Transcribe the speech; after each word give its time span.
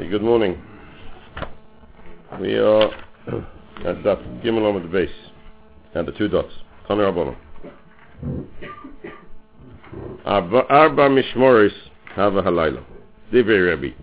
Okay, 0.00 0.08
good 0.08 0.22
morning. 0.22 0.58
We 2.40 2.56
are 2.56 2.84
at 3.84 4.02
that 4.02 4.18
Gimel 4.42 4.74
on 4.74 4.82
the 4.82 4.88
base, 4.88 5.10
and 5.94 6.08
the 6.08 6.12
two 6.12 6.26
dots. 6.26 6.54
Connor 6.88 7.12
Abona. 7.12 7.36
Arba 10.24 11.10
Mishmoris 11.10 11.74
have 12.16 12.36
a 12.36 12.42
halayla. 12.42 12.82
Divrei 13.30 13.76
Rebbe. 13.76 13.94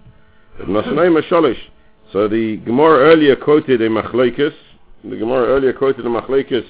Nasnaim 0.69 1.19
Shalish. 1.31 1.57
So 2.13 2.27
the 2.27 2.57
Gemara 2.57 2.99
earlier 2.99 3.35
quoted 3.35 3.81
a 3.81 3.89
machlekes. 3.89 4.53
The 5.03 5.17
Gemara 5.17 5.47
earlier 5.47 5.73
quoted 5.73 6.05
a 6.05 6.09
machlekes 6.09 6.67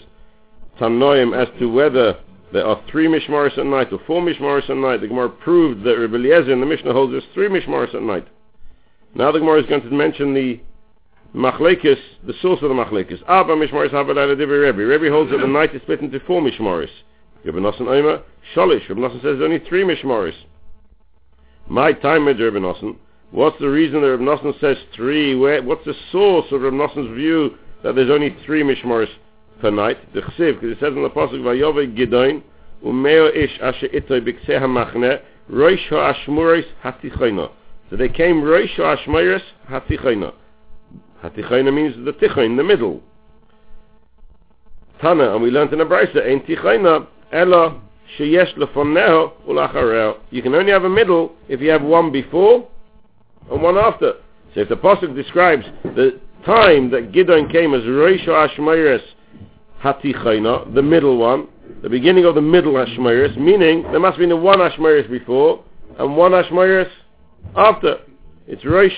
Tanoim 0.79 1.37
as 1.37 1.49
to 1.59 1.69
whether 1.69 2.17
there 2.53 2.65
are 2.65 2.81
three 2.89 3.07
mishmaris 3.07 3.57
at 3.57 3.65
night 3.65 3.91
or 3.91 3.99
four 4.07 4.21
mishmaris 4.21 4.69
at 4.69 4.77
night. 4.77 5.01
The 5.01 5.09
Gemara 5.09 5.27
proved 5.27 5.83
that 5.83 5.97
Rebbe 5.97 6.15
Eliezer 6.15 6.53
in 6.53 6.61
the 6.61 6.65
Mishnah 6.65 6.93
holds 6.93 7.11
there's 7.11 7.25
three 7.33 7.49
mishmaris 7.49 7.93
at 7.93 8.01
night. 8.01 8.25
Now 9.15 9.31
the 9.31 9.39
Gemara 9.39 9.61
is 9.61 9.65
going 9.67 9.81
to 9.81 9.89
mention 9.89 10.33
the 10.33 10.59
machlekes, 11.35 11.97
the 12.25 12.33
source 12.41 12.61
of 12.61 12.69
the 12.69 12.75
machlekes. 12.75 13.21
Abba 13.27 13.55
mishmaris 13.55 13.91
habalayla 13.91 14.35
divrei 14.35 14.65
Rebbe. 14.65 14.85
Rebbe 14.85 15.09
holds 15.09 15.31
that 15.31 15.39
the 15.39 15.47
night 15.47 15.73
is 15.75 15.81
split 15.81 16.01
into 16.01 16.19
four 16.21 16.41
mishmaris. 16.41 16.89
Rebbe 17.43 17.59
Nosson 17.59 17.87
Omer 17.87 18.23
Shalish. 18.55 18.87
Rebbe 18.89 19.01
Nosson 19.01 19.15
says 19.15 19.37
there's 19.37 19.41
only 19.41 19.59
three 19.67 19.83
mishmaris. 19.83 20.35
My 21.67 21.93
time, 21.93 22.25
Rebbe 22.25 22.59
Nosson. 22.59 22.97
What's 23.31 23.59
the 23.59 23.69
reason 23.69 24.01
that 24.01 24.11
Rebbe 24.11 24.23
Nosson 24.23 24.59
says 24.59 24.77
three? 24.95 25.35
Where, 25.35 25.61
what's 25.61 25.85
the 25.85 25.95
source 26.11 26.45
of 26.51 26.61
Rebbe 26.61 26.75
Nosson's 26.75 27.15
view 27.15 27.57
that 27.83 27.95
there's 27.95 28.09
only 28.09 28.35
three 28.45 28.63
mishmaris 28.63 29.09
per 29.59 29.69
night? 29.69 29.97
The 30.13 30.21
chsiv, 30.21 30.61
because 30.61 30.71
it 30.71 30.79
says 30.79 30.93
in 30.93 31.03
the 31.03 31.09
pasuk 31.09 31.41
Vayove 31.41 31.95
Gidoin 31.97 32.41
Umeo 32.83 33.35
Ish 33.35 33.59
Asher 33.61 33.87
Itoy 33.89 34.21
Bikseh 34.21 34.61
HaMachne 34.61 35.21
Roish 35.51 35.87
HaAshmuris 35.89 36.65
Hatichayna. 36.83 37.51
So 37.89 37.95
they 37.95 38.09
came 38.09 38.41
Roish 38.41 38.75
HaAshmuris 38.75 39.41
Hatichayna. 39.69 40.33
Hatichayna 41.23 41.73
means 41.73 41.95
the 42.05 42.13
tichayn, 42.13 42.57
the 42.57 42.63
middle. 42.63 43.01
Tana, 45.01 45.33
and 45.33 45.41
we 45.41 45.51
learned 45.51 45.71
in 45.73 45.79
the 45.79 45.85
Brisa, 45.85 46.27
Ein 46.27 46.41
Tichayna 46.41 47.07
Ella 47.31 47.79
Sheyesh 48.17 48.55
Lefonneho 48.55 49.31
Ulachareo. 49.47 50.17
You 50.31 50.41
can 50.41 50.55
only 50.55 50.71
have 50.71 50.83
a 50.83 50.89
middle 50.89 51.33
if 51.47 51.61
you 51.61 51.69
have 51.69 51.83
one 51.83 52.11
before 52.11 52.67
and 53.51 53.61
one 53.61 53.77
after. 53.77 54.13
So 54.53 54.61
if 54.61 54.69
the 54.69 54.77
pasuk 54.77 55.15
describes 55.15 55.65
the 55.83 56.19
time 56.45 56.89
that 56.91 57.11
Gidon 57.11 57.51
came 57.51 57.73
as 57.73 57.83
Roish 57.83 58.25
HaAshmuris 58.25 59.03
Hatichayna, 59.81 60.73
the 60.73 60.81
middle 60.81 61.17
one, 61.17 61.47
the 61.83 61.89
beginning 61.89 62.25
of 62.25 62.35
the 62.35 62.41
middle 62.41 62.73
Hashmoiris, 62.73 63.37
meaning 63.37 63.83
there 63.83 63.99
must 63.99 64.17
be 64.17 64.25
the 64.25 64.35
one 64.35 64.59
Hashmoiris 64.59 65.09
before 65.09 65.63
and 65.99 66.17
one 66.17 66.31
Hashmoiris 66.31 66.89
after. 67.55 67.99
It's 68.47 68.63
Rosh 68.65 68.93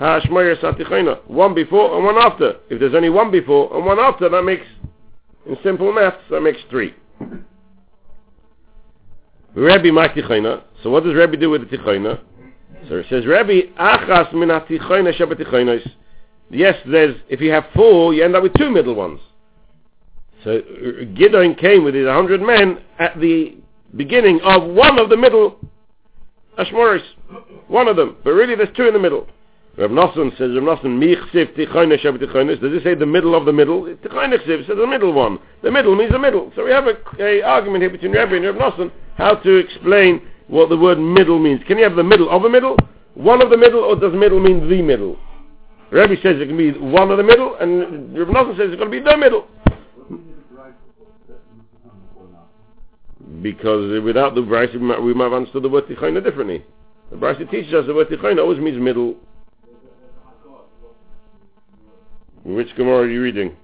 Hashmoiris 0.00 0.60
Hatichayna, 0.60 1.28
one 1.28 1.54
before 1.54 1.96
and 1.96 2.04
one 2.04 2.16
after. 2.18 2.56
If 2.70 2.80
there's 2.80 2.94
only 2.94 3.10
one 3.10 3.30
before 3.30 3.74
and 3.76 3.84
one 3.84 3.98
after, 3.98 4.28
that 4.28 4.42
makes, 4.42 4.66
in 5.46 5.56
simple 5.62 5.92
maths, 5.92 6.18
that 6.30 6.40
makes 6.40 6.58
three. 6.70 6.94
Rabbi 9.54 9.88
Matichayna, 9.88 10.62
so 10.82 10.90
what 10.90 11.04
does 11.04 11.14
Rabbi 11.14 11.36
do 11.36 11.50
with 11.50 11.68
the 11.68 11.76
Tichayna? 11.76 12.20
So 12.88 12.96
it 12.96 13.06
says, 13.10 13.26
Rabbi 13.26 13.72
Achas 13.78 14.32
min 14.32 14.48
Hatichayna 14.50 15.16
Shabbat 15.18 15.90
Yes, 16.50 16.76
there's, 16.86 17.16
if 17.28 17.40
you 17.40 17.50
have 17.50 17.64
four, 17.74 18.14
you 18.14 18.24
end 18.24 18.36
up 18.36 18.42
with 18.42 18.54
two 18.54 18.70
middle 18.70 18.94
ones. 18.94 19.20
So 20.44 20.58
uh, 20.58 21.04
Gideon 21.14 21.56
came 21.56 21.84
with 21.84 21.94
his 21.94 22.06
hundred 22.06 22.40
men 22.40 22.78
at 22.98 23.18
the 23.18 23.56
beginning 23.96 24.40
of 24.42 24.62
one 24.64 24.98
of 24.98 25.08
the 25.08 25.16
middle 25.16 25.58
Ashmoris. 26.56 27.02
One 27.68 27.88
of 27.88 27.96
them. 27.96 28.16
But 28.24 28.32
really 28.32 28.54
there's 28.54 28.74
two 28.76 28.86
in 28.86 28.94
the 28.94 28.98
middle. 28.98 29.26
Rav 29.76 29.90
Nosson 29.90 30.36
says, 30.36 30.50
Rav 30.54 30.78
Nosson, 30.78 30.98
Mich 30.98 31.18
Siv 31.32 31.54
Tichayne 31.56 31.96
Shabbat 32.00 32.18
Tichaynes. 32.18 32.60
Does 32.60 32.72
it 32.72 32.82
say 32.82 32.94
the 32.94 33.06
middle 33.06 33.34
of 33.34 33.44
the 33.44 33.52
middle? 33.52 33.82
Tichayne 33.82 34.34
Siv 34.46 34.66
says 34.66 34.76
the 34.76 34.86
middle 34.86 35.12
one. 35.12 35.38
The 35.62 35.70
middle 35.70 35.94
means 35.94 36.10
the 36.10 36.18
middle. 36.18 36.50
So 36.56 36.64
we 36.64 36.70
have 36.72 36.86
a, 36.86 36.96
a 37.22 37.42
argument 37.42 37.82
here 37.82 37.90
between 37.90 38.12
Rabbi 38.12 38.36
and 38.36 38.44
Rav 38.44 38.56
Nosson 38.56 38.90
how 39.16 39.34
to 39.36 39.56
explain 39.56 40.22
what 40.48 40.68
the 40.68 40.76
word 40.76 40.98
middle 40.98 41.38
means. 41.38 41.60
Can 41.66 41.78
you 41.78 41.84
have 41.84 41.96
the 41.96 42.04
middle 42.04 42.30
of 42.30 42.44
a 42.44 42.50
middle? 42.50 42.76
One 43.14 43.42
of 43.42 43.50
the 43.50 43.56
middle 43.56 43.80
or 43.80 43.96
does 43.96 44.14
middle 44.14 44.40
mean 44.40 44.68
the 44.68 44.82
middle? 44.82 45.18
Rabbi 45.90 46.14
says 46.22 46.40
it 46.40 46.46
can 46.46 46.56
be 46.56 46.72
one 46.72 47.10
of 47.10 47.18
the 47.18 47.24
middle 47.24 47.54
and 47.56 48.18
Rav 48.18 48.28
Nosson 48.28 48.56
says 48.56 48.70
it's 48.70 48.80
going 48.80 48.90
to 48.90 48.98
be 48.98 49.00
the 49.00 49.16
middle. 49.16 49.46
because 53.42 54.02
without 54.02 54.34
the 54.34 54.40
Brisa 54.40 55.02
we 55.02 55.14
might 55.14 55.24
have 55.24 55.32
understood 55.32 55.62
the 55.62 55.68
word 55.68 55.86
Tichayna 55.86 56.22
differently. 56.22 56.64
The 57.10 57.16
Brisa 57.16 57.50
teaches 57.50 57.72
us 57.74 57.86
the 57.86 57.94
word 57.94 58.08
Tichayna 58.08 58.40
always 58.40 58.58
means 58.58 58.78
middle. 58.78 59.16
Which 62.44 62.74
Gemara 62.76 63.02
are 63.02 63.08
you 63.08 63.22
reading? 63.22 63.56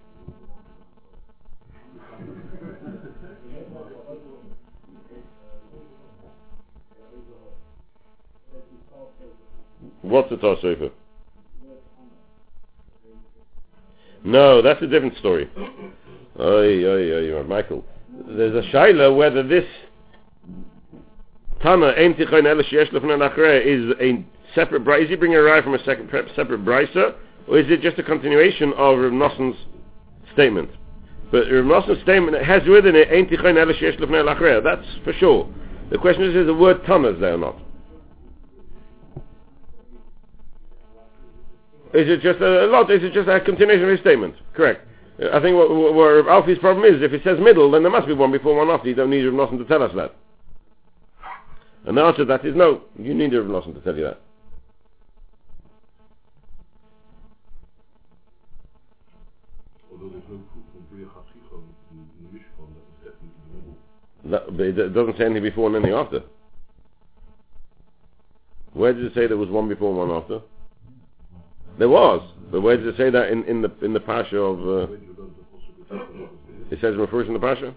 What's 10.02 10.28
the 10.28 10.36
Tossefer? 10.36 10.90
No, 14.22 14.62
that's 14.62 14.82
a 14.82 14.86
different 14.86 15.16
story. 15.18 15.50
Oy, 16.38 16.84
oy, 16.84 17.34
oy, 17.34 17.42
Michael 17.44 17.84
there's 18.28 18.64
a 18.64 18.68
shaila 18.70 19.16
whether 19.16 19.42
this 19.42 19.64
Tana 21.62 21.88
Ein 21.88 22.14
Tichayin 22.14 22.46
Ela 22.46 22.62
Sheyesh 22.64 22.90
Lefnei 22.92 23.18
Nachrei 23.18 23.64
is 23.64 23.96
a 24.00 24.24
separate 24.54 24.84
brisa. 24.84 25.04
Is 25.04 25.10
he 25.10 25.16
bringing 25.16 25.38
a 25.38 25.42
rye 25.42 25.62
from 25.62 25.74
a 25.74 25.82
second, 25.84 26.10
separate 26.36 26.64
brisa, 26.64 27.14
or 27.48 27.58
is 27.58 27.70
it 27.70 27.80
just 27.80 27.98
a 27.98 28.02
continuation 28.02 28.72
of 28.74 28.98
Rav 28.98 29.12
Nosson's 29.12 29.56
statement? 30.32 30.70
But 31.30 31.50
Rav 31.50 31.64
Nosson's 31.64 32.02
statement 32.02 32.42
has 32.44 32.62
within 32.68 32.94
it 32.94 33.08
Ein 33.08 33.26
Tichayin 33.26 33.58
Ela 33.58 33.72
Sheyesh 33.74 33.98
Lefnei 33.98 34.24
Nachrei. 34.24 34.62
That's 34.62 34.86
for 35.04 35.12
sure. 35.14 35.48
The 35.90 35.98
question 35.98 36.24
is, 36.24 36.34
is 36.34 36.46
the 36.46 36.54
word 36.54 36.84
Tana 36.86 37.08
is 37.08 37.20
there 37.20 37.34
or 37.34 37.38
not? 37.38 37.56
Is 41.94 42.08
it 42.08 42.22
just 42.22 42.40
a, 42.40 42.64
a 42.64 42.66
lot? 42.66 42.90
Is 42.90 43.04
it 43.04 43.12
just 43.12 43.28
a 43.28 43.40
continuation 43.40 43.84
of 43.84 43.90
his 43.90 44.00
statement? 44.00 44.34
Correct. 44.52 44.86
I 45.32 45.40
think 45.40 45.56
what, 45.56 45.70
what, 45.70 45.94
what 45.94 46.26
Alfie's 46.26 46.58
problem 46.58 46.84
is, 46.84 47.00
if 47.02 47.12
it 47.12 47.22
says 47.22 47.38
middle, 47.38 47.70
then 47.70 47.84
there 47.84 47.92
must 47.92 48.08
be 48.08 48.14
one 48.14 48.32
before, 48.32 48.56
one 48.56 48.68
after. 48.68 48.88
You 48.88 48.96
don't 48.96 49.10
need 49.10 49.24
Rav 49.24 49.48
Nosson 49.48 49.58
to 49.58 49.64
tell 49.64 49.82
us 49.82 49.92
that. 49.94 50.16
And 51.86 51.96
the 51.96 52.02
answer 52.02 52.18
to 52.18 52.24
that 52.26 52.44
is 52.44 52.56
no. 52.56 52.82
You 52.98 53.14
need 53.14 53.34
Rav 53.34 53.46
Nosson 53.46 53.74
to 53.74 53.80
tell 53.80 53.96
you 53.96 54.04
that. 54.04 54.20
That, 64.24 64.60
it 64.60 64.94
doesn't 64.94 65.18
say 65.18 65.24
anything 65.26 65.42
before 65.42 65.66
and 65.66 65.76
anything 65.76 65.94
after. 65.94 66.22
Where 68.72 68.94
did 68.94 69.04
it 69.04 69.14
say 69.14 69.26
there 69.26 69.36
was 69.36 69.50
one 69.50 69.68
before 69.68 69.90
and 69.90 70.10
one 70.10 70.22
after? 70.22 70.40
There 71.78 71.90
was, 71.90 72.26
but 72.50 72.62
where 72.62 72.76
did 72.76 72.86
it 72.86 72.96
say 72.96 73.10
that 73.10 73.28
in, 73.28 73.44
in 73.44 73.60
the 73.60 73.70
in 73.82 73.92
the 73.92 74.00
pasha 74.00 74.38
of? 74.38 74.60
Uh, 74.60 74.92
it 76.70 76.78
says 76.80 76.96
refers 76.96 77.28
in 77.28 77.34
the 77.34 77.40
pasha. 77.40 77.74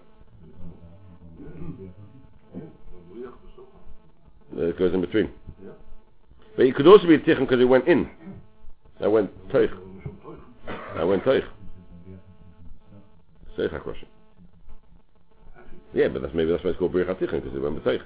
It 4.62 4.78
goes 4.78 4.94
in 4.94 5.00
between. 5.00 5.30
But 6.56 6.66
it 6.66 6.74
could 6.74 6.86
also 6.86 7.06
be 7.06 7.14
a 7.14 7.18
tikkun 7.18 7.40
because 7.40 7.60
it 7.60 7.64
went 7.64 7.86
in. 7.86 8.10
That 9.00 9.10
went 9.10 9.30
teich. 9.48 9.70
That 10.96 11.06
went 11.06 11.24
teich. 11.24 11.44
Seicha 13.56 13.82
question. 13.82 14.08
Yeah, 15.94 16.08
but 16.08 16.22
that's 16.22 16.34
maybe 16.34 16.50
that's 16.50 16.62
why 16.64 16.70
it's 16.70 16.78
called 16.78 16.92
Bircha 16.92 17.14
Tichon 17.14 17.42
because 17.42 17.54
it 17.54 17.60
went 17.60 17.82
teich. 17.84 18.02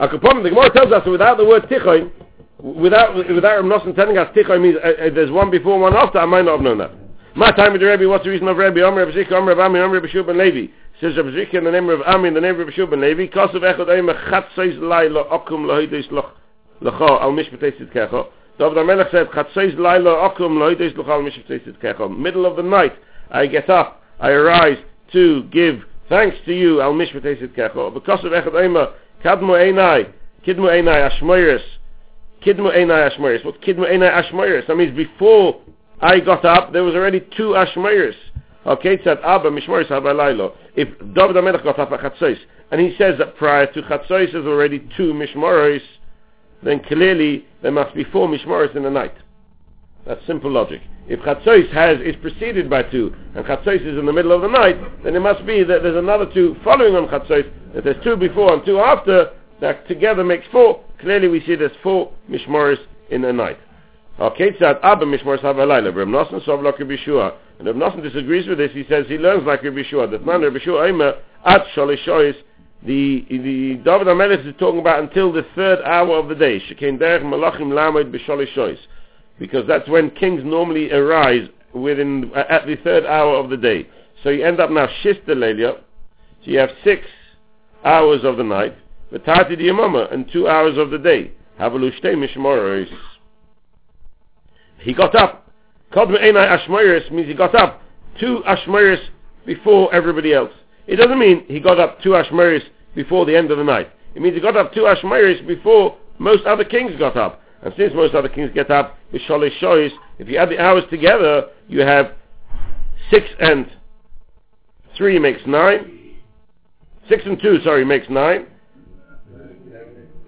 Akapom, 0.00 0.42
the 0.42 0.50
Gemara 0.50 0.70
tells 0.70 0.92
us 0.92 1.02
that 1.04 1.10
without 1.10 1.36
the 1.36 1.44
word 1.44 1.62
tichon, 1.64 2.10
without 2.58 3.16
without 3.16 3.62
Rav 3.62 3.64
Nosson 3.64 3.94
telling 3.94 4.18
us 4.18 4.28
tichon 4.36 4.60
means 4.60 4.76
uh, 4.82 4.88
uh, 4.88 5.14
there's 5.14 5.30
one 5.30 5.50
before, 5.50 5.78
one 5.78 5.94
after. 5.94 6.18
I 6.18 6.26
might 6.26 6.44
not 6.44 6.56
have 6.56 6.62
known 6.62 6.78
that. 6.78 6.90
My 7.36 7.50
time 7.50 7.72
with 7.72 7.80
the 7.80 7.88
Rebbe, 7.88 8.08
what's 8.08 8.24
the 8.24 8.30
reason 8.30 8.46
of 8.46 8.56
Rebbe? 8.56 8.80
Omer 8.84 9.06
Rebbe 9.06 9.24
Zika, 9.24 9.32
Omer 9.32 9.50
Rebbe 9.50 9.62
Ami, 9.62 9.80
Omer 9.80 10.00
Rebbe 10.00 10.08
Shub 10.08 10.26
ben 10.26 10.38
Levi. 10.38 10.72
Says 11.00 11.16
Rebbe 11.16 11.32
Zika 11.32 11.54
in 11.54 11.64
the 11.64 11.72
name 11.72 11.88
of 11.90 12.00
Ami, 12.02 12.28
in 12.28 12.34
the 12.34 12.40
name 12.40 12.60
of 12.60 12.68
Shub 12.68 12.90
ben 12.90 13.00
Levi, 13.00 13.26
Kosav 13.26 13.56
Echad 13.56 13.88
Omer 13.88 14.14
Chatzeis 14.30 14.78
Laila 14.80 15.24
Okum 15.24 15.66
Lohides 15.66 16.08
Locha 16.10 17.20
Al 17.20 17.32
Mishpatei 17.32 17.76
Sidkecha. 17.80 18.26
David 18.58 18.78
HaMelech 18.78 19.10
said, 19.10 19.26
Chatzeis 19.30 19.76
Laila 19.76 20.30
Okum 20.30 20.52
Lohides 20.52 20.94
Locha 20.96 21.08
Al 21.08 21.22
Mishpatei 21.22 21.66
Sidkecha. 21.66 22.16
Middle 22.16 22.46
of 22.46 22.56
the 22.56 22.62
night, 22.62 22.92
I 23.32 23.46
get 23.48 23.68
up, 23.68 24.02
I 24.20 24.30
arise 24.30 24.78
to 25.12 25.42
give 25.50 25.80
thanks 26.08 26.36
to 26.46 26.54
you, 26.56 26.80
Al 26.80 26.92
Sidkecha. 26.92 27.92
Because 27.92 28.24
of 28.24 28.30
Echad 28.30 28.54
Omer, 28.54 28.94
Kadmo 29.24 29.58
Einai, 29.58 30.12
Kidmo 30.46 30.70
Einai 30.70 31.10
Ashmoiris, 31.10 31.62
Kidmo 32.44 32.70
Einai 32.70 33.10
Ashmoiris. 33.10 33.44
What 33.44 33.60
Kidmo 33.62 33.90
Einai 33.90 34.22
Ashmoiris? 34.22 34.66
That 34.68 34.76
means 34.76 34.96
before 34.96 35.60
I 36.00 36.20
got 36.20 36.44
up, 36.44 36.72
there 36.72 36.84
was 36.84 36.94
already 36.94 37.20
two 37.36 37.54
Ashmoiris. 37.54 38.14
Okay, 38.66 38.98
said 39.04 39.18
Abba 39.22 39.50
Mishmoris 39.50 39.88
Habalaylo. 39.88 40.54
If 40.74 40.88
David 41.14 41.36
HaMelech 41.36 41.64
got 41.64 41.78
up 41.78 41.92
at 41.92 42.00
Chatzos, 42.00 42.38
and 42.70 42.80
he 42.80 42.96
says 42.96 43.18
that 43.18 43.36
prior 43.36 43.66
to 43.72 43.82
Chatzos 43.82 44.32
there's 44.32 44.46
already 44.46 44.88
two 44.96 45.12
Mishmoris, 45.12 45.82
then 46.62 46.80
clearly 46.84 47.46
there 47.62 47.72
must 47.72 47.94
be 47.94 48.04
four 48.04 48.26
Mishmoris 48.26 48.74
in 48.74 48.82
the 48.82 48.90
night. 48.90 49.14
That's 50.06 50.24
simple 50.26 50.50
logic. 50.50 50.80
If 51.06 51.20
Chatzos 51.20 51.70
has 51.72 52.00
is 52.00 52.16
preceded 52.22 52.70
by 52.70 52.84
two, 52.84 53.14
and 53.34 53.44
Chatzos 53.44 53.82
is 53.82 53.98
in 53.98 54.06
the 54.06 54.12
middle 54.12 54.32
of 54.32 54.40
the 54.40 54.48
night, 54.48 54.76
then 55.04 55.14
it 55.14 55.20
must 55.20 55.44
be 55.44 55.62
that 55.62 55.82
there's 55.82 55.96
another 55.96 56.26
two 56.32 56.56
following 56.64 56.94
on 56.94 57.06
Chatzos. 57.08 57.50
If 57.74 57.84
there's 57.84 58.02
two 58.02 58.16
before 58.16 58.54
and 58.54 58.64
two 58.64 58.78
after, 58.78 59.30
that 59.60 59.86
together 59.88 60.24
makes 60.24 60.46
four. 60.50 60.82
Clearly, 61.00 61.28
we 61.28 61.40
see 61.44 61.54
there's 61.54 61.72
four 61.82 62.10
mishmoris 62.30 62.78
in 63.10 63.22
the 63.22 63.32
night. 63.32 63.58
Okay, 64.18 64.52
tzad 64.52 64.78
abba 64.82 65.04
mishmor 65.04 65.38
savalayla. 65.38 65.94
Reb 65.94 66.08
Nosson 66.08 66.44
sov 66.44 66.62
like 66.62 66.78
Rabbi 66.78 66.96
Shua. 67.04 67.34
And 67.58 67.66
Reb 67.66 67.76
Nosson 67.76 68.02
disagrees 68.02 68.48
with 68.48 68.58
this. 68.58 68.72
He 68.72 68.84
says 68.88 69.06
he 69.08 69.18
learns 69.18 69.44
like 69.46 69.62
Rabbi 69.62 69.82
Shua. 69.88 70.08
That 70.08 70.26
man 70.26 70.42
Rabbi 70.42 70.58
Shua 70.62 70.86
aimer 70.86 71.14
at 71.44 71.64
shalishois. 71.74 72.34
The 72.84 73.24
the 73.30 73.80
David 73.84 74.08
Amelech 74.08 74.46
is 74.46 74.54
talking 74.58 74.80
about 74.80 75.02
until 75.02 75.32
the 75.32 75.46
third 75.54 75.80
hour 75.82 76.18
of 76.18 76.28
the 76.28 76.34
day. 76.34 76.60
Shekain 76.60 76.98
derech 76.98 77.22
malachim 77.22 77.72
lamed 77.72 78.14
b'shalishois 78.14 78.78
because 79.38 79.66
that's 79.66 79.88
when 79.88 80.10
kings 80.10 80.42
normally 80.44 80.92
arise 80.92 81.48
within 81.72 82.30
uh, 82.34 82.44
at 82.48 82.66
the 82.66 82.76
third 82.76 83.06
hour 83.06 83.36
of 83.36 83.50
the 83.50 83.56
day. 83.56 83.88
So 84.22 84.30
you 84.30 84.44
end 84.44 84.60
up 84.60 84.70
now 84.70 84.86
shista 85.02 85.28
lelia. 85.28 85.76
So 86.44 86.50
you 86.50 86.58
have 86.58 86.70
six 86.82 87.06
hours 87.84 88.22
of 88.22 88.36
the 88.36 88.44
night, 88.44 88.76
v'tati 89.12 89.58
diyamama, 89.58 90.12
and 90.12 90.30
two 90.30 90.46
hours 90.48 90.76
of 90.76 90.90
the 90.90 90.98
day. 90.98 91.32
Havalushtei 91.58 92.14
mishmoros. 92.16 92.88
He 94.80 94.92
got 94.92 95.14
up. 95.14 95.43
Enai 95.94 96.58
ashmoris 96.58 97.10
means 97.10 97.28
he 97.28 97.34
got 97.34 97.54
up 97.54 97.82
two 98.18 98.42
ashmoris 98.46 99.00
before 99.46 99.94
everybody 99.94 100.32
else. 100.32 100.52
It 100.86 100.96
doesn't 100.96 101.18
mean 101.18 101.44
he 101.46 101.60
got 101.60 101.78
up 101.78 102.02
two 102.02 102.10
ashmoris 102.10 102.62
before 102.94 103.26
the 103.26 103.36
end 103.36 103.50
of 103.50 103.58
the 103.58 103.64
night. 103.64 103.90
It 104.14 104.22
means 104.22 104.34
he 104.34 104.40
got 104.40 104.56
up 104.56 104.72
two 104.72 104.82
ashmoris 104.82 105.46
before 105.46 105.96
most 106.18 106.44
other 106.44 106.64
kings 106.64 106.92
got 106.98 107.16
up. 107.16 107.40
And 107.62 107.72
since 107.76 107.94
most 107.94 108.14
other 108.14 108.28
kings 108.28 108.50
get 108.54 108.70
up 108.70 108.98
with 109.12 109.22
sholish 109.22 109.58
shoys, 109.58 109.90
if 110.18 110.28
you 110.28 110.36
add 110.36 110.50
the 110.50 110.58
hours 110.58 110.84
together, 110.90 111.46
you 111.66 111.80
have 111.80 112.12
six 113.10 113.26
and 113.40 113.70
three 114.96 115.18
makes 115.18 115.40
nine. 115.46 116.16
Six 117.08 117.22
and 117.26 117.40
two, 117.40 117.60
sorry, 117.62 117.84
makes 117.84 118.08
nine. 118.08 118.46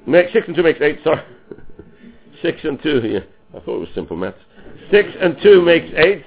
Make, 0.07 0.29
six 0.33 0.47
and 0.47 0.55
two 0.55 0.63
makes 0.63 0.81
eight, 0.81 1.01
sorry. 1.03 1.23
six 2.43 2.59
and 2.65 2.81
two, 2.83 3.01
yeah. 3.05 3.21
I 3.57 3.61
thought 3.65 3.77
it 3.77 3.81
was 3.81 3.89
simple 3.95 4.17
maths. 4.17 4.39
Six 4.91 5.09
and 5.21 5.37
two 5.43 5.62
makes 5.62 5.88
eight. 5.97 6.25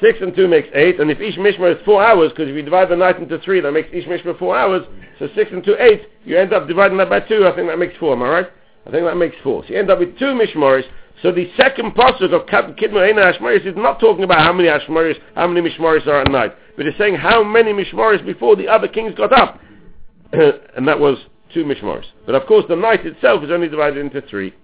Six 0.00 0.18
and 0.20 0.34
two 0.34 0.48
makes 0.48 0.68
eight. 0.74 1.00
And 1.00 1.10
if 1.10 1.20
each 1.20 1.38
mishmar 1.38 1.74
is 1.74 1.82
four 1.84 2.02
hours, 2.02 2.30
because 2.30 2.48
if 2.48 2.54
you 2.54 2.62
divide 2.62 2.88
the 2.88 2.96
night 2.96 3.18
into 3.18 3.38
three, 3.38 3.60
that 3.60 3.72
makes 3.72 3.88
each 3.92 4.06
mishmar 4.06 4.38
four 4.38 4.56
hours. 4.56 4.82
So 5.18 5.28
six 5.34 5.50
and 5.52 5.64
two, 5.64 5.76
eight. 5.80 6.02
You 6.24 6.38
end 6.38 6.52
up 6.52 6.68
dividing 6.68 6.98
that 6.98 7.08
by 7.08 7.20
two. 7.20 7.46
I 7.46 7.54
think 7.54 7.68
that 7.68 7.78
makes 7.78 7.96
four, 7.98 8.12
am 8.14 8.22
I 8.22 8.28
right? 8.28 8.46
I 8.86 8.90
think 8.90 9.04
that 9.04 9.16
makes 9.16 9.36
four. 9.42 9.64
So 9.64 9.70
you 9.70 9.78
end 9.78 9.90
up 9.90 9.98
with 9.98 10.18
two 10.18 10.26
mishmaris. 10.26 10.84
So 11.22 11.32
the 11.32 11.50
second 11.56 11.94
pasuk 11.94 12.32
of 12.32 12.46
Kidma 12.46 13.00
Eina 13.00 13.34
Ashmaris 13.34 13.66
is 13.66 13.74
not 13.74 13.98
talking 13.98 14.22
about 14.22 14.40
how 14.40 14.52
many 14.52 14.68
Ashmaris, 14.68 15.16
how 15.34 15.46
many 15.48 15.68
mishmaris 15.68 16.06
are 16.06 16.20
at 16.20 16.30
night, 16.30 16.54
but 16.76 16.86
it's 16.86 16.98
saying 16.98 17.14
how 17.14 17.42
many 17.42 17.72
mishmaris 17.72 18.24
before 18.24 18.54
the 18.54 18.68
other 18.68 18.86
kings 18.86 19.14
got 19.14 19.32
up, 19.32 19.58
and 20.32 20.86
that 20.86 21.00
was 21.00 21.16
two 21.54 21.64
mishmaris. 21.64 22.04
But 22.26 22.34
of 22.34 22.46
course, 22.46 22.66
the 22.68 22.76
night 22.76 23.06
itself 23.06 23.42
is 23.42 23.50
only 23.50 23.68
divided 23.68 23.98
into 23.98 24.20
three. 24.28 24.54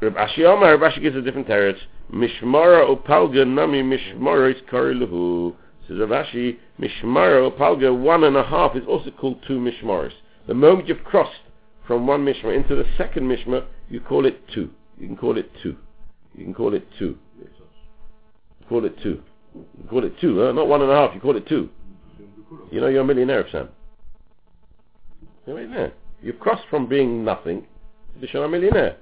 Reb 0.00 0.14
Ashi 0.14 0.38
Reb 0.38 0.80
Ashi 0.80 1.02
gives 1.02 1.16
a 1.16 1.20
different 1.20 1.46
teretz. 1.46 1.78
Mishmara 2.12 2.88
opalga 2.88 3.46
nami 3.46 3.82
mishmaris 3.82 4.62
kariluhu. 4.70 5.54
Says 5.86 5.98
Reb 5.98 6.08
Ashi, 6.08 6.56
Mishmara 6.80 7.50
opalga 7.50 7.96
one 7.96 8.24
and 8.24 8.36
a 8.36 8.42
half 8.42 8.74
is 8.76 8.82
also 8.88 9.10
called 9.10 9.42
two 9.46 9.58
mishmaris. 9.58 10.12
The 10.46 10.54
moment 10.54 10.88
you've 10.88 11.04
crossed 11.04 11.42
from 11.86 12.06
one 12.06 12.24
mishma 12.24 12.56
into 12.56 12.74
the 12.74 12.84
second 12.96 13.24
mishma, 13.24 13.66
you 13.90 14.00
call 14.00 14.24
it 14.24 14.40
two. 14.54 14.70
You 14.98 15.06
can 15.06 15.16
call 15.16 15.36
it 15.36 15.50
two. 15.62 15.76
You 16.34 16.44
can 16.44 16.54
call 16.54 16.74
it 16.74 16.86
two. 16.98 17.18
Call 18.68 18.84
it 18.84 18.96
two. 19.02 19.20
You 19.54 19.88
call 19.88 20.04
it 20.04 20.18
two, 20.20 20.40
huh? 20.40 20.52
Not 20.52 20.68
one 20.68 20.80
and 20.80 20.90
a 20.90 20.94
half, 20.94 21.14
you 21.14 21.20
call 21.20 21.36
it 21.36 21.46
two. 21.46 21.68
You 22.70 22.80
know 22.80 22.86
you're 22.86 23.02
a 23.02 23.04
millionaire, 23.04 23.46
Sam. 23.50 23.68
You're 25.46 25.58
a 25.58 25.60
millionaire. 25.60 25.92
You've 26.22 26.38
crossed 26.38 26.64
from 26.70 26.88
being 26.88 27.24
nothing 27.24 27.66
to 28.14 28.20
become 28.20 28.42
a 28.42 28.48
millionaire. 28.48 28.96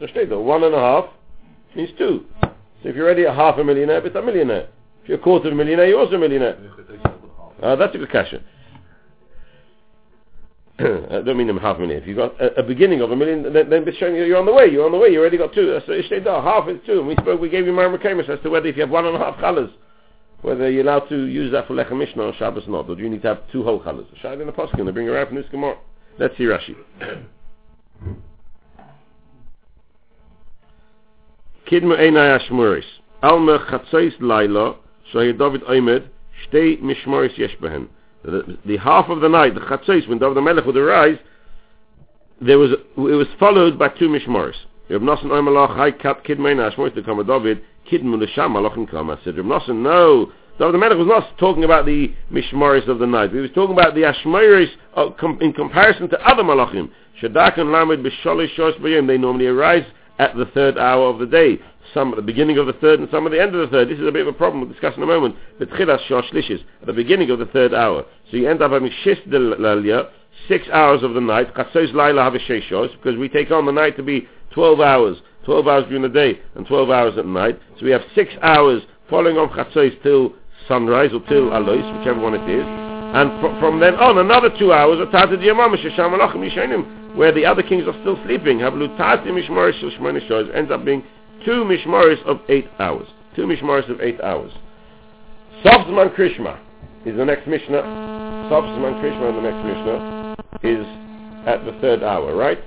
One 0.00 0.64
and 0.64 0.74
a 0.74 0.78
half 0.78 1.04
means 1.74 1.90
two. 1.98 2.24
So 2.42 2.88
if 2.88 2.96
you're 2.96 3.06
already 3.06 3.24
a 3.24 3.34
half 3.34 3.58
a 3.58 3.64
millionaire, 3.64 4.04
it's 4.06 4.14
a 4.16 4.22
millionaire. 4.22 4.68
If 5.02 5.08
you're 5.08 5.18
a 5.18 5.20
quarter 5.20 5.48
of 5.48 5.54
a 5.54 5.56
millionaire, 5.56 5.88
you're 5.88 5.98
also 5.98 6.14
a 6.14 6.18
millionaire. 6.18 6.56
Uh, 7.62 7.76
that's 7.76 7.94
a 7.94 7.98
good 7.98 8.10
question. 8.10 8.44
I 10.80 11.22
don't 11.22 11.36
mean 11.36 11.48
them 11.48 11.58
half 11.58 11.76
a 11.78 11.80
million. 11.80 12.00
If 12.00 12.06
you've 12.06 12.16
got 12.16 12.40
a, 12.40 12.60
a 12.60 12.62
beginning 12.62 13.00
of 13.00 13.10
a 13.10 13.16
million, 13.16 13.42
then, 13.52 13.68
then 13.68 13.82
it's 13.88 13.98
showing 13.98 14.14
you 14.14 14.24
you're 14.24 14.38
on 14.38 14.46
the 14.46 14.52
way. 14.52 14.66
You're 14.70 14.86
on 14.86 14.92
the 14.92 14.98
way. 14.98 15.08
You 15.08 15.18
already 15.18 15.36
got 15.36 15.52
two. 15.52 15.76
So 15.86 15.92
ishteidah, 15.92 16.44
half 16.44 16.68
is 16.68 16.78
two. 16.86 17.00
And 17.00 17.08
we 17.08 17.16
spoke, 17.16 17.40
we 17.40 17.48
gave 17.48 17.66
you 17.66 17.72
Marim 17.72 18.00
Kamis 18.00 18.28
as 18.28 18.38
to 18.44 18.50
whether 18.50 18.68
if 18.68 18.76
you 18.76 18.82
have 18.82 18.90
one 18.90 19.04
and 19.06 19.16
a 19.16 19.18
half 19.18 19.40
colors, 19.40 19.70
whether 20.42 20.70
you're 20.70 20.84
allowed 20.84 21.08
to 21.08 21.24
use 21.24 21.50
that 21.50 21.66
for 21.66 21.74
Lechem 21.74 21.92
Mishneh 21.92 22.18
or 22.18 22.32
Shabbos 22.34 22.68
or 22.68 22.70
not, 22.70 22.88
or 22.88 22.94
do 22.94 23.02
you 23.02 23.10
need 23.10 23.22
to 23.22 23.28
have 23.28 23.40
two 23.50 23.64
whole 23.64 23.80
colors? 23.80 24.06
Shad 24.22 24.40
in 24.40 24.46
the 24.46 24.52
Poskin, 24.52 24.86
they 24.86 24.92
bring 24.92 25.08
around 25.08 25.26
from 25.26 25.36
this 25.36 25.46
Gemara. 25.50 25.76
Let's 26.20 26.36
see 26.36 26.44
Rashi. 26.44 26.76
Einai 31.70 32.40
Ashmuris. 32.40 32.84
Oimed, 35.68 36.08
the, 38.24 38.58
the 38.66 38.76
half 38.78 39.08
of 39.08 39.20
the 39.20 39.28
night, 39.28 39.54
the 39.54 39.60
chatzos, 39.60 40.08
when 40.08 40.18
David 40.18 40.36
the 40.36 40.42
Melech 40.42 40.64
would 40.64 40.76
arise, 40.76 41.18
there 42.40 42.58
was 42.58 42.72
it 42.72 42.96
was 42.96 43.26
followed 43.38 43.78
by 43.78 43.88
two 43.88 44.08
mishmaris. 44.08 44.54
Reb 44.88 45.02
Nosson 45.02 45.26
Oimalach 45.26 45.76
Hai 45.76 45.90
Kat 45.90 46.24
Kidmein 46.24 46.58
Ashmois 46.58 46.94
to 46.94 47.02
come 47.02 47.24
David 47.26 47.62
Kidmu 47.90 48.16
L'Sham 48.20 48.52
Malachim 48.52 48.88
Kama 48.90 49.18
said 49.24 49.36
Reb 49.36 49.46
Nosson 49.46 49.82
no 49.82 50.32
David 50.58 50.78
Melech 50.78 50.98
was 50.98 51.06
not 51.06 51.38
talking 51.38 51.64
about 51.64 51.86
the 51.86 52.12
mishmaris 52.32 52.88
of 52.88 52.98
the 52.98 53.06
night. 53.06 53.32
He 53.32 53.38
was 53.38 53.50
talking 53.54 53.74
about 53.74 53.94
the 53.94 54.02
ashmaris 54.02 54.68
uh, 54.96 55.10
in 55.40 55.52
comparison 55.52 56.08
to 56.10 56.20
other 56.28 56.42
malachim. 56.42 56.90
Shadak 57.22 57.58
and 57.58 57.70
Lamed 57.70 58.04
b'sholish 58.04 58.54
shos 58.56 58.78
b'yom. 58.80 59.06
They 59.06 59.18
normally 59.18 59.46
arise 59.46 59.84
at 60.18 60.36
the 60.36 60.46
third 60.46 60.78
hour 60.78 61.08
of 61.08 61.18
the 61.18 61.26
day 61.26 61.58
some 61.94 62.10
at 62.10 62.16
the 62.16 62.22
beginning 62.22 62.58
of 62.58 62.66
the 62.66 62.72
third 62.74 63.00
and 63.00 63.08
some 63.10 63.26
at 63.26 63.32
the 63.32 63.40
end 63.40 63.54
of 63.54 63.60
the 63.60 63.68
third. 63.68 63.88
This 63.88 63.98
is 63.98 64.06
a 64.06 64.12
bit 64.12 64.22
of 64.26 64.34
a 64.34 64.36
problem 64.36 64.60
we'll 64.60 64.70
discuss 64.70 64.96
in 64.96 65.02
a 65.02 65.06
moment. 65.06 65.36
The 65.58 65.66
tchilas 65.66 66.00
shosh 66.08 66.60
at 66.80 66.86
the 66.86 66.92
beginning 66.92 67.30
of 67.30 67.38
the 67.38 67.46
third 67.46 67.74
hour. 67.74 68.04
So 68.30 68.36
you 68.36 68.48
end 68.48 68.62
up 68.62 68.72
having 68.72 68.90
shis 69.04 69.18
de 69.30 70.10
six 70.46 70.68
hours 70.68 71.02
of 71.02 71.14
the 71.14 71.20
night. 71.20 71.54
Chatzos 71.54 71.92
laila 71.94 72.28
a 72.28 72.88
because 72.96 73.18
we 73.18 73.28
take 73.28 73.50
on 73.50 73.66
the 73.66 73.72
night 73.72 73.96
to 73.96 74.02
be 74.02 74.28
12 74.52 74.80
hours. 74.80 75.16
12 75.44 75.66
hours 75.66 75.84
during 75.84 76.02
the 76.02 76.08
day 76.08 76.38
and 76.56 76.66
12 76.66 76.90
hours 76.90 77.16
at 77.16 77.24
night. 77.24 77.58
So 77.78 77.86
we 77.86 77.90
have 77.90 78.02
six 78.14 78.32
hours 78.42 78.82
following 79.08 79.38
on 79.38 79.48
chatzos 79.48 80.02
till 80.02 80.34
sunrise 80.66 81.10
or 81.14 81.20
till 81.28 81.56
alois, 81.56 81.98
whichever 81.98 82.20
one 82.20 82.34
it 82.34 82.48
is. 82.48 82.64
And 83.14 83.40
fr- 83.40 83.58
from 83.58 83.80
then 83.80 83.94
on, 83.94 84.18
another 84.18 84.50
two 84.58 84.72
hours 84.72 85.00
of 85.00 85.10
Tata 85.10 85.38
Diyamam, 85.38 85.74
Shesham 85.76 86.12
Malachim 86.12 86.44
Yishanim, 86.44 87.07
where 87.18 87.32
the 87.32 87.44
other 87.44 87.64
kings 87.64 87.82
are 87.88 88.00
still 88.00 88.16
sleeping. 88.24 88.58
Havlu 88.58 88.96
Tati 88.96 89.28
Mishmar 89.30 89.72
Shishmani 89.82 90.54
ends 90.54 90.70
up 90.70 90.84
being 90.84 91.02
two 91.44 91.64
mishmaris 91.64 92.24
of 92.24 92.40
eight 92.48 92.68
hours. 92.78 93.08
Two 93.34 93.42
mishmaris 93.42 93.90
of 93.90 94.00
eight 94.00 94.20
hours. 94.20 94.52
Sofzman 95.64 96.14
Krishma 96.14 96.60
is 97.04 97.16
the 97.16 97.24
next 97.24 97.48
Mishnah. 97.48 97.82
Sofzman 98.48 99.02
Krishma 99.02 99.34
the 99.34 99.50
next 99.50 99.66
Mishnah 99.66 100.36
is 100.62 100.86
at 101.48 101.64
the 101.64 101.76
third 101.80 102.04
hour, 102.04 102.36
right? 102.36 102.62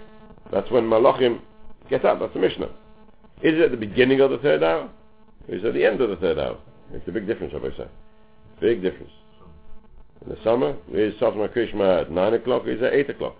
That's 0.51 0.69
when 0.69 0.83
Malachim 0.83 1.39
get 1.89 2.03
up. 2.03 2.19
That's 2.19 2.33
the 2.33 2.41
Mishnah. 2.41 2.67
Is 3.41 3.53
it 3.53 3.61
at 3.61 3.71
the 3.71 3.77
beginning 3.77 4.19
of 4.19 4.31
the 4.31 4.37
third 4.39 4.63
hour? 4.63 4.89
Or 5.47 5.55
is 5.55 5.63
it 5.63 5.67
at 5.67 5.73
the 5.73 5.85
end 5.85 6.01
of 6.01 6.09
the 6.09 6.17
third 6.17 6.37
hour? 6.37 6.57
It's 6.91 7.07
a 7.07 7.11
big 7.13 7.25
difference, 7.25 7.53
I 7.55 7.77
say. 7.77 7.89
Big 8.59 8.81
difference. 8.81 9.11
In 10.25 10.29
the 10.29 10.37
summer, 10.43 10.75
is 10.91 11.13
Sofzman 11.21 11.55
Krishma 11.55 12.01
at 12.01 12.11
9 12.11 12.33
o'clock, 12.33 12.63
is 12.67 12.81
it 12.81 12.83
at 12.83 12.93
8 12.93 13.09
o'clock? 13.11 13.35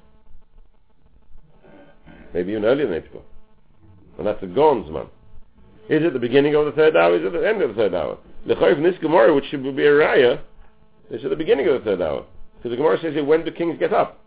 Maybe 2.33 2.51
even 2.51 2.65
earlier 2.65 2.87
than 2.87 2.95
8 2.95 3.05
o'clock. 3.05 3.23
And 4.17 4.27
that's 4.27 4.41
the 4.41 4.47
Gons, 4.47 4.89
man. 4.91 5.07
Is 5.89 6.03
it 6.03 6.13
the 6.13 6.19
beginning 6.19 6.55
of 6.55 6.65
the 6.65 6.71
third 6.71 6.95
hour? 6.95 7.15
Is 7.15 7.25
it 7.25 7.33
the 7.33 7.47
end 7.47 7.61
of 7.61 7.69
the 7.69 7.75
third 7.75 7.93
hour? 7.93 8.17
The 8.47 8.55
Chayv 8.55 8.77
in 8.77 8.83
this 8.83 8.95
Gemara, 9.01 9.33
which 9.33 9.45
should 9.45 9.63
be 9.63 9.69
a 9.69 9.91
raya, 9.91 10.39
is 11.09 11.23
at 11.23 11.29
the 11.29 11.35
beginning 11.35 11.67
of 11.67 11.73
the 11.73 11.79
third 11.79 12.01
hour. 12.01 12.25
Because 12.57 12.71
the 12.71 12.77
Gemara 12.77 12.99
says 13.01 13.13
here, 13.13 13.25
when 13.25 13.43
do 13.43 13.51
kings 13.51 13.77
get 13.79 13.93
up? 13.93 14.19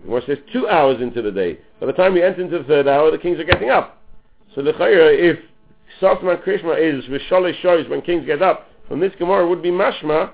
The 0.00 0.06
Gemara 0.06 0.22
says 0.26 0.38
two 0.52 0.68
hours 0.68 1.00
into 1.00 1.22
the 1.22 1.30
day. 1.30 1.58
By 1.80 1.86
the 1.86 1.92
time 1.92 2.14
we 2.14 2.22
enter 2.22 2.42
into 2.42 2.58
the 2.58 2.64
third 2.64 2.88
hour, 2.88 3.10
the 3.10 3.18
kings 3.18 3.38
are 3.38 3.44
getting 3.44 3.70
up. 3.70 4.02
So 4.54 4.62
the 4.62 4.72
Chayr, 4.72 5.16
if 5.16 5.38
Sofman 6.00 6.42
Krishma 6.42 6.76
is 6.78 7.04
Vishalish 7.04 7.60
shows 7.60 7.88
when 7.88 8.02
kings 8.02 8.26
get 8.26 8.42
up, 8.42 8.68
from 8.88 9.00
this 9.00 9.12
Gemara 9.18 9.46
would 9.46 9.62
be 9.62 9.70
mashma 9.70 10.30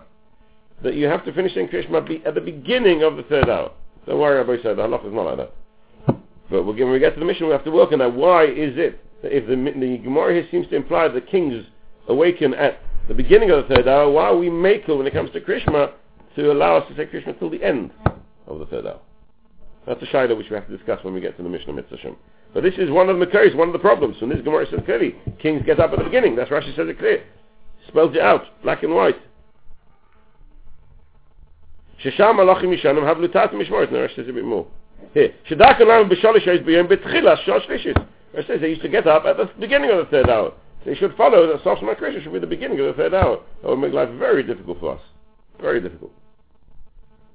that 0.83 0.95
you 0.95 1.07
have 1.07 1.25
to 1.25 1.33
finish 1.33 1.57
in 1.57 1.69
Krishma 1.69 2.27
at 2.27 2.35
the 2.35 2.41
beginning 2.41 3.03
of 3.03 3.17
the 3.17 3.25
third 3.25 3.49
hour. 3.49 3.73
Don't 4.07 4.21
worry, 4.21 4.37
Rabbi 4.37 4.63
said, 4.63 4.77
the 4.77 4.83
halach 4.83 5.07
is 5.07 5.13
not 5.13 5.23
like 5.23 5.37
that. 5.39 5.53
But 6.51 6.65
when 6.65 6.91
we 6.91 6.99
get 6.99 7.15
to 7.15 7.21
the 7.21 7.27
mission, 7.27 7.47
we 7.47 7.53
have 7.53 7.65
to 7.65 7.71
work 7.71 7.93
on 7.93 8.01
that. 8.01 8.15
Why 8.15 8.45
is 8.45 8.77
it 8.77 9.01
that 9.23 9.35
if 9.35 9.47
the, 9.47 9.57
the 9.57 9.99
Gemara 9.99 10.35
here 10.35 10.49
seems 10.51 10.69
to 10.69 10.77
imply 10.77 11.09
the 11.09 11.21
kings 11.21 11.65
awaken 12.09 12.55
at 12.55 12.81
the 13.09 13.15
beginning 13.15 13.51
of 13.51 13.67
the 13.67 13.75
third 13.75 13.89
hour, 13.89 14.11
why 14.11 14.25
are 14.27 14.37
we 14.37 14.49
makel 14.49 14.99
when 14.99 15.07
it 15.07 15.13
comes 15.13 15.31
to 15.33 15.41
Krishma 15.41 15.93
to 16.37 16.53
allow 16.53 16.77
us 16.77 16.89
to 16.89 16.97
say 16.97 17.07
Krishma 17.07 17.39
till 17.39 17.51
the 17.51 17.63
end 17.63 17.91
of 18.47 18.59
the 18.59 18.67
third 18.67 18.87
hour? 18.87 19.01
That's 19.87 20.03
a 20.03 20.07
shaila 20.07 20.37
which 20.37 20.49
we 20.51 20.57
have 20.57 20.67
to 20.69 20.77
discuss 20.77 21.03
when 21.05 21.15
we 21.15 21.21
get 21.21 21.37
to 21.37 21.43
the 21.43 21.49
Mishnah 21.49 21.73
Mitzvah 21.73 22.17
But 22.53 22.63
this 22.63 22.75
is 22.79 22.91
one 22.91 23.09
of 23.09 23.19
the 23.19 23.27
Makaris, 23.27 23.55
one 23.55 23.69
of 23.69 23.73
the 23.73 23.79
problems. 23.79 24.17
So 24.21 24.27
this 24.27 24.41
Gemara 24.43 24.67
says 24.71 24.81
clearly, 24.85 25.15
kings 25.41 25.63
get 25.67 25.81
up 25.81 25.93
at 25.93 25.99
the 25.99 26.05
beginning. 26.05 26.37
That's 26.37 26.51
Rashi 26.51 26.75
says 26.77 26.89
it 26.89 26.99
clear. 26.99 27.23
Spells 27.89 28.15
it 28.15 28.23
out, 28.23 28.45
black 28.63 28.83
and 28.83 28.95
white. 28.95 29.17
Shesham 32.03 32.37
yishanim 32.37 33.07
have 33.07 33.19
lutatim 33.19 33.55
mishmorit. 33.55 33.93
Now 33.93 33.99
Rashi 33.99 34.17
says 34.17 34.29
a 34.29 34.33
bit 34.33 34.45
more. 34.45 34.67
Here, 35.15 35.35
Shadak 35.49 35.81
alam 35.81 36.09
b'shalish 36.09 36.47
eis 36.49 36.61
b'yom 36.61 36.89
b'tchilas 36.89 37.45
shosh 37.45 37.67
lishis. 37.69 38.07
Rashi 38.35 38.47
says 38.47 38.61
they 38.61 38.71
used 38.71 38.83
to 38.83 38.89
get 38.89 39.07
up 39.07 39.25
at 39.25 39.37
the 39.37 39.49
beginning 39.61 39.91
of 39.91 39.99
the 39.99 40.05
third 40.07 40.29
hour. 40.29 40.53
They 40.85 40.95
should 40.95 41.15
follow 41.17 41.47
that 41.47 41.63
Sof 41.63 41.79
Makrisha 41.79 42.23
should 42.23 42.33
be 42.33 42.39
the 42.39 42.47
beginning 42.47 42.81
of 42.81 42.87
the 42.87 42.93
third 42.95 43.15
hour. 43.15 43.41
That 43.63 43.69
would 43.69 43.79
make 43.79 43.93
life 43.93 44.11
very 44.19 44.43
difficult 44.43 44.81
for 44.81 44.97
us. 44.97 45.01
Very 45.61 45.81
difficult. 45.81 46.13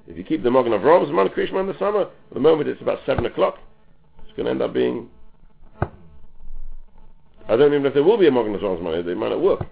If 0.08 0.18
you 0.18 0.24
keep 0.24 0.44
the 0.44 0.52
Mogan 0.52 0.74
of 0.74 0.84
Rom's 0.84 1.12
Man 1.12 1.30
Krishma 1.30 1.62
in 1.62 1.68
the 1.68 1.78
summer, 1.80 2.08
the 2.34 2.40
moment 2.40 2.70
it's 2.70 2.82
about 2.82 3.00
7 3.06 3.26
o'clock, 3.26 3.58
it's 4.24 4.36
going 4.36 4.46
to 4.46 4.52
end 4.52 4.62
up 4.62 4.74
being... 4.74 5.10
I 5.82 7.56
don't 7.56 7.72
even 7.72 7.84
know 7.84 7.88
if 7.88 7.94
there 7.96 8.04
will 8.04 8.18
be 8.18 8.28
a 8.28 8.32
Mogan 8.32 8.54
of 8.54 8.62
Rom's 8.62 8.84
Man. 8.84 9.06
They 9.06 9.14
might 9.16 9.30
not 9.30 9.42
work. 9.42 9.66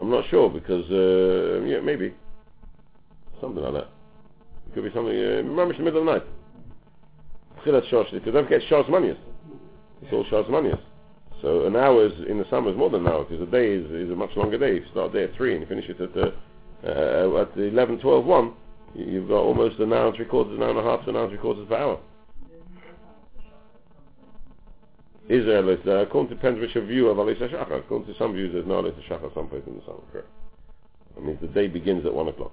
I'm 0.00 0.10
not 0.10 0.24
sure 0.28 0.50
because, 0.50 0.84
uh, 0.90 1.64
yeah, 1.64 1.80
maybe. 1.80 2.14
Something 3.40 3.62
like 3.62 3.74
that. 3.74 3.88
It 4.72 4.74
could 4.74 4.84
be 4.84 4.90
something, 4.94 5.12
uh, 5.12 5.42
maybe 5.44 5.76
the 5.76 5.84
middle 5.84 6.00
of 6.00 6.06
the 6.06 6.12
night. 6.12 6.22
Because 7.56 7.84
don't 7.90 8.44
forget 8.44 8.62
Shah's 8.70 8.88
Manias. 8.88 9.18
It's 10.00 10.12
all 10.12 10.24
Shah's 10.30 10.48
Manias. 10.48 10.80
So 11.42 11.66
an 11.66 11.76
hour 11.76 12.06
is, 12.06 12.12
in 12.26 12.38
the 12.38 12.48
summer 12.48 12.70
is 12.70 12.76
more 12.76 12.88
than 12.88 13.06
an 13.06 13.12
hour 13.12 13.24
because 13.24 13.46
a 13.46 13.50
day 13.50 13.74
is, 13.74 13.84
is 13.90 14.10
a 14.10 14.16
much 14.16 14.30
longer 14.34 14.56
day. 14.56 14.76
You 14.76 14.84
start 14.90 15.12
day 15.12 15.24
at 15.24 15.34
3 15.34 15.52
and 15.52 15.60
you 15.60 15.66
finish 15.66 15.90
it 15.90 16.00
at, 16.00 16.16
uh, 16.16 16.30
uh, 16.88 17.42
at 17.42 17.56
11, 17.58 17.98
12, 17.98 18.24
1. 18.24 18.52
You've 18.94 19.28
got 19.28 19.40
almost 19.40 19.78
an 19.78 19.92
hour 19.92 20.06
and 20.06 20.16
three 20.16 20.24
quarters, 20.24 20.54
an 20.56 20.62
hour 20.62 20.70
and 20.70 20.78
a 20.78 20.82
half 20.82 21.06
an 21.06 21.16
hour 21.16 21.24
and 21.24 21.32
three 21.32 21.38
quarters 21.38 21.66
per 21.68 21.76
hour. 21.76 22.00
Israel 25.28 25.68
is, 25.68 25.80
uh, 25.86 25.98
according 25.98 26.30
to 26.30 26.34
depends 26.34 26.60
which 26.60 26.74
view 26.86 27.08
of 27.08 27.18
Alisa 27.18 27.50
Shachar. 27.50 27.78
According 27.78 28.12
to 28.12 28.18
some 28.18 28.32
views, 28.32 28.52
there's 28.52 28.66
no 28.66 28.82
Alisa 28.82 29.06
Shachar 29.08 29.34
someplace 29.34 29.62
in 29.66 29.74
the 29.74 29.82
summer. 29.84 30.00
Correct. 30.10 30.28
That 31.14 31.24
means 31.24 31.40
the 31.40 31.48
day 31.48 31.68
begins 31.68 32.06
at 32.06 32.14
1 32.14 32.28
o'clock. 32.28 32.52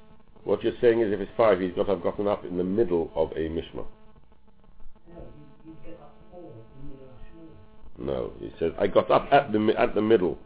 what 0.43 0.63
you're 0.63 0.73
saying 0.81 1.01
is 1.01 1.13
if 1.13 1.19
it's 1.19 1.31
five, 1.37 1.59
he's 1.59 1.73
got 1.73 1.85
to 1.85 1.91
have 1.91 2.03
gotten 2.03 2.27
up 2.27 2.45
in 2.45 2.57
the 2.57 2.63
middle 2.63 3.11
of 3.15 3.31
a 3.31 3.49
mishma. 3.49 3.85
No, 7.97 8.31
he 8.39 8.51
says 8.57 8.71
I 8.79 8.87
got 8.87 9.11
up 9.11 9.27
at 9.31 9.51
the 9.51 9.73
at 9.77 9.93
the 9.93 10.01
middle. 10.01 10.39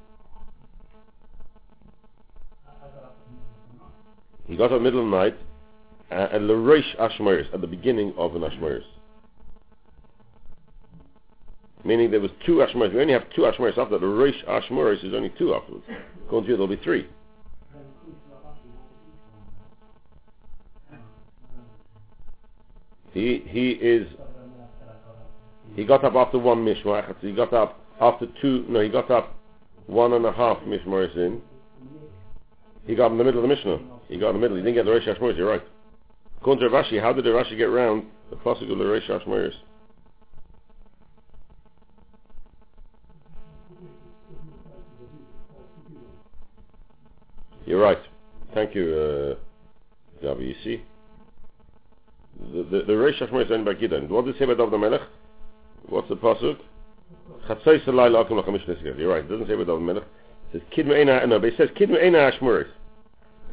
He 4.47 4.57
got 4.57 4.71
up 4.71 4.81
middle 4.81 4.99
of 4.99 5.09
the 5.09 5.17
night 5.17 5.35
uh, 6.11 6.35
at 6.35 6.41
L'Reish 6.41 6.95
Ashmaris, 6.99 7.51
at 7.53 7.61
the 7.61 7.67
beginning 7.67 8.13
of 8.17 8.35
an 8.35 8.43
Ashmaris. 8.43 8.83
Meaning 11.83 12.11
there 12.11 12.19
was 12.19 12.31
two 12.45 12.55
Ashmaris. 12.55 12.93
We 12.93 13.01
only 13.01 13.13
have 13.13 13.29
two 13.35 13.43
Ashmaris 13.43 13.77
after 13.77 13.97
the 13.97 14.05
Reish 14.05 14.43
Ashmaris 14.45 15.03
is 15.03 15.13
only 15.13 15.31
two 15.37 15.53
afterwards. 15.53 15.85
Going 16.29 16.43
to 16.43 16.49
you, 16.49 16.57
there'll 16.57 16.67
be 16.67 16.83
three. 16.83 17.07
He 23.15 23.43
he 23.47 23.69
is 23.71 24.05
he 25.75 25.85
got 25.85 26.03
up 26.03 26.15
after 26.15 26.37
one 26.37 26.65
mishmar. 26.65 27.15
He 27.21 27.31
got 27.31 27.53
up 27.53 27.79
after 28.01 28.27
two. 28.41 28.65
No, 28.67 28.81
he 28.81 28.89
got 28.89 29.09
up 29.09 29.33
one 29.87 30.11
and 30.13 30.25
a 30.25 30.33
half 30.33 30.57
mishmaris 30.59 31.15
in. 31.15 31.41
He 32.85 32.93
got 32.93 33.11
in 33.11 33.17
the 33.17 33.23
middle 33.23 33.41
of 33.41 33.49
the 33.49 33.55
mishnah. 33.55 33.79
He 34.09 34.19
got 34.19 34.31
in 34.31 34.35
the 34.35 34.41
middle. 34.41 34.57
He 34.57 34.63
didn't 34.63 34.75
get 34.75 34.85
the 34.85 34.91
Reish 34.91 35.07
Hashmoris. 35.07 35.37
You're 35.37 35.49
right. 35.49 35.63
According 36.41 36.69
to 36.69 36.75
Rashi, 36.75 37.01
how 37.01 37.13
did 37.13 37.23
the 37.23 37.29
Rashi 37.29 37.57
get 37.57 37.65
round 37.65 38.05
the 38.29 38.35
pasuk 38.35 38.69
of 38.69 38.77
the 38.77 38.83
Reish 38.83 39.09
Hashmoris? 39.09 39.55
You're 47.65 47.81
right. 47.81 47.97
Thank 48.53 48.75
you, 48.75 49.37
uh, 50.21 50.23
Gabi. 50.23 50.81
The 52.39 52.63
the, 52.63 52.83
the 52.85 52.93
Reish 52.93 53.19
Hashmoris 53.19 53.51
only 53.51 53.73
by 53.73 53.79
Gideon. 53.79 54.09
What 54.09 54.25
does 54.25 54.35
it 54.35 54.39
say 54.39 54.45
about 54.45 54.57
David 54.57 54.79
Melech? 54.79 55.01
What's 55.87 56.09
the 56.09 56.15
pasuk? 56.15 56.57
Chatzai 57.47 57.83
Salai 57.85 58.09
Lakum 58.09 58.43
Lachamish 58.43 58.97
You're 58.97 59.09
right. 59.09 59.23
It 59.23 59.29
doesn't 59.29 59.47
say 59.47 59.53
about 59.53 59.67
David 59.67 59.81
Melech. 59.81 60.03
It 60.03 60.59
says 60.59 60.61
Kid 60.71 60.87
Me'ena. 60.87 61.17
Uh, 61.17 61.25
no, 61.25 61.39
but 61.39 61.49
it 61.49 61.57
says 61.57 61.69
Kid 61.75 61.89
Me'ena 61.89 62.31
Hashmoris. 62.31 62.67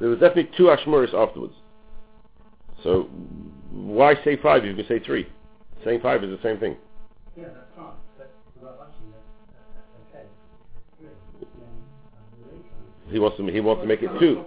There 0.00 0.08
was 0.08 0.18
definitely 0.18 0.50
two 0.56 0.64
Ashmuris 0.64 1.14
afterwards. 1.14 1.54
So 2.82 3.08
why 3.70 4.14
say 4.24 4.36
five? 4.36 4.64
You 4.64 4.74
can 4.74 4.86
say 4.86 4.98
three. 4.98 5.28
Saying 5.84 6.00
five 6.00 6.24
is 6.24 6.30
the 6.30 6.42
same 6.42 6.58
thing. 6.58 6.76
Yeah, 7.36 7.44
that's 7.44 7.66
fine. 7.76 7.92
But 8.60 8.88
actually, 8.88 9.12
okay. 10.10 10.26
He 13.10 13.18
wants 13.18 13.36
to. 13.36 13.46
He 13.46 13.60
wants 13.60 13.82
to 13.82 13.86
make 13.86 14.02
it 14.02 14.10
two. 14.18 14.44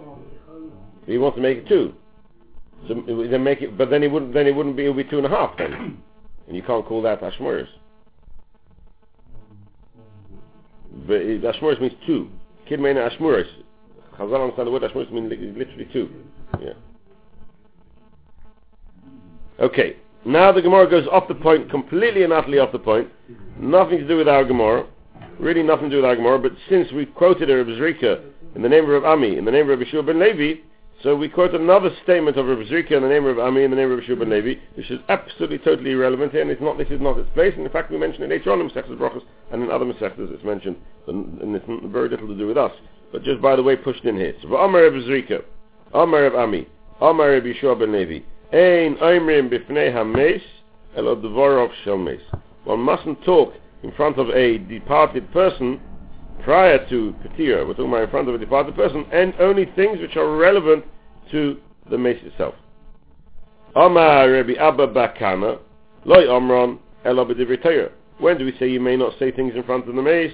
He 1.06 1.18
wants 1.18 1.36
to 1.36 1.42
make 1.42 1.58
it 1.58 1.68
two. 1.68 1.94
So 2.88 2.94
then 3.30 3.42
make 3.42 3.62
it, 3.62 3.76
but 3.76 3.90
then 3.90 4.02
he 4.02 4.08
wouldn't. 4.08 4.34
Then 4.34 4.46
it 4.46 4.54
wouldn't 4.54 4.76
be. 4.76 4.84
It 4.86 4.88
would 4.88 5.04
be 5.04 5.10
two 5.10 5.18
and 5.18 5.26
a 5.26 5.30
half 5.30 5.56
then, 5.58 5.98
and 6.46 6.56
you 6.56 6.62
can't 6.62 6.86
call 6.86 7.02
that 7.02 7.20
Ashmuris. 7.20 7.68
But 11.06 11.20
Ashmuris 11.20 11.80
means 11.80 11.94
two. 12.06 12.30
Kid 12.68 12.80
Mena 12.80 13.08
Ashmuris. 13.08 13.46
Chazal 14.18 14.42
understand 14.42 14.66
the 14.66 14.70
word 14.70 14.82
Ashmuris 14.82 15.10
means 15.12 15.30
literally 15.30 15.88
two. 15.92 16.08
Yeah. 16.60 16.72
Okay. 19.60 19.96
Now 20.24 20.50
the 20.50 20.60
Gemara 20.60 20.90
goes 20.90 21.06
off 21.12 21.28
the 21.28 21.34
point, 21.36 21.70
completely 21.70 22.24
and 22.24 22.32
utterly 22.32 22.58
off 22.58 22.72
the 22.72 22.80
point. 22.80 23.08
Nothing 23.58 23.98
to 23.98 24.08
do 24.08 24.16
with 24.16 24.28
our 24.28 24.44
Gemara. 24.44 24.86
Really 25.38 25.62
nothing 25.62 25.84
to 25.84 25.90
do 25.90 25.96
with 25.96 26.04
our 26.04 26.16
Gemara. 26.16 26.38
But 26.38 26.52
since 26.68 26.90
we 26.92 27.06
quoted 27.06 27.48
Reb 27.48 27.66
Zrika 27.66 28.24
in 28.56 28.62
the 28.62 28.68
name 28.68 28.90
of 28.90 29.04
Ami, 29.04 29.36
in 29.36 29.44
the 29.44 29.52
name 29.52 29.70
of 29.70 29.78
Yeshua 29.78 30.04
ben 30.04 30.18
Levi, 30.18 30.60
so 31.06 31.14
we 31.14 31.28
quote 31.28 31.54
another 31.54 31.90
statement 32.02 32.36
of 32.36 32.46
Reb 32.46 32.66
Zrika 32.66 32.96
in 32.96 33.02
the 33.04 33.08
name 33.08 33.26
of 33.26 33.38
Ami, 33.38 33.62
in 33.62 33.70
the 33.70 33.76
name 33.76 33.92
of 33.92 34.00
ben 34.00 34.28
Levi, 34.28 34.58
which 34.74 34.90
is 34.90 34.98
absolutely 35.08 35.58
totally 35.58 35.92
irrelevant 35.92 36.32
here, 36.32 36.42
and 36.42 36.50
it's 36.50 36.60
not, 36.60 36.78
this 36.78 36.88
is 36.90 37.00
not 37.00 37.16
its 37.16 37.30
place. 37.32 37.52
And 37.56 37.64
in 37.64 37.70
fact, 37.70 37.92
we 37.92 37.96
mentioned 37.96 38.24
it 38.24 38.30
later 38.30 38.50
on 38.50 38.60
in 38.60 38.68
Masechtas 38.68 39.22
and 39.52 39.62
in 39.62 39.70
other 39.70 39.84
Masechtas 39.84 40.34
it's 40.34 40.42
mentioned, 40.42 40.74
and 41.06 41.54
it's 41.54 41.64
very 41.92 42.08
little 42.08 42.26
to 42.26 42.36
do 42.36 42.48
with 42.48 42.58
us. 42.58 42.72
But 43.12 43.22
just 43.22 43.40
by 43.40 43.54
the 43.54 43.62
way, 43.62 43.76
pushed 43.76 44.04
in 44.04 44.16
here. 44.16 44.34
So, 44.42 44.56
Amar 44.56 44.82
Reb 44.82 44.94
Zrika, 44.94 45.44
Amar 45.94 46.22
Reb 46.22 46.34
Ami, 46.34 46.66
Amar 47.00 47.30
Reb 47.30 47.44
Yeshua 47.44 47.78
ben 47.78 47.92
Levi, 47.92 48.24
Ein 48.52 48.96
Oimrim 48.96 49.48
Bifnei 49.48 49.94
HaMeis, 49.94 50.42
Elo 50.96 51.14
Dvorov 51.14 51.70
Shel. 51.84 52.04
One 52.64 52.80
mustn't 52.80 53.22
talk 53.22 53.54
in 53.84 53.92
front 53.92 54.18
of 54.18 54.30
a 54.30 54.58
departed 54.58 55.30
person 55.30 55.80
prior 56.42 56.84
to 56.88 57.14
Ketira. 57.22 57.64
We're 57.64 57.74
talking 57.74 57.90
about 57.90 58.02
in 58.02 58.10
front 58.10 58.28
of 58.28 58.34
a 58.34 58.38
departed 58.38 58.74
person, 58.74 59.06
and 59.12 59.34
only 59.38 59.66
things 59.76 60.00
which 60.00 60.16
are 60.16 60.36
relevant 60.36 60.84
to 61.30 61.58
the 61.90 61.98
mace 61.98 62.22
itself. 62.24 62.54
Rabbi 63.74 64.54
Abba 64.54 64.88
Bakana, 64.88 65.58
Omron, 66.06 66.78
When 68.18 68.38
do 68.38 68.44
we 68.44 68.56
say 68.58 68.68
you 68.70 68.80
may 68.80 68.96
not 68.96 69.18
say 69.18 69.30
things 69.30 69.54
in 69.54 69.62
front 69.64 69.88
of 69.88 69.94
the 69.94 70.02
mace? 70.02 70.32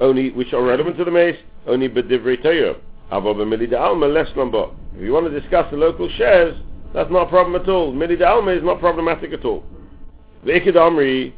Only 0.00 0.30
which 0.30 0.52
are 0.52 0.62
relevant 0.62 0.96
to 0.96 1.04
the 1.04 1.10
mace, 1.10 1.36
only 1.66 1.88
B'divrei 1.88 2.42
Torah. 2.42 2.74
Avo 3.12 3.34
B'milida 3.34 3.78
Alma, 3.78 4.06
less 4.06 4.28
number. 4.36 4.66
If 4.96 5.02
you 5.02 5.12
want 5.12 5.30
to 5.30 5.40
discuss 5.40 5.70
the 5.70 5.76
local 5.76 6.08
shares, 6.16 6.56
that's 6.94 7.10
not 7.10 7.26
a 7.26 7.30
problem 7.30 7.60
at 7.60 7.68
all. 7.68 7.92
Milida 7.92 8.26
Alma 8.26 8.52
is 8.52 8.64
not 8.64 8.80
problematic 8.80 9.32
at 9.32 9.44
all. 9.44 9.62
The 10.44 10.52
Ikid 10.52 11.32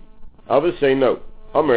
others 0.49 0.75
say 0.81 0.95
no. 0.95 1.21
Abba 1.55 1.75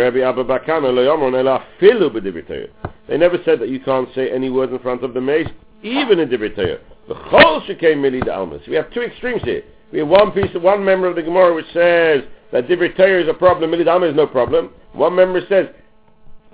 They 3.08 3.18
never 3.18 3.38
said 3.44 3.60
that 3.60 3.70
you 3.70 3.80
can't 3.82 4.10
say 4.16 4.32
any 4.32 4.50
words 4.50 4.72
in 4.72 4.80
front 4.80 5.04
of 5.04 5.14
the 5.14 5.22
mace, 5.22 5.50
even 5.84 6.20
in 6.20 6.30
divrei 6.30 6.80
The 7.08 7.16
chol 7.16 7.66
shekei 7.68 7.96
milida 7.96 8.36
alma. 8.36 8.60
So 8.60 8.72
we 8.72 8.76
have 8.76 8.92
two 8.92 9.02
extremes 9.02 9.44
here. 9.44 9.64
We 9.92 10.00
have 10.00 10.08
one 10.08 10.32
piece, 10.32 10.50
one 10.56 10.84
member 10.84 11.08
of 11.08 11.16
the 11.16 11.22
Gemara 11.22 11.54
which 11.54 11.68
says 11.74 12.24
that 12.52 12.68
divrei 12.68 13.22
is 13.22 13.30
a 13.30 13.34
problem, 13.34 13.72
milida 13.72 13.92
alma 13.92 14.08
is 14.08 14.16
no 14.16 14.28
problem. 14.28 14.72
One 14.94 15.16
member 15.16 15.42
says 15.48 15.68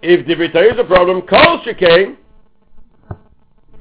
if 0.02 0.26
divrei 0.26 0.74
is 0.74 0.80
a 0.80 0.84
problem, 0.84 1.22
kol 1.22 1.62
shekei 1.66 2.16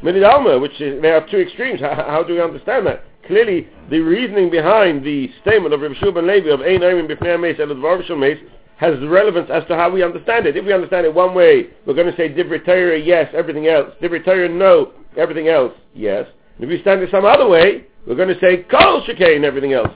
milida 0.03 0.33
alma, 0.33 0.59
which 0.59 0.81
is, 0.81 1.03
have 1.03 1.29
two 1.31 1.39
extremes. 1.39 1.81
How, 1.81 1.95
how 1.95 2.23
do 2.23 2.35
we 2.35 2.41
understand 2.41 2.87
that? 2.87 3.05
clearly 3.31 3.69
the 3.91 4.01
reasoning 4.01 4.51
behind 4.51 5.05
the 5.05 5.31
statement 5.43 5.73
of 5.73 5.81
Rabbi 5.81 5.95
Shua 6.01 6.13
ben 6.13 6.27
Levi 6.27 6.49
of 6.49 6.61
Ein 6.63 6.81
Oimim 6.81 7.09
B'fnei 7.09 7.37
HaMeis 7.37 7.61
El 7.61 7.69
Dvar 7.69 8.05
Shel 8.05 8.17
Meis 8.17 8.39
has 8.77 8.99
relevance 9.07 9.49
as 9.53 9.63
to 9.69 9.77
how 9.77 9.89
we 9.89 10.03
understand 10.03 10.47
it. 10.47 10.57
If 10.57 10.65
we 10.65 10.73
understand 10.73 11.07
it 11.07 11.15
one 11.15 11.33
way, 11.33 11.69
we're 11.87 11.95
going 11.95 12.11
to 12.11 12.17
say 12.17 12.29
Divrei 12.29 13.07
yes, 13.07 13.33
everything 13.33 13.69
else. 13.69 13.91
Divrei 14.03 14.51
no, 14.51 14.93
everything 15.17 15.47
else, 15.49 15.73
yes. 15.95 16.27
And 16.61 16.71
if 16.71 16.77
we 16.77 16.83
stand 16.83 17.01
it 17.01 17.11
some 17.11 17.25
other 17.25 17.49
way, 17.49 17.87
we're 18.07 18.17
going 18.17 18.29
to 18.29 18.39
say 18.39 18.65
Kol 18.71 19.03
Shekain, 19.09 19.45
everything 19.45 19.73
else 19.73 19.89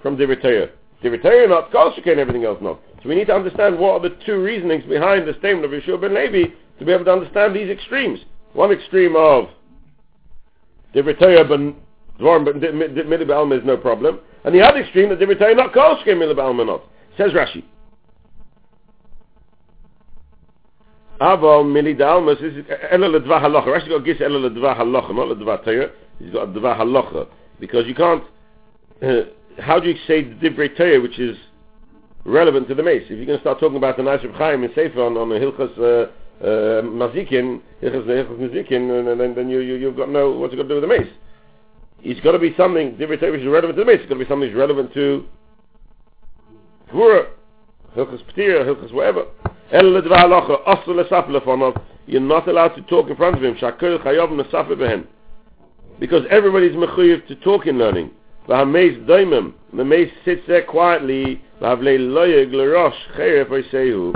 from 0.00 0.16
Divrei. 0.16 0.70
Divrei 1.02 1.48
not 1.48 1.72
Kol 1.72 1.92
Shekain, 1.92 2.18
everything 2.18 2.44
else, 2.44 2.58
not. 2.62 2.80
So 3.02 3.08
we 3.08 3.16
need 3.16 3.26
to 3.26 3.34
understand 3.34 3.80
what 3.80 3.94
are 4.00 4.08
the 4.08 4.16
two 4.24 4.40
reasonings 4.40 4.84
behind 4.84 5.26
the 5.26 5.34
statement 5.40 5.64
of 5.64 5.72
Yeshua 5.72 6.00
ben 6.00 6.14
Levi 6.14 6.54
to 6.78 6.84
be 6.84 6.92
able 6.92 7.04
to 7.06 7.12
understand 7.12 7.56
these 7.56 7.68
extremes. 7.68 8.20
One 8.52 8.70
extreme 8.70 9.16
of 9.16 9.46
Divrei 10.94 11.48
but 11.48 11.58
Dvorim, 12.20 12.44
but 12.44 12.60
Milah 12.60 13.58
is 13.58 13.66
no 13.66 13.76
problem. 13.76 14.20
And 14.44 14.54
the 14.54 14.62
other 14.62 14.82
extreme, 14.82 15.08
that 15.08 15.18
Divrei 15.18 15.56
not 15.56 15.74
Kol 15.74 15.96
Shekain, 15.96 16.18
Milah 16.18 16.64
not. 16.64 16.82
Says 17.18 17.32
Rashi. 17.32 17.64
Aval 21.20 21.64
mili 21.64 21.96
dalmas 21.96 22.40
is 22.42 22.64
ela 22.90 23.08
ledva 23.08 23.40
halacha. 23.40 23.66
Rashi 23.66 23.88
got 23.88 24.04
gis 24.04 24.20
ela 24.20 24.50
ledva 24.50 24.76
halacha, 24.76 25.14
not 25.14 25.36
ledva 25.36 25.64
Torah. 25.64 25.90
He's 26.18 26.32
got 26.32 26.48
ledva 26.48 26.78
halacha 26.78 27.28
because 27.60 27.86
you 27.86 27.94
can't. 27.94 28.24
Uh, 29.02 29.22
how 29.60 29.78
do 29.78 29.88
you 29.88 29.96
say 30.06 30.22
the 30.22 30.34
divrei 30.34 30.76
Torah, 30.76 31.00
which 31.00 31.18
is 31.18 31.36
relevant 32.24 32.68
to 32.68 32.74
the 32.74 32.82
mace? 32.82 33.02
If 33.04 33.10
you're 33.10 33.26
going 33.26 33.38
to 33.38 33.42
start 33.42 33.60
talking 33.60 33.76
about 33.76 33.96
the 33.96 34.02
Nice 34.02 34.24
of 34.24 34.32
Chaim 34.32 34.64
and 34.64 34.72
Sefer 34.74 35.02
on, 35.02 35.16
on 35.16 35.28
the 35.28 35.36
Hilchas 35.36 35.78
uh, 35.78 36.10
uh, 36.44 36.82
Mazikin, 36.82 37.60
Hilchas 37.82 38.06
Mazikin, 38.06 39.10
and 39.10 39.20
then, 39.20 39.34
then 39.34 39.48
you, 39.48 39.60
you 39.60 39.74
you've 39.74 39.96
got 39.96 40.08
no 40.08 40.30
what's 40.30 40.54
it 40.54 40.56
got 40.56 40.64
to 40.64 40.68
do 40.68 40.74
with 40.74 40.82
the 40.82 40.88
mace? 40.88 41.12
It's 42.02 42.20
got 42.20 42.32
to 42.32 42.38
be 42.38 42.54
something 42.56 42.96
divrei 42.96 43.20
Torah 43.20 43.32
which 43.32 43.42
is 43.42 43.46
relevant 43.46 43.76
to 43.76 43.84
the 43.84 43.86
mace. 43.86 44.00
It's 44.00 44.08
got 44.08 44.18
to 44.18 44.24
be 44.24 44.28
something 44.28 44.48
is 44.48 44.54
relevant 44.54 44.92
to 44.94 45.26
Gvura, 46.92 47.28
Hilchas 47.96 48.22
Ptira, 48.32 48.64
Hilchas 48.66 48.92
whatever. 48.92 49.26
You're 49.72 49.82
not 52.20 52.46
allowed 52.46 52.74
to 52.74 52.82
talk 52.82 53.08
in 53.08 53.16
front 53.16 53.36
of 53.36 53.42
him. 53.42 53.54
Chayav 53.54 54.28
nesafe 54.28 54.76
behen. 54.76 55.06
Because 55.98 56.24
everybody's 56.30 56.76
mechuyev 56.76 57.26
to 57.28 57.36
talk 57.36 57.66
in 57.66 57.78
learning. 57.78 58.10
V'hameis 58.48 59.02
doimim. 59.06 59.54
The 59.72 59.84
mace 59.84 60.10
sits 60.26 60.42
there 60.46 60.64
quietly. 60.64 61.40
V'havlei 61.62 61.98
loyeg 61.98 62.52
l'rosh 62.52 62.92
cheref 63.16 63.48
oisehu. 63.48 64.12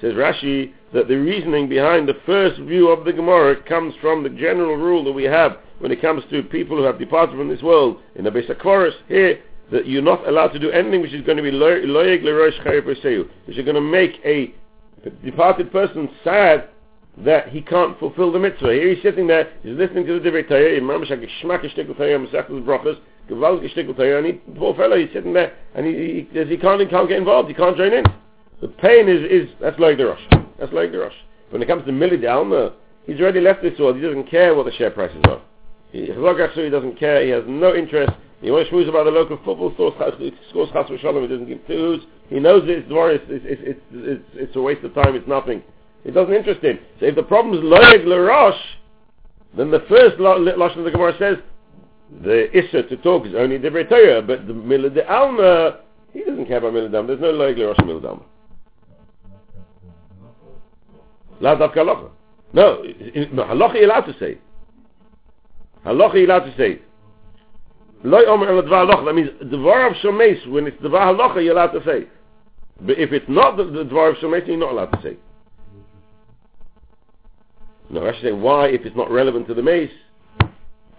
Says 0.00 0.14
Rashi 0.14 0.72
that 0.92 1.08
the 1.08 1.16
reasoning 1.16 1.68
behind 1.68 2.08
the 2.08 2.20
first 2.24 2.60
view 2.60 2.88
of 2.88 3.04
the 3.04 3.12
Gemara 3.12 3.56
comes 3.64 3.94
from 4.00 4.22
the 4.22 4.30
general 4.30 4.76
rule 4.76 5.02
that 5.02 5.12
we 5.12 5.24
have 5.24 5.58
when 5.80 5.90
it 5.90 6.00
comes 6.00 6.22
to 6.30 6.42
people 6.44 6.76
who 6.76 6.84
have 6.84 7.00
departed 7.00 7.36
from 7.36 7.48
this 7.48 7.62
world. 7.62 7.98
In 8.14 8.22
the 8.22 8.30
Beis 8.30 8.46
Chorus 8.60 8.94
here, 9.08 9.40
that 9.72 9.86
you're 9.88 10.02
not 10.02 10.28
allowed 10.28 10.52
to 10.52 10.60
do 10.60 10.70
anything 10.70 11.00
which 11.00 11.12
is 11.12 11.24
going 11.24 11.36
to 11.36 11.42
be 11.42 11.50
loyeg 11.50 12.22
oisehu. 12.22 13.28
Which 13.46 13.58
is 13.58 13.64
going 13.64 13.74
to 13.74 13.80
make 13.80 14.20
a 14.24 14.54
the 15.04 15.10
departed 15.10 15.72
person 15.72 16.08
sad 16.22 16.68
that 17.18 17.48
he 17.48 17.60
can't 17.60 17.98
fulfill 17.98 18.32
the 18.32 18.38
mitzvah. 18.38 18.72
Here 18.72 18.94
he's 18.94 19.02
sitting 19.02 19.26
there, 19.26 19.52
he's 19.62 19.76
listening 19.76 20.06
to 20.06 20.20
the 20.20 20.30
Divrei 20.30 20.48
Torah, 20.48 20.76
and 24.18 24.26
he, 24.26 24.32
poor 24.58 24.74
fellow, 24.74 24.96
he's 24.96 25.12
sitting 25.12 25.32
there, 25.32 25.54
and 25.74 25.86
he, 25.86 26.28
he, 26.32 26.44
he, 26.44 26.56
can't, 26.56 26.80
he 26.80 26.86
can't 26.86 27.08
get 27.08 27.18
involved, 27.18 27.48
he 27.48 27.54
can't 27.54 27.76
join 27.76 27.92
in. 27.92 28.04
The 28.60 28.68
pain 28.68 29.08
is, 29.08 29.22
is 29.30 29.48
that's 29.60 29.78
like 29.78 29.98
the 29.98 30.06
rush. 30.06 30.26
That's 30.58 30.72
like 30.72 30.92
the 30.92 30.98
rush. 30.98 31.14
When 31.50 31.62
it 31.62 31.66
comes 31.66 31.84
to 31.86 31.92
Mili 31.92 32.28
Alma, 32.30 32.72
he's 33.06 33.20
already 33.20 33.40
left 33.40 33.62
this 33.62 33.78
world, 33.78 33.96
he 33.96 34.02
doesn't 34.02 34.30
care 34.30 34.54
what 34.54 34.66
the 34.66 34.72
share 34.72 34.90
prices 34.90 35.22
are. 35.24 35.40
He, 35.92 36.06
he 36.06 36.70
doesn't 36.70 36.98
care, 36.98 37.24
he 37.24 37.30
has 37.30 37.44
no 37.46 37.74
interest, 37.74 38.12
he 38.40 38.50
wants 38.50 38.70
to 38.70 38.88
about 38.88 39.04
the 39.04 39.10
local 39.10 39.36
football 39.44 39.72
store, 39.74 39.92
scores 40.50 40.70
chas 40.72 40.88
v'shalom, 40.88 41.22
he 41.22 41.28
doesn't 41.28 41.46
give 41.46 41.66
twos, 41.66 42.02
he 42.30 42.38
knows 42.38 42.62
it's, 42.66 42.86
it's, 42.88 43.24
it's, 43.28 43.62
it's, 43.66 43.80
it's, 43.92 44.24
it's 44.34 44.56
a 44.56 44.60
waste 44.60 44.84
of 44.84 44.94
time, 44.94 45.16
it's 45.16 45.26
nothing. 45.26 45.62
It 46.04 46.12
doesn't 46.12 46.32
interest 46.32 46.62
him. 46.62 46.78
So 47.00 47.06
if 47.06 47.16
the 47.16 47.24
problem 47.24 47.58
is 47.58 47.64
loeg 47.64 48.04
l'rosh, 48.06 48.58
then 49.56 49.72
the 49.72 49.80
first 49.88 50.16
lashon 50.18 50.78
of 50.78 50.84
the 50.84 50.92
Gemara 50.92 51.12
says 51.18 51.36
the 52.22 52.56
issa 52.56 52.84
to 52.84 52.96
talk 52.98 53.26
is 53.26 53.34
only 53.36 53.58
divrei 53.58 53.88
Torah, 53.88 54.22
but 54.22 54.46
the 54.46 54.52
milah 54.52 54.94
de 54.94 55.06
alma 55.12 55.80
he 56.12 56.22
doesn't 56.22 56.46
care 56.46 56.58
about 56.58 56.72
milah. 56.72 57.06
There's 57.06 57.20
no 57.20 57.32
loeg 57.32 57.58
l'rosh 57.58 57.76
milah 57.78 58.00
de 58.00 58.08
alma. 58.08 58.22
La 61.40 61.56
dafka 61.56 61.78
halacha. 61.78 62.10
No, 62.52 62.84
halacha 62.84 63.74
you're 63.74 63.84
allowed 63.84 64.02
to 64.02 64.16
say. 64.20 64.38
Halacha 65.84 66.14
you're 66.14 66.24
allowed 66.26 66.44
to 66.44 66.56
say. 66.56 66.80
Loi 68.04 68.24
omer 68.24 68.48
el 68.48 68.62
dvar 68.62 68.86
halacha. 68.88 69.04
That 69.04 69.14
means 69.14 69.30
dvar 69.52 69.90
of 69.90 69.96
shomeis 69.96 70.48
when 70.48 70.68
it's 70.68 70.80
dvar 70.80 71.12
halacha 71.12 71.42
you're 71.42 71.54
allowed 71.54 71.72
to 71.72 71.84
say. 71.84 72.06
But 72.82 72.98
if 72.98 73.12
it's 73.12 73.28
not 73.28 73.56
the, 73.56 73.64
the 73.64 73.84
dvar 73.84 74.10
of 74.10 74.16
shomeis 74.16 74.46
you're 74.46 74.56
not 74.56 74.72
allowed 74.72 74.92
to 74.92 75.02
say. 75.02 75.16
No, 77.90 78.06
I 78.06 78.12
should 78.12 78.22
say 78.22 78.32
why, 78.32 78.68
if 78.68 78.82
it's 78.86 78.96
not 78.96 79.10
relevant 79.10 79.48
to 79.48 79.54
the 79.54 79.62
mace, 79.62 79.90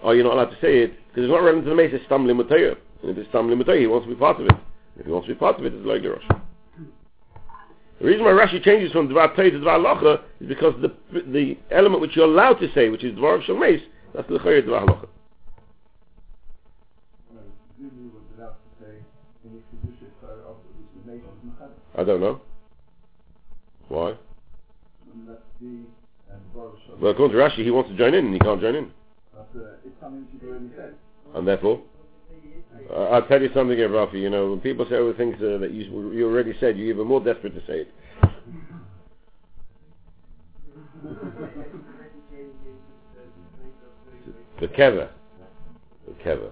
are 0.04 0.14
you 0.14 0.24
not 0.24 0.34
allowed 0.34 0.52
to 0.52 0.60
say 0.62 0.80
it? 0.80 0.94
Because 1.08 1.24
it's 1.24 1.32
not 1.32 1.42
relevant 1.42 1.64
to 1.66 1.70
the 1.70 1.76
mace, 1.76 1.92
it's 1.94 2.06
stumbling 2.06 2.38
matayah. 2.38 2.76
And 3.02 3.12
if 3.12 3.18
it's 3.18 3.30
stumbling 3.30 3.58
matayah, 3.60 3.80
he 3.80 3.88
wants 3.88 4.06
to 4.08 4.14
be 4.14 4.20
part 4.20 4.40
of 4.40 4.46
it. 4.48 4.54
If 4.98 5.06
he 5.06 5.12
wants 5.12 5.28
to 5.28 5.34
be 5.34 5.40
part 5.40 5.58
of 5.58 5.66
it, 5.66 5.74
it's 5.74 5.86
like 5.86 6.04
Rosh. 6.04 6.42
The 8.00 8.08
reason 8.08 8.26
why 8.26 8.32
Rashi 8.32 8.64
changes 8.64 8.92
from 8.92 9.08
Dvar 9.08 9.36
Tei 9.36 9.52
to 9.52 9.60
Dvar 9.60 9.80
Locha 9.80 10.22
is 10.40 10.48
because 10.48 10.74
the 10.82 10.92
the 11.28 11.58
element 11.70 12.02
which 12.02 12.16
you're 12.16 12.26
allowed 12.26 12.56
to 12.56 12.72
say, 12.74 12.90
which 12.90 13.04
is 13.04 13.16
Dvar 13.16 13.36
of 13.36 13.42
Shemais, 13.42 13.82
that's 14.14 14.28
the 14.28 14.40
Chayr 14.40 14.64
Dvar 14.64 14.88
Locha. 14.88 15.08
I 21.98 22.04
don't 22.04 22.22
know. 22.22 22.42
Why? 23.90 24.16
Well, 27.00 27.12
according 27.12 27.38
to 27.38 27.44
Rashi, 27.44 27.64
he 27.64 27.72
wants 27.72 27.90
to 27.90 27.98
join 27.98 28.14
in, 28.14 28.26
and 28.26 28.34
he 28.34 28.40
can't 28.40 28.62
join 28.62 28.76
in. 28.76 28.92
And 31.36 31.48
therefore, 31.48 31.82
uh, 32.90 33.04
I'll 33.06 33.28
tell 33.28 33.42
you 33.42 33.50
something, 33.54 33.78
Rafi. 33.78 34.22
You 34.22 34.30
know, 34.30 34.50
when 34.52 34.60
people 34.60 34.86
say 34.90 34.96
other 34.96 35.14
things 35.14 35.36
uh, 35.38 35.58
that 35.60 35.72
you, 35.72 36.12
you 36.12 36.28
already 36.28 36.54
said, 36.60 36.78
you're 36.78 36.88
even 36.88 37.08
more 37.08 37.24
desperate 37.24 37.54
to 37.56 37.62
say 37.66 37.82
it. 37.82 37.94
the 44.62 44.68
kever, 44.68 45.10
the 46.08 46.14
kever. 46.24 46.52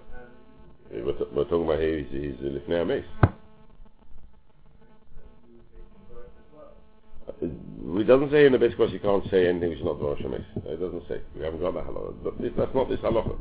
We're, 0.91 1.13
t- 1.13 1.25
we're 1.33 1.43
talking 1.43 1.65
about 1.65 1.79
here. 1.79 1.99
He's, 1.99 2.09
he's 2.09 2.39
a 2.39 2.49
lifnei 2.49 2.81
ames. 2.81 3.05
It 7.97 8.03
doesn't 8.07 8.31
say 8.31 8.45
in 8.45 8.51
the 8.51 8.59
base 8.59 8.75
course 8.75 8.91
you 8.91 8.99
can't 8.99 9.23
say 9.31 9.47
anything 9.47 9.69
which 9.69 9.79
is 9.79 9.85
not 9.85 9.99
Rosh 10.01 10.19
It 10.21 10.79
doesn't 10.79 11.03
say. 11.07 11.21
We 11.35 11.43
haven't 11.43 11.59
got 11.59 11.73
that 11.73 11.85
halacha. 11.85 12.13
But 12.23 12.39
this, 12.39 12.51
that's 12.55 12.73
not 12.75 12.87
this 12.87 12.99
halacha. 12.99 13.35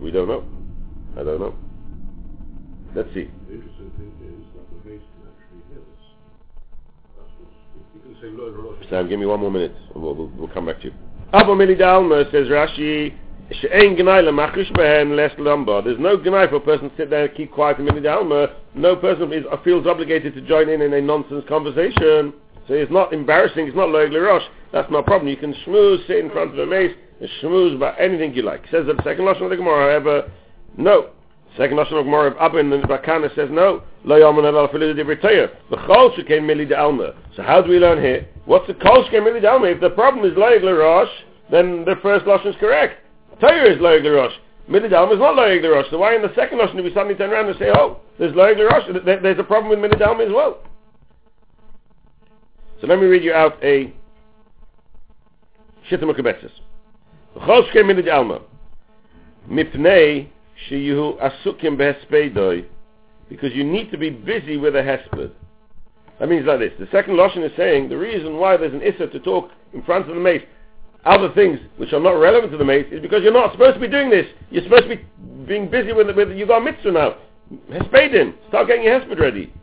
We 0.00 0.10
don't 0.10 0.28
know. 0.28 0.44
I 1.18 1.22
don't 1.22 1.40
know. 1.40 1.54
Let's 2.94 3.08
see. 3.08 3.28
The 3.48 3.54
interesting 3.54 3.90
thing 3.98 4.12
is 4.22 4.44
that 4.56 4.64
the 4.70 4.88
base 4.88 5.02
can 5.02 5.28
actually 5.28 5.62
hear 5.68 5.82
this. 5.82 6.04
That's 7.18 7.30
what, 7.38 7.50
you 7.94 8.00
can 8.00 8.14
say 8.22 8.28
Lord 8.28 8.54
Rosh. 8.54 8.88
Sam, 8.88 9.08
give 9.08 9.20
me 9.20 9.26
one 9.26 9.40
more 9.40 9.50
minute. 9.50 9.74
and 9.94 10.02
We'll, 10.02 10.14
we'll, 10.14 10.28
we'll 10.36 10.48
come 10.48 10.66
back 10.66 10.78
to 10.80 10.86
you. 10.86 10.94
Abba 11.32 11.52
Mili 11.52 11.78
Dalma 11.78 12.30
says 12.32 12.48
Rashi. 12.48 13.14
She'ein 13.60 13.94
gnai 13.96 14.22
lemachish 14.22 14.72
behen 14.72 15.16
les 15.16 15.32
lamba. 15.38 15.84
There's 15.84 15.98
no 15.98 16.16
gnai 16.16 16.48
for 16.48 16.56
a 16.56 16.60
person 16.60 16.88
to 16.88 16.96
sit 16.96 17.10
there 17.10 17.26
and 17.26 17.36
keep 17.36 17.52
quiet 17.52 17.78
in 17.78 17.86
Mili 17.86 18.00
Dalma. 18.00 18.54
No 18.74 18.96
person 18.96 19.32
is, 19.32 19.44
feels 19.64 19.86
obligated 19.86 20.34
to 20.34 20.40
join 20.40 20.70
in 20.70 20.80
in 20.80 20.94
a 20.94 21.00
nonsense 21.02 21.44
conversation. 21.46 22.32
So 22.66 22.74
it's 22.74 22.90
not 22.90 23.12
embarrassing, 23.12 23.66
it's 23.66 23.76
not 23.76 23.88
loig 23.88 24.12
rosh. 24.14 24.44
That's 24.72 24.90
no 24.90 25.02
problem. 25.02 25.28
You 25.28 25.36
can 25.36 25.54
schmooze, 25.66 26.06
sit 26.06 26.18
in 26.18 26.30
front 26.30 26.52
of 26.52 26.58
a 26.58 26.66
mace, 26.66 26.94
and 27.20 27.28
schmooze 27.40 27.76
about 27.76 28.00
anything 28.00 28.34
you 28.34 28.42
like. 28.42 28.62
Says 28.70 28.86
the 28.86 28.96
second 29.04 29.24
lashon 29.24 29.42
of 29.42 29.50
the 29.50 29.56
Gemara, 29.56 29.92
however, 29.92 30.30
no. 30.76 31.10
Second 31.56 31.76
lashon 31.76 32.00
of 32.00 32.04
Gemara 32.06 32.32
of 32.32 32.36
Abin 32.38 32.74
and 32.74 32.82
Bakana 32.84 33.32
says 33.36 33.48
no. 33.52 33.82
Lo 34.04 34.16
yaman 34.16 34.44
alal 34.44 34.72
filu 34.72 34.96
de 34.96 35.04
britaya. 35.04 35.48
The 35.70 35.76
chol 35.76 36.26
came 36.26 36.42
mili 36.42 36.68
de 36.68 36.76
alma. 36.76 37.14
So 37.36 37.42
how 37.42 37.62
do 37.62 37.70
we 37.70 37.78
learn 37.78 38.02
here? 38.02 38.26
What's 38.46 38.66
the 38.66 38.74
chol 38.74 39.08
came 39.10 39.22
mili 39.22 39.40
de 39.40 39.48
alma? 39.48 39.66
If 39.66 39.80
the 39.80 39.90
problem 39.90 40.24
is 40.28 40.36
loig 40.36 40.62
rosh, 40.64 41.08
then 41.52 41.84
the 41.84 41.94
first 42.02 42.24
lashon 42.26 42.46
is 42.46 42.56
correct. 42.58 43.00
Torah 43.40 43.70
is 43.70 43.78
loig 43.78 44.04
rosh. 44.04 44.34
Mili 44.68 44.90
de 44.90 44.96
alma 44.96 45.12
is 45.12 45.20
not 45.20 45.36
loig 45.36 45.62
rosh. 45.62 45.86
So 45.90 45.98
why 45.98 46.16
in 46.16 46.22
the 46.22 46.34
second 46.34 46.58
lashon 46.58 46.76
do 46.76 46.82
we 46.82 46.92
suddenly 46.92 47.14
turn 47.14 47.30
around 47.30 47.48
and 47.48 47.58
say, 47.58 47.70
oh, 47.72 48.00
there's 48.18 48.32
loig 48.32 48.58
rosh? 48.58 48.88
There's 49.04 49.38
a 49.38 49.44
problem 49.44 49.70
with 49.70 49.78
mili 49.78 49.96
de 49.96 50.04
alma 50.04 50.24
as 50.24 50.32
well. 50.32 50.58
So 52.84 52.88
let 52.88 52.98
me 52.98 53.06
read 53.06 53.24
you 53.24 53.32
out 53.32 53.56
a 53.64 53.90
Shittah 55.90 56.02
Mekubetzes. 56.02 56.50
Choshke 57.34 57.76
minid 57.76 58.12
alma. 58.12 58.42
Mipnei 59.48 60.28
sheyu 60.68 61.18
asukim 61.18 61.78
behespedoi. 61.78 62.66
Because 63.30 63.54
you 63.54 63.64
need 63.64 63.90
to 63.90 63.96
be 63.96 64.10
busy 64.10 64.58
with 64.58 64.76
a 64.76 64.82
hesped. 64.82 65.30
That 66.20 66.28
means 66.28 66.44
like 66.44 66.58
this. 66.58 66.72
The 66.78 66.86
second 66.92 67.14
Lashon 67.14 67.42
is 67.42 67.52
saying 67.56 67.88
the 67.88 67.96
reason 67.96 68.36
why 68.36 68.58
there's 68.58 68.74
an 68.74 68.82
Issa 68.82 69.06
to 69.06 69.20
talk 69.20 69.48
in 69.72 69.82
front 69.84 70.10
of 70.10 70.14
the 70.14 70.20
mace 70.20 70.42
other 71.06 71.32
things 71.32 71.58
which 71.78 71.94
are 71.94 72.00
not 72.00 72.20
relevant 72.20 72.52
to 72.52 72.58
the 72.58 72.66
mace 72.66 72.86
is 72.92 73.00
because 73.00 73.22
you're 73.22 73.32
not 73.32 73.52
supposed 73.52 73.76
to 73.76 73.80
be 73.80 73.88
doing 73.88 74.10
this. 74.10 74.26
You're 74.50 74.62
supposed 74.62 74.90
to 74.90 74.96
be 74.96 75.04
being 75.46 75.70
busy 75.70 75.94
with, 75.94 76.14
with 76.14 76.36
you 76.36 76.46
got 76.46 76.62
mitzvah 76.62 76.92
now. 76.92 77.16
Hespadin, 77.70 78.34
start 78.48 78.68
getting 78.68 78.84
your 78.84 79.00
hesped 79.00 79.18
ready. 79.18 79.54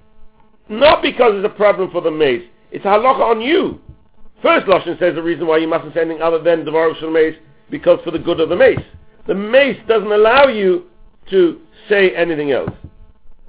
Not 0.69 1.03
because 1.03 1.33
it's 1.35 1.45
a 1.45 1.55
problem 1.55 1.91
for 1.91 2.01
the 2.01 2.09
mace. 2.09 2.47
It's 2.71 2.85
a 2.85 2.89
halacha 2.89 3.21
on 3.21 3.41
you. 3.41 3.79
First 4.41 4.65
Lashon 4.65 4.97
says 4.97 5.15
the 5.15 5.21
reason 5.21 5.45
why 5.45 5.57
you 5.57 5.67
mustn't 5.67 5.93
say 5.93 6.01
anything 6.01 6.21
other 6.21 6.41
than 6.41 6.65
Devar 6.65 6.93
Shal 6.99 7.11
Mace 7.11 7.35
because 7.69 7.99
for 8.03 8.11
the 8.11 8.19
good 8.19 8.39
of 8.39 8.49
the 8.49 8.55
mace. 8.55 8.79
The 9.27 9.35
mace 9.35 9.77
doesn't 9.87 10.11
allow 10.11 10.47
you 10.47 10.87
to 11.29 11.61
say 11.87 12.15
anything 12.15 12.51
else. 12.51 12.71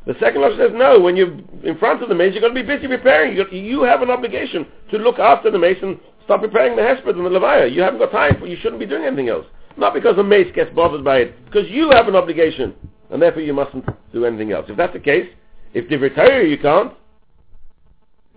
The 0.07 0.15
second 0.21 0.41
Lashon 0.43 0.59
says 0.59 0.71
no, 0.75 0.99
when 1.01 1.17
you're 1.17 1.33
in 1.63 1.79
front 1.79 2.03
of 2.03 2.09
the 2.09 2.15
mace, 2.15 2.33
you're 2.33 2.41
going 2.41 2.55
to 2.55 2.61
be 2.61 2.67
busy 2.67 2.89
preparing. 2.89 3.37
You, 3.53 3.83
have 3.83 4.03
an 4.03 4.11
obligation 4.11 4.67
to 4.91 4.99
look 4.99 5.19
after 5.19 5.51
the 5.51 5.59
mace 5.59 5.79
and 5.81 5.99
start 6.25 6.41
preparing 6.41 6.77
the 6.77 6.83
hesped 6.83 7.09
and 7.09 7.25
the 7.25 7.31
levaya. 7.31 7.73
You 7.73 7.83
haven't 7.83 8.01
got 8.01 8.11
time 8.11 8.39
for 8.39 8.47
You 8.47 8.57
shouldn't 8.61 8.81
be 8.81 8.87
doing 8.87 9.05
anything 9.05 9.29
else. 9.29 9.47
Not 9.77 9.95
because 9.95 10.17
the 10.17 10.25
mace 10.25 10.53
gets 10.55 10.75
bothered 10.75 11.05
by 11.05 11.19
it, 11.19 11.45
because 11.47 11.69
you 11.71 11.91
have 11.91 12.09
an 12.09 12.17
obligation, 12.17 12.75
and 13.11 13.23
therefore 13.23 13.43
you 13.43 13.55
mustn't 13.55 13.87
do 14.13 14.25
anything 14.27 14.53
else. 14.53 14.67
If 14.69 14.77
that's 14.77 14.93
the 14.93 15.01
case, 15.01 15.29
if 15.73 15.89
Divrei 15.89 16.51
you 16.51 16.59
can't, 16.59 16.93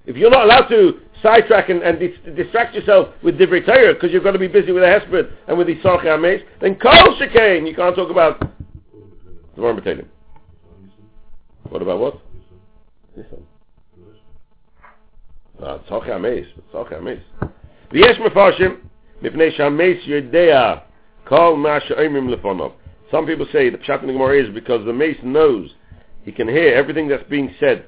if 0.06 0.16
you're 0.16 0.30
not 0.30 0.46
allowed 0.46 0.68
to 0.70 1.00
sidetrack 1.24 1.70
and, 1.70 1.82
and 1.82 2.00
dis- 2.00 2.36
distract 2.36 2.76
yourself 2.76 3.10
with 3.24 3.38
Divrei 3.38 3.66
Torah 3.66 3.94
because 3.94 4.12
you're 4.12 4.22
going 4.22 4.34
to 4.34 4.40
be 4.40 4.48
busy 4.48 4.72
with 4.72 4.84
the 4.84 4.88
Hesped 4.88 5.32
and 5.48 5.58
with 5.58 5.68
the 5.68 5.76
Sarche 5.82 6.06
Amesh, 6.06 6.44
then 6.62 6.76
Kol 6.76 7.18
Shekain, 7.20 7.68
you 7.68 7.76
can't 7.76 7.96
talk 7.96 8.12
about 8.12 8.40
the 8.40 9.62
Marmor 9.62 10.06
What 11.70 11.82
about 11.82 12.00
what? 12.00 12.20
This 13.16 13.26
one. 13.30 13.44
Ah, 15.64 15.80
Sarche 15.90 16.10
Amesh, 16.10 16.48
Sarche 16.74 16.94
Amesh. 16.94 17.22
V'yesh 17.92 18.18
mefarshim, 18.20 18.80
mipnei 19.24 19.56
shamesh 19.58 20.06
yodea, 20.06 20.84
kol 21.26 21.56
ma 21.56 21.80
she'omim 21.80 22.28
lefonov. 22.28 22.74
Some 23.12 23.26
people 23.26 23.48
say 23.52 23.70
the 23.70 23.78
Pshat 23.78 24.02
in 24.02 24.08
the 24.08 24.14
Gemara 24.14 24.44
is 24.44 24.54
because 24.54 24.86
the 24.86 24.94
mace 24.94 25.18
knows 25.24 25.70
he 26.24 26.32
can 26.32 26.48
hear 26.48 26.74
everything 26.74 27.08
that's 27.08 27.28
being 27.30 27.54
said 27.60 27.86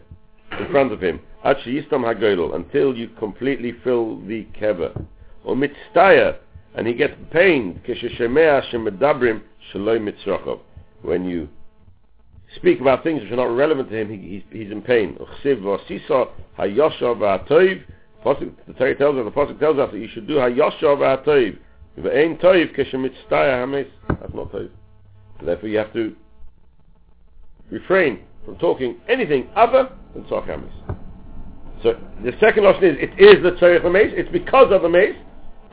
in 0.60 0.72
front 0.72 0.92
of 0.92 1.02
him. 1.02 1.20
Until 1.48 2.96
you 2.96 3.08
completely 3.18 3.74
fill 3.84 4.20
the 4.22 4.46
kever. 4.60 5.06
Or 5.46 5.56
mitztaya, 5.56 6.38
and 6.76 6.86
he 6.86 6.94
gets 6.94 7.14
pained, 7.32 7.84
kesheshemea 7.86 8.70
shemedabrim 8.70 9.42
shaloi 9.74 10.00
mitzrachov. 10.00 10.60
When 11.04 11.26
you 11.26 11.48
speak 12.56 12.82
about 12.82 13.04
things 13.04 13.22
which 13.22 13.32
are 13.32 13.38
not 13.38 13.56
relevant 13.56 13.90
to 13.92 13.96
him, 13.96 14.10
he, 14.10 14.18
he's, 14.18 14.44
he's 14.52 14.72
in 14.72 14.82
pain. 14.82 15.18
The 15.18 15.26
Torah 18.78 18.96
tells 18.98 19.16
us, 19.16 19.26
the 19.26 19.32
Pasuk 19.32 19.60
tells 19.60 19.78
us 19.80 19.92
that 19.92 20.00
you 20.00 20.10
should 20.14 20.28
do 20.28 20.36
hayoshav 20.36 20.98
v'atoiv. 20.98 21.58
V'ein 22.00 22.38
toiv 22.42 22.76
keshemitztaya 22.76 23.66
hames. 23.66 23.88
That's 24.10 24.34
not 24.34 24.52
toiv. 24.52 24.70
Therefore 25.42 25.70
you 25.70 25.78
have 25.78 25.94
to 25.94 26.16
refrain 27.70 28.20
from 28.44 28.58
talking 28.58 28.98
anything 29.08 29.50
other 29.56 29.90
than 30.14 30.24
tzach 30.26 30.46
hames. 30.46 30.72
So 31.84 32.00
the 32.24 32.34
second 32.40 32.64
lashon 32.64 32.84
is 32.84 32.98
it 33.00 33.20
is 33.20 33.44
the 33.44 33.52
tzarech 33.52 33.90
mace. 33.92 34.14
It's 34.16 34.32
because 34.32 34.72
of 34.72 34.82
the 34.82 34.90
mace. 34.90 35.16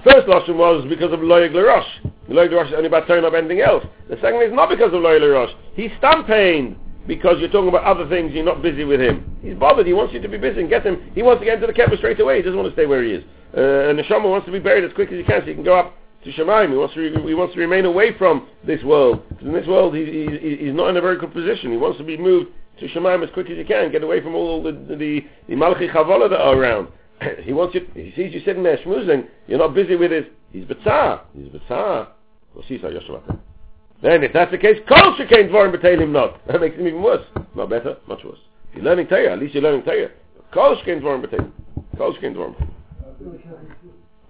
First 0.04 0.26
lashon 0.26 0.56
was 0.56 0.84
because 0.88 1.12
of 1.12 1.20
loyeg 1.20 1.52
lerosh. 1.52 1.88
Loyeg 2.28 2.50
lerosh 2.50 2.68
is 2.68 2.74
only 2.74 2.88
about 2.88 3.06
turning 3.06 3.24
up 3.24 3.32
anything 3.32 3.60
else. 3.60 3.84
The 4.08 4.16
second 4.16 4.42
is 4.42 4.52
not 4.52 4.68
because 4.68 4.92
of 4.92 5.00
loyeg 5.00 5.20
lerosh. 5.20 5.54
He's 5.74 5.90
stampeded 5.98 6.76
because 7.06 7.36
you're 7.40 7.50
talking 7.50 7.68
about 7.68 7.84
other 7.84 8.08
things. 8.08 8.32
You're 8.32 8.44
not 8.44 8.62
busy 8.62 8.84
with 8.84 9.00
him. 9.00 9.36
He's 9.42 9.54
bothered. 9.54 9.86
He 9.86 9.92
wants 9.92 10.12
you 10.12 10.20
to 10.20 10.28
be 10.28 10.38
busy 10.38 10.60
and 10.60 10.68
get 10.68 10.84
him. 10.84 11.10
He 11.14 11.22
wants 11.22 11.40
to 11.40 11.44
get 11.44 11.54
into 11.54 11.66
the 11.66 11.72
kever 11.72 11.96
straight 11.96 12.20
away. 12.20 12.36
He 12.36 12.42
doesn't 12.42 12.58
want 12.58 12.68
to 12.68 12.74
stay 12.74 12.86
where 12.86 13.02
he 13.02 13.12
is. 13.12 13.24
Uh, 13.56 13.88
and 13.88 13.98
the 13.98 14.02
Neshama 14.02 14.28
wants 14.28 14.46
to 14.46 14.52
be 14.52 14.58
buried 14.58 14.84
as 14.84 14.92
quick 14.94 15.12
as 15.12 15.18
he 15.18 15.24
can 15.24 15.40
so 15.40 15.46
he 15.46 15.54
can 15.54 15.64
go 15.64 15.78
up 15.78 15.94
to 16.24 16.32
Shemaim. 16.32 16.70
He 16.70 16.76
wants 16.76 16.94
to, 16.94 17.00
re- 17.00 17.28
he 17.28 17.34
wants 17.34 17.54
to 17.54 17.60
remain 17.60 17.84
away 17.84 18.16
from 18.16 18.48
this 18.66 18.82
world. 18.82 19.22
In 19.40 19.52
this 19.52 19.66
world, 19.66 19.94
he, 19.94 20.04
he, 20.04 20.56
he's 20.66 20.74
not 20.74 20.88
in 20.88 20.96
a 20.96 21.00
very 21.00 21.18
good 21.18 21.32
position. 21.32 21.70
He 21.70 21.76
wants 21.76 21.98
to 21.98 22.04
be 22.04 22.16
moved 22.16 22.50
to 22.80 22.88
Shemaim 22.88 23.22
as 23.22 23.30
quick 23.32 23.50
as 23.50 23.56
you 23.56 23.64
can, 23.64 23.92
get 23.92 24.02
away 24.02 24.20
from 24.20 24.34
all 24.34 24.62
the 24.62 24.72
the, 24.72 24.96
the, 24.96 25.24
that 25.48 26.40
are 26.40 26.56
around. 26.56 26.88
he 27.42 27.52
wants 27.52 27.74
you, 27.74 27.86
he 27.94 28.12
sees 28.16 28.32
you 28.34 28.40
sitting 28.44 28.62
there 28.62 28.78
schmoozing, 28.78 29.26
you're 29.46 29.58
not 29.58 29.74
busy 29.74 29.96
with 29.96 30.10
his, 30.10 30.24
he's 30.52 30.64
Betzah, 30.64 31.20
he's 31.34 31.48
Betzah. 31.48 32.08
Well, 32.54 32.64
see, 32.68 32.78
Then, 32.78 34.22
if 34.22 34.32
that's 34.32 34.52
the 34.52 34.58
case, 34.58 34.78
Kol 34.88 35.16
Shekain 35.16 35.50
Dvorim 35.50 35.74
B'Teil 35.74 36.00
him 36.00 36.12
not. 36.12 36.40
That 36.46 36.60
makes 36.60 36.76
him 36.76 36.86
even 36.86 37.02
worse. 37.02 37.24
Not 37.56 37.68
better, 37.68 37.96
much 38.06 38.22
worse. 38.24 38.38
If 38.70 38.76
you're 38.76 38.84
learning 38.84 39.08
Torah, 39.08 39.32
at 39.32 39.40
least 39.40 39.54
you're 39.54 39.62
learning 39.62 39.82
Torah. 39.82 40.10
Kol 40.52 40.76
Shekain 40.76 41.00
Dvorim 41.00 41.24
B'Teil. 41.24 41.50
Kol 41.98 42.14
Shekain 42.14 42.34
Dvorim 42.34 42.54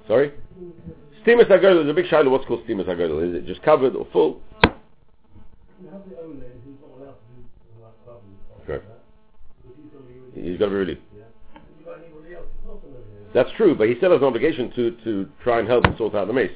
Sorry? 0.08 0.32
Steamer 1.22 1.44
Sagodel 1.44 1.84
is 1.84 1.90
a 1.90 1.94
big 1.94 2.06
shiloh. 2.06 2.30
What's 2.30 2.46
called 2.46 2.60
Steamer 2.64 2.84
Sagodel? 2.84 3.26
Is 3.28 3.34
it 3.34 3.46
just 3.46 3.62
covered 3.62 3.94
or 3.94 4.06
full? 4.12 4.40
You 4.62 5.90
have 5.90 6.08
the 6.08 6.18
owner 6.20 6.44
who's 6.64 6.76
not 6.80 7.00
allowed 7.00 7.16
to 7.16 7.24
do 7.32 7.82
like 7.82 7.92
others. 8.08 8.66
Correct. 8.66 8.84
Because 9.62 9.76
he's 10.34 10.58
got 10.58 10.68
to 10.68 10.84
be 10.84 10.94
be 10.94 11.00
That's 13.32 13.50
true, 13.56 13.74
but 13.74 13.88
he 13.88 13.96
still 13.96 14.12
has 14.12 14.20
an 14.20 14.26
obligation 14.26 14.70
to, 14.76 14.96
to 15.04 15.28
try 15.42 15.58
and 15.58 15.68
help 15.68 15.84
and 15.84 15.96
sort 15.96 16.14
out 16.14 16.26
the 16.26 16.32
mace. 16.32 16.50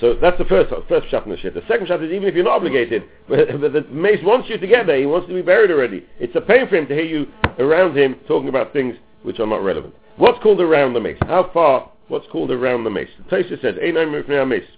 So 0.00 0.14
that's 0.14 0.38
the 0.38 0.44
first 0.44 0.72
first 0.88 1.10
shot 1.10 1.24
in 1.24 1.32
the 1.32 1.38
shit. 1.38 1.54
The 1.54 1.62
second 1.66 1.88
shot 1.88 2.02
is 2.02 2.12
even 2.12 2.28
if 2.28 2.34
you're 2.34 2.44
not 2.44 2.56
obligated, 2.56 3.04
but, 3.28 3.60
but 3.60 3.72
the 3.72 3.82
mace 3.90 4.20
wants 4.22 4.48
you 4.48 4.58
to 4.58 4.66
get 4.66 4.86
there. 4.86 4.98
He 4.98 5.06
wants 5.06 5.28
to 5.28 5.34
be 5.34 5.42
buried 5.42 5.70
already. 5.70 6.06
It's 6.20 6.36
a 6.36 6.40
pain 6.40 6.68
for 6.68 6.76
him 6.76 6.86
to 6.86 6.94
hear 6.94 7.04
you 7.04 7.26
around 7.58 7.96
him 7.96 8.16
talking 8.28 8.48
about 8.48 8.72
things 8.72 8.94
which 9.22 9.40
are 9.40 9.46
not 9.46 9.62
relevant. 9.62 9.94
What's 10.16 10.40
called 10.42 10.60
around 10.60 10.94
the 10.94 11.00
mace? 11.00 11.18
How 11.22 11.50
far? 11.52 11.90
What's 12.08 12.26
called 12.30 12.50
around 12.50 12.84
the 12.84 12.90
mace? 12.90 13.08
The 13.18 13.36
Taisa 13.36 13.60
says, 13.60 13.74
"Ein 13.82 13.94
mifnei 13.94 14.46
mace, 14.48 14.68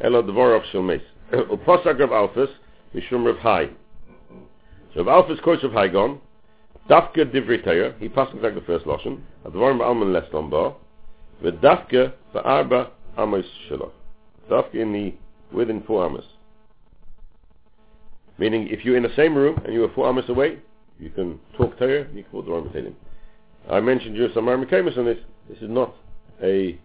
elo 0.00 0.22
dvorov 0.22 0.64
shel 0.70 0.82
mace." 0.82 1.02
Uposak 1.32 1.98
Rav 1.98 2.10
Alphas, 2.10 2.48
mishum 2.94 3.26
Rav 3.26 3.38
Hai. 3.38 3.70
So 4.94 5.04
Rav 5.04 5.26
Alphas 5.26 5.42
quotes 5.42 5.62
Rav 5.62 5.72
Hai 5.72 5.88
Gaon, 5.88 6.20
Dafka 6.90 7.24
divrei 7.24 7.62
Torah. 7.62 7.94
He 8.00 8.08
passes 8.08 8.40
like 8.42 8.56
the 8.56 8.60
first 8.62 8.84
lashon. 8.84 9.20
Advarim 9.46 9.78
ba'alman 9.78 10.12
less 10.12 10.28
bar. 10.50 10.74
V'dafka 11.40 12.12
ba'arba 12.34 12.90
amos 13.16 13.46
shelo. 13.68 13.92
Dafka 14.50 14.74
in 14.74 14.92
the 14.92 15.14
within 15.56 15.82
four 15.84 16.04
amos. 16.04 16.24
Meaning, 18.38 18.68
if 18.68 18.84
you're 18.84 18.96
in 18.96 19.04
the 19.04 19.14
same 19.14 19.36
room 19.36 19.60
and 19.64 19.72
you 19.72 19.84
are 19.84 19.94
four 19.94 20.08
amos 20.08 20.28
away, 20.28 20.58
you 20.98 21.10
can 21.10 21.38
talk 21.56 21.78
Torah. 21.78 22.08
You 22.12 22.24
can 22.24 22.32
put 22.32 22.46
the 22.46 22.50
Rambam 22.50 22.94
I 23.70 23.78
mentioned 23.80 24.16
you 24.16 24.28
some 24.34 24.46
Marmikamus 24.46 24.98
on 24.98 25.04
this. 25.04 25.18
This 25.48 25.58
is 25.58 25.70
not 25.70 25.94
a 26.42 26.76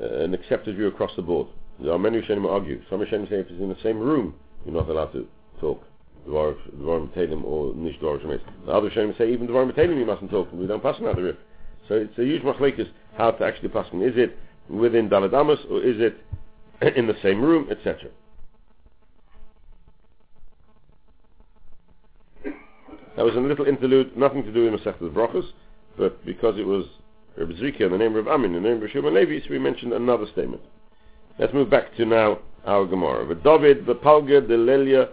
uh, 0.00 0.24
an 0.24 0.34
accepted 0.34 0.76
view 0.76 0.86
across 0.86 1.10
the 1.16 1.22
board. 1.22 1.48
There 1.80 1.92
are 1.92 1.98
many 1.98 2.20
Rishonim 2.20 2.48
argue. 2.48 2.80
Some 2.88 3.00
Rishonim 3.00 3.28
say 3.28 3.36
if 3.36 3.50
it's 3.50 3.60
in 3.60 3.68
the 3.68 3.76
same 3.82 3.98
room, 3.98 4.34
you're 4.64 4.74
not 4.74 4.88
allowed 4.88 5.12
to 5.12 5.26
talk. 5.60 5.82
Dvar 6.28 6.56
B'Teilim 6.76 7.44
or 7.44 7.74
Nish 7.74 7.98
Dvar 7.98 8.20
Shemes. 8.20 8.40
The 8.66 8.72
other 8.72 8.90
Rishonim 8.90 9.16
say 9.18 9.32
even 9.32 9.46
Dvar 9.46 9.70
B'Teilim 9.70 9.98
you 9.98 10.06
mustn't 10.06 10.30
talk. 10.30 10.48
We 10.52 10.66
don't 10.66 10.82
pass 10.82 10.96
the 10.98 11.22
rif. 11.22 11.36
So 11.88 11.94
it's 11.94 12.18
a 12.18 12.24
huge 12.24 12.42
machlekes 12.42 12.88
how 13.16 13.30
to 13.32 13.44
actually 13.44 13.68
pass. 13.68 13.86
Is 13.92 14.16
it 14.16 14.38
within 14.68 15.08
Daladamas 15.08 15.70
or 15.70 15.82
is 15.82 15.96
it 16.00 16.16
in 16.96 17.06
the 17.06 17.16
same 17.22 17.40
room, 17.40 17.68
etc. 17.70 18.10
That 23.16 23.24
was 23.24 23.36
a 23.36 23.38
little 23.38 23.66
interlude, 23.66 24.16
nothing 24.16 24.42
to 24.42 24.52
do 24.52 24.70
with 24.70 24.80
Masechet 24.80 25.12
Brachos, 25.12 25.46
but 25.96 26.24
because 26.26 26.58
it 26.58 26.66
was 26.66 26.84
Reb 27.36 27.50
Zrika 27.50 27.90
the 27.90 27.98
name 27.98 28.16
of 28.16 28.26
Amin, 28.26 28.54
in 28.54 28.62
the 28.62 28.68
name 28.68 28.82
of 28.82 28.90
Shimon 28.90 29.14
Levi, 29.14 29.38
so 29.40 29.50
we 29.50 29.58
mentioned 29.58 29.92
another 29.92 30.26
statement. 30.32 30.62
Let's 31.38 31.52
move 31.52 31.70
back 31.70 31.94
to 31.96 32.04
now 32.04 32.38
our 32.64 32.86
Gemara. 32.86 33.26
The 33.26 33.34
David, 33.36 33.86
the 33.86 33.94
Palga, 33.94 34.46
the 34.46 34.56
Lelia, 34.56 35.08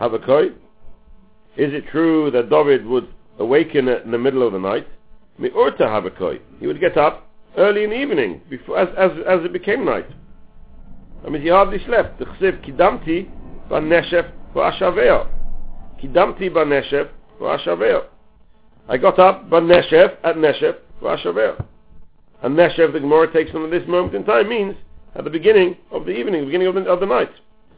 Havakoi. 0.00 0.48
Is 1.56 1.72
it 1.72 1.84
true 1.90 2.30
that 2.30 2.50
David 2.50 2.84
would 2.86 3.08
awaken 3.38 3.88
in 3.88 4.10
the 4.10 4.18
middle 4.18 4.46
of 4.46 4.52
the 4.52 4.58
night? 4.58 4.86
Mi'urta 5.38 5.82
Havakoi. 5.82 6.40
He 6.60 6.66
would 6.66 6.80
get 6.80 6.96
up 6.96 7.28
early 7.56 7.84
in 7.84 7.90
the 7.90 7.96
evening, 7.96 8.40
before, 8.50 8.78
as, 8.78 8.88
as, 8.96 9.10
as 9.26 9.44
it 9.44 9.52
became 9.52 9.84
night. 9.84 10.06
I 11.24 11.30
mean, 11.30 11.42
he 11.42 11.48
hardly 11.48 11.78
slept. 11.86 12.18
The 12.18 12.26
Chsiv, 12.26 12.64
Kidamti, 12.66 13.30
Baneshef, 13.70 14.30
V'ashaveo. 14.54 15.28
Kidamti 16.02 16.50
Baneshef, 16.50 17.08
V'ashaveo. 17.40 18.06
I 18.88 18.98
got 18.98 19.18
up, 19.18 19.48
but 19.48 19.62
Neshef, 19.62 20.16
at 20.24 20.36
Neshef, 20.36 20.76
Vashaver. 21.02 21.64
And 22.42 22.56
Neshef, 22.56 22.92
the 22.92 23.00
Gemara 23.00 23.32
takes 23.32 23.50
from 23.50 23.70
this 23.70 23.86
moment 23.88 24.14
in 24.14 24.24
time, 24.24 24.48
means 24.48 24.74
at 25.14 25.24
the 25.24 25.30
beginning 25.30 25.76
of 25.90 26.04
the 26.04 26.10
evening, 26.10 26.44
beginning 26.44 26.66
of 26.66 26.74
the, 26.74 26.82
of 26.82 27.00
the 27.00 27.06
night. 27.06 27.30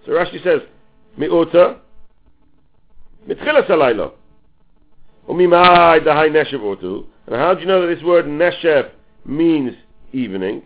So 0.05 0.12
Rashi 0.12 0.42
says, 0.42 0.62
Mi'uta, 1.16 1.79
Mitchilas 3.28 3.68
Alayla. 3.68 4.12
Umimai 5.28 6.04
Dahai 6.04 6.30
Neshef 6.30 6.60
Utu. 6.60 7.06
And 7.26 7.36
how 7.36 7.54
do 7.54 7.60
you 7.60 7.66
know 7.66 7.86
that 7.86 7.94
this 7.94 8.04
word 8.04 8.26
Neshef 8.26 8.90
means 9.24 9.74
evening? 10.12 10.62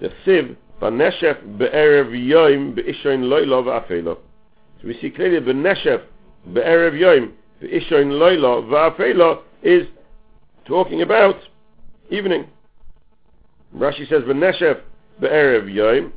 The 0.00 0.10
Siv, 0.26 0.56
Baneshef 0.80 1.58
Be'erev 1.58 2.10
Yoim 2.10 2.74
Be'ishoin 2.74 3.24
Loilo 3.24 3.62
Va'afelo. 3.62 4.18
So 4.80 4.88
we 4.88 4.98
see 5.00 5.10
clearly 5.10 5.40
Baneshef 5.40 6.02
Be'erev 6.52 6.94
Yoim 6.94 7.32
Be'ishoin 7.60 8.10
Loilo 8.10 8.64
Va'afelo 8.64 9.42
is 9.62 9.86
talking 10.66 11.02
about 11.02 11.36
evening. 12.10 12.46
Rashi 13.76 14.08
says, 14.08 14.22
"V'neshef 14.24 14.80
be'erev 15.20 15.72
yoim, 15.72 16.12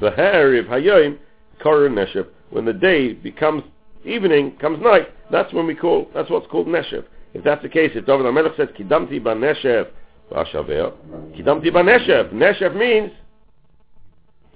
be'erev 0.00 0.68
hayoim, 0.68 1.18
koru 1.60 1.88
neshev. 1.88 2.26
When 2.50 2.64
the 2.64 2.72
day 2.72 3.12
becomes 3.12 3.62
evening, 4.06 4.56
comes 4.58 4.80
night, 4.82 5.08
that's 5.30 5.52
when 5.52 5.66
we 5.66 5.74
call, 5.74 6.08
that's 6.14 6.30
what's 6.30 6.46
called 6.46 6.66
neshev. 6.66 7.04
If 7.34 7.44
that's 7.44 7.62
the 7.62 7.68
case, 7.68 7.90
if 7.94 8.06
David 8.06 8.26
HaMelech 8.26 8.56
says, 8.56 8.68
kidamti 8.78 9.22
ba 9.22 9.34
neshev, 9.34 9.88
kidamti 10.32 11.72
ba 11.72 11.82
neshev, 11.82 12.32
neshev 12.32 12.76
means 12.76 13.12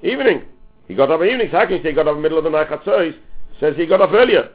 evening. 0.02 0.42
He 0.88 0.94
got 0.94 1.10
up 1.10 1.20
in 1.20 1.26
the 1.26 1.32
evening, 1.34 1.50
how 1.50 1.66
can 1.66 1.76
you 1.76 1.82
say 1.82 1.90
he 1.90 1.94
got 1.94 2.08
up 2.08 2.16
in 2.16 2.18
the 2.18 2.22
middle 2.22 2.38
of 2.38 2.44
the 2.44 2.50
night, 2.50 2.68
Chatzois? 2.68 3.14
Says 3.60 3.76
he 3.76 3.86
got 3.86 4.00
up 4.00 4.12
earlier. 4.12 4.48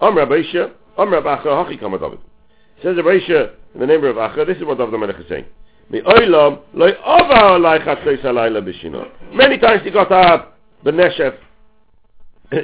Amr 0.00 0.26
Abaisha, 0.26 0.72
Amr 0.96 1.20
Abacha, 1.20 1.46
Hachi 1.46 1.78
Kama 1.78 1.98
David. 1.98 2.18
Says 2.82 2.96
Abaisha, 2.96 3.52
in 3.74 3.80
the 3.80 3.86
name 3.86 4.02
of 4.04 4.16
Acha, 4.16 4.46
this 4.46 4.56
is 4.56 4.64
what 4.64 4.78
David 4.78 4.94
HaMelech 4.94 5.20
is 5.20 5.28
saying. 5.28 5.44
Many 5.88 6.02
times 9.58 9.82
he 9.84 9.90
got 9.90 10.10
up, 10.10 10.58
the 10.82 10.90
Neshef, 10.90 11.36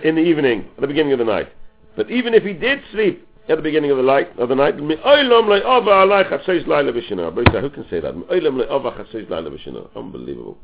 in 0.03 0.17
the 0.17 0.21
evening, 0.21 0.67
at 0.77 0.81
the 0.81 0.87
beginning 0.87 1.13
of 1.13 1.19
the 1.19 1.25
night. 1.25 1.49
But 1.97 2.11
even 2.11 2.35
if 2.35 2.43
he 2.43 2.53
did 2.53 2.81
sleep 2.93 3.27
at 3.49 3.57
the 3.57 3.63
beginning 3.63 3.91
of 3.91 3.97
the 3.97 4.03
night, 4.03 4.39
of 4.39 4.49
the 4.49 4.55
night, 4.55 4.77
me'olam 4.77 5.49
loy 5.49 5.61
ova 5.61 5.91
alai 5.91 6.29
Chatzois 6.29 6.65
alayla 6.65 6.93
b'shino. 6.93 7.33
Abaisha, 7.33 7.61
who 7.61 7.71
can 7.71 7.87
say 7.91 8.01
that? 8.01 8.17
Me'olam 8.17 8.59
loy 8.59 8.67
ova 8.67 8.93
Chatzois 8.93 9.27
alayla 9.27 9.51
b'shino. 9.51 9.89
Unbelievable. 9.97 10.59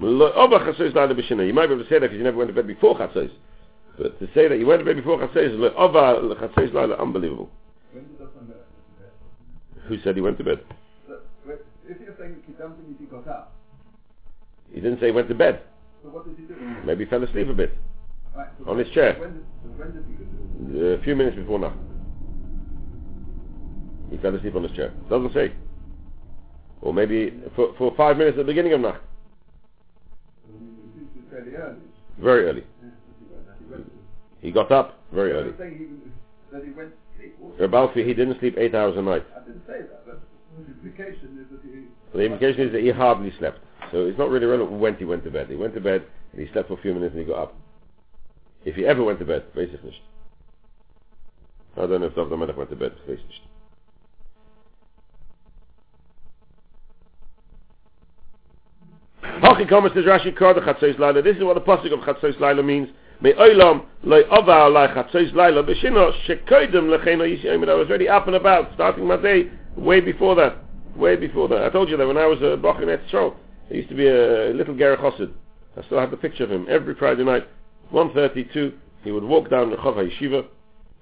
Me'olam 0.00 0.32
ova 0.34 0.58
Chatzois 0.60 0.92
alayla 0.92 1.18
b'shino. 1.18 1.46
You 1.46 1.52
might 1.52 1.66
be 1.66 1.74
able 1.74 1.84
to 1.84 1.88
say 1.88 1.98
that 1.98 2.02
because 2.02 2.16
you 2.18 2.24
never 2.24 2.36
went 2.38 2.48
to 2.48 2.54
bed 2.54 2.66
before 2.66 2.96
Chatzois. 2.98 3.30
But 3.98 4.18
to 4.20 4.28
say 4.32 4.46
that 4.46 4.58
you 4.58 4.66
went 4.66 4.78
to 4.78 4.84
bed 4.84 4.96
before 4.96 5.18
Chatzeis 5.18 5.58
Laila, 6.72 6.94
unbelievable. 6.96 7.50
When 7.92 8.04
did 8.04 8.18
that 8.20 8.32
come 8.32 8.46
back? 8.46 8.56
to 8.56 9.02
bed? 9.02 9.88
Who 9.88 9.98
said 10.02 10.14
he 10.14 10.22
went 10.22 10.38
to 10.38 10.44
bed? 10.44 10.60
If 11.88 12.00
you're 12.00 12.14
saying 12.18 12.36
Kidamti 12.48 12.96
he 12.98 13.06
got 13.06 13.26
up, 13.26 13.54
He 14.72 14.80
didn't 14.80 15.00
say 15.00 15.06
he 15.06 15.12
went 15.12 15.28
to 15.28 15.34
bed. 15.34 15.62
so 16.02 16.10
what 16.10 16.24
did 16.26 16.36
he 16.36 16.44
do? 16.44 16.54
Maybe 16.84 17.04
he 17.04 17.10
fell 17.10 17.24
asleep 17.24 17.48
a 17.48 17.54
bit. 17.54 17.76
Right, 18.38 18.46
so 18.64 18.70
On 18.70 18.78
his 18.78 18.88
chair. 18.90 19.18
When 19.18 19.42
when 19.76 19.92
did 19.92 20.04
he 20.06 20.14
go 20.14 20.94
to 20.94 20.94
A 20.94 21.02
few 21.02 21.16
minutes 21.16 21.36
before 21.36 21.58
now. 21.58 21.74
He 24.10 24.16
fell 24.18 24.34
asleep 24.34 24.54
on 24.54 24.62
his 24.62 24.76
chair. 24.76 24.92
Doesn't 25.10 25.34
say. 25.34 25.52
Or 26.80 26.94
maybe 26.94 27.34
for, 27.56 27.74
for 27.76 27.92
five 27.96 28.16
minutes 28.16 28.36
at 28.38 28.46
the 28.46 28.52
beginning 28.52 28.74
of 28.74 28.80
be 31.10 31.20
fairly 31.28 31.54
early. 31.56 31.80
Very 32.18 32.44
early. 32.48 32.64
He 34.40 34.52
got 34.52 34.70
up 34.70 35.00
very 35.12 35.32
early. 35.32 35.50
he, 38.04 38.14
didn't 38.14 38.38
sleep 38.38 38.54
eight 38.56 38.72
hours 38.72 38.96
a 38.96 39.02
night. 39.02 39.26
I 39.34 39.40
didn't 39.44 39.66
say 39.66 39.80
that, 39.80 40.06
but 40.06 40.20
the 40.56 40.72
implication 40.74 41.38
is 41.42 41.50
that 41.50 41.60
he... 41.64 42.16
The 42.16 42.24
implication 42.24 42.68
is 42.68 42.72
that 42.72 42.82
he 42.82 42.90
hardly 42.90 43.32
slept. 43.36 43.58
So 43.90 44.06
it's 44.06 44.16
not 44.16 44.30
really 44.30 44.46
relevant 44.46 44.78
when 44.78 44.94
he 44.94 45.04
went 45.04 45.24
to 45.24 45.30
bed. 45.32 45.48
He 45.50 45.56
went 45.56 45.74
to 45.74 45.80
bed 45.80 46.04
and 46.32 46.40
he 46.40 46.52
slept 46.52 46.68
for 46.68 46.74
a 46.74 46.82
few 46.82 46.94
minutes 46.94 47.16
and 47.16 47.26
he 47.26 47.28
got 47.28 47.42
up. 47.42 47.56
If 48.64 48.74
he 48.74 48.86
ever 48.86 49.02
went 49.02 49.18
to 49.20 49.24
bed, 49.24 49.44
weiß 49.54 49.74
ich 49.74 49.82
nicht. 49.82 50.00
I 51.76 51.86
don't 51.86 52.00
know 52.00 52.06
if 52.06 52.14
David 52.14 52.38
Melech 52.38 52.56
went 52.56 52.70
to 52.70 52.76
bed, 52.76 52.92
weiß 53.06 53.18
nicht. 53.28 53.40
Hachi 59.22 59.68
Komas 59.68 59.94
says 59.94 60.04
Rashi 60.04 60.36
Kor 60.36 60.54
the 60.54 60.60
Chatzois 60.60 60.98
Laila. 60.98 61.22
This 61.22 61.36
is 61.36 61.44
what 61.44 61.54
the 61.54 61.60
pasuk 61.60 61.92
of 61.92 62.00
Chatzois 62.00 62.38
Laila 62.40 62.62
means. 62.62 62.88
Me 63.20 63.32
oilam 63.32 63.84
loy 64.02 64.22
ova 64.30 64.52
alai 64.52 64.94
Chatzois 64.94 65.32
Laila 65.34 65.62
b'shino 65.62 66.12
shekoidem 66.26 66.88
yishayim. 66.88 67.68
I 67.68 67.74
was 67.74 67.88
already 67.88 68.08
up 68.08 68.26
and 68.26 68.36
about, 68.36 68.72
starting 68.74 69.06
my 69.06 69.16
day 69.16 69.50
way 69.76 70.00
before 70.00 70.34
that. 70.36 70.56
Way 70.96 71.16
before 71.16 71.48
that. 71.48 71.62
I 71.62 71.70
told 71.70 71.88
you 71.88 71.96
that 71.96 72.06
when 72.06 72.16
I 72.16 72.26
was 72.26 72.40
a 72.42 72.56
Bach 72.56 72.82
in 72.82 72.88
Etzro, 72.88 73.34
there 73.68 73.76
used 73.76 73.88
to 73.88 73.94
be 73.94 74.08
a 74.08 74.52
little 74.54 74.76
Gerach 74.76 75.00
Chassid. 75.00 75.32
I 75.76 75.82
still 75.84 76.00
have 76.00 76.10
the 76.10 76.16
picture 76.16 76.44
of 76.44 76.50
him. 76.50 76.66
Every 76.68 76.94
Friday 76.94 77.24
night, 77.24 77.46
1.32, 77.92 78.74
he 79.04 79.12
would 79.12 79.24
walk 79.24 79.48
down 79.50 79.70
the 79.70 79.76
Chav 79.76 79.96
HaYeshiva, 79.96 80.46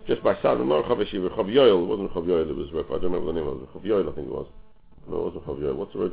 just 0.07 0.22
by 0.22 0.35
side 0.42 0.59
not 0.61 0.85
Chav 0.85 1.03
HaYeshiva, 1.03 1.35
Chav 1.35 1.51
Yoel. 1.51 1.83
It 1.83 1.87
wasn't 1.87 2.12
Chav 2.14 2.27
Yoel, 2.27 2.49
it 2.49 2.57
was, 2.57 2.68
I 2.72 3.03
don't 3.03 3.12
remember 3.12 3.33
the 3.33 3.40
name 3.40 3.49
of 3.49 3.62
it. 3.62 3.75
Chav 3.75 3.83
Yoel, 3.83 4.11
I 4.11 4.14
think 4.14 4.29
it 4.29 4.33
was. 4.33 4.46
No, 5.09 5.18
it 5.18 5.35
wasn't 5.35 5.46
Chav 5.46 5.59
Yoel. 5.59 5.77
What's 5.77 5.92
the 5.92 5.99
word? 5.99 6.12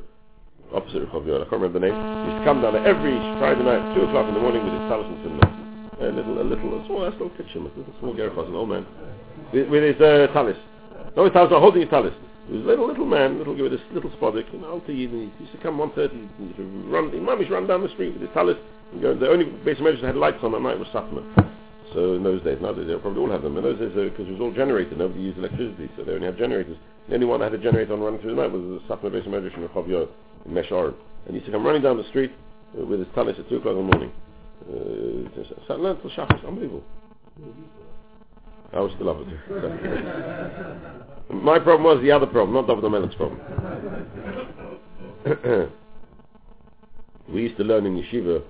Opposite 0.74 1.04
of 1.04 1.10
Chav 1.10 1.26
Yoel. 1.26 1.46
I 1.46 1.50
can't 1.50 1.62
remember 1.62 1.80
the 1.80 1.86
name. 1.86 1.94
He 1.94 2.32
used 2.34 2.42
to 2.42 2.46
come 2.46 2.62
down 2.62 2.76
every 2.86 3.14
Friday 3.38 3.64
night, 3.64 3.94
2 3.96 4.10
o'clock 4.10 4.28
in 4.28 4.34
the 4.34 4.42
morning 4.42 4.64
with 4.66 4.74
his 4.74 4.86
talis 4.90 5.08
and. 5.08 5.64
A 6.02 6.10
little, 6.10 6.42
a 6.42 6.44
little, 6.44 6.82
a 6.82 6.86
small, 6.88 7.12
still 7.16 7.30
picture 7.30 7.60
him, 7.60 7.68
a 7.68 7.78
little 7.78 7.94
small 8.00 8.16
Chassid, 8.16 8.48
an 8.50 8.56
old 8.56 8.70
man. 8.70 8.86
With, 9.54 9.70
with 9.70 9.84
his 9.84 10.02
uh, 10.02 10.28
talis. 10.34 10.58
No, 11.16 11.24
his 11.24 11.34
talis, 11.34 11.52
not 11.52 11.62
holding 11.62 11.82
his 11.82 11.90
talis. 11.90 12.14
He 12.50 12.58
was 12.58 12.66
a 12.66 12.68
little, 12.68 12.88
little 12.88 13.06
man, 13.06 13.38
little 13.38 13.56
with 13.56 13.72
this 13.72 13.82
little 13.94 14.10
spodek, 14.12 14.52
you 14.52 14.60
know, 14.60 14.82
to 14.82 14.92
He 14.92 15.06
used 15.06 15.54
to 15.54 15.60
come 15.62 15.78
1.30, 15.78 16.12
he 16.12 16.44
used 16.44 16.58
to 16.58 16.64
run, 16.90 17.12
he 17.12 17.20
mamish 17.20 17.50
run 17.50 17.68
down 17.68 17.84
the 17.84 17.90
street 17.90 18.12
with 18.12 18.22
his 18.22 18.32
talis, 18.34 18.58
the 19.02 19.30
only 19.30 19.46
base 19.46 19.80
of 19.80 19.86
that 19.86 20.04
had 20.04 20.16
lights 20.16 20.38
on 20.44 20.54
at 20.56 20.62
night 20.62 20.78
was 20.78 20.88
Satmar. 20.90 21.24
So 21.94 22.14
in 22.16 22.24
those 22.24 22.42
days, 22.44 22.58
nowadays 22.62 22.88
they'll 22.88 23.00
probably 23.00 23.22
all 23.22 23.32
have 23.32 23.44
them. 23.44 23.58
In 23.58 23.64
those 23.64 23.80
days, 23.80 23.92
because 23.94 24.28
it 24.28 24.32
was 24.32 24.42
all 24.42 24.52
generated, 24.52 24.98
nobody 24.98 25.22
used 25.22 25.38
electricity, 25.38 25.90
so 25.96 26.04
they 26.04 26.14
only 26.14 26.26
had 26.26 26.38
generators. 26.38 26.78
The 27.08 27.16
only 27.16 27.28
one 27.28 27.40
that 27.42 27.52
had 27.52 27.60
a 27.60 27.64
generator 27.64 27.94
on 27.94 28.02
running 28.02 28.20
through 28.22 28.36
the 28.36 28.42
night 28.42 28.52
was 28.52 28.62
the 28.62 28.80
Satmar 28.90 29.12
base 29.12 29.26
Medrash 29.26 29.56
in 29.56 29.68
Rechav 29.68 30.10
in 30.46 30.52
Meshar. 30.52 30.94
And 31.26 31.30
he 31.30 31.34
used 31.36 31.46
to 31.46 31.52
come 31.52 31.66
running 31.66 31.82
down 31.82 31.98
the 31.98 32.08
street 32.10 32.32
uh, 32.78 32.86
with 32.86 33.00
his 33.00 33.08
talis 33.14 33.36
at 33.38 33.48
2 33.50 33.58
o'clock 33.58 33.76
in 33.78 33.88
the 33.88 33.96
morning. 33.96 34.12
Uh, 34.68 35.72
Satmar 35.72 36.02
till 36.02 36.10
Shabbos, 36.12 36.44
unbelievable. 36.46 36.84
I 38.74 38.80
was 38.80 38.92
still 38.96 39.10
up 39.10 39.18
it. 39.20 39.28
My 41.34 41.60
problem 41.60 41.84
was 41.84 42.02
the 42.02 42.12
other 42.12 42.26
problem, 42.26 42.56
not 42.56 42.68
David 42.68 42.84
Melech's 42.86 43.16
problem. 43.16 43.40
we 47.30 47.42
used 47.44 47.58
to 47.58 47.64
learn 47.64 47.86
in 47.86 47.96
yeshiva 48.02 48.44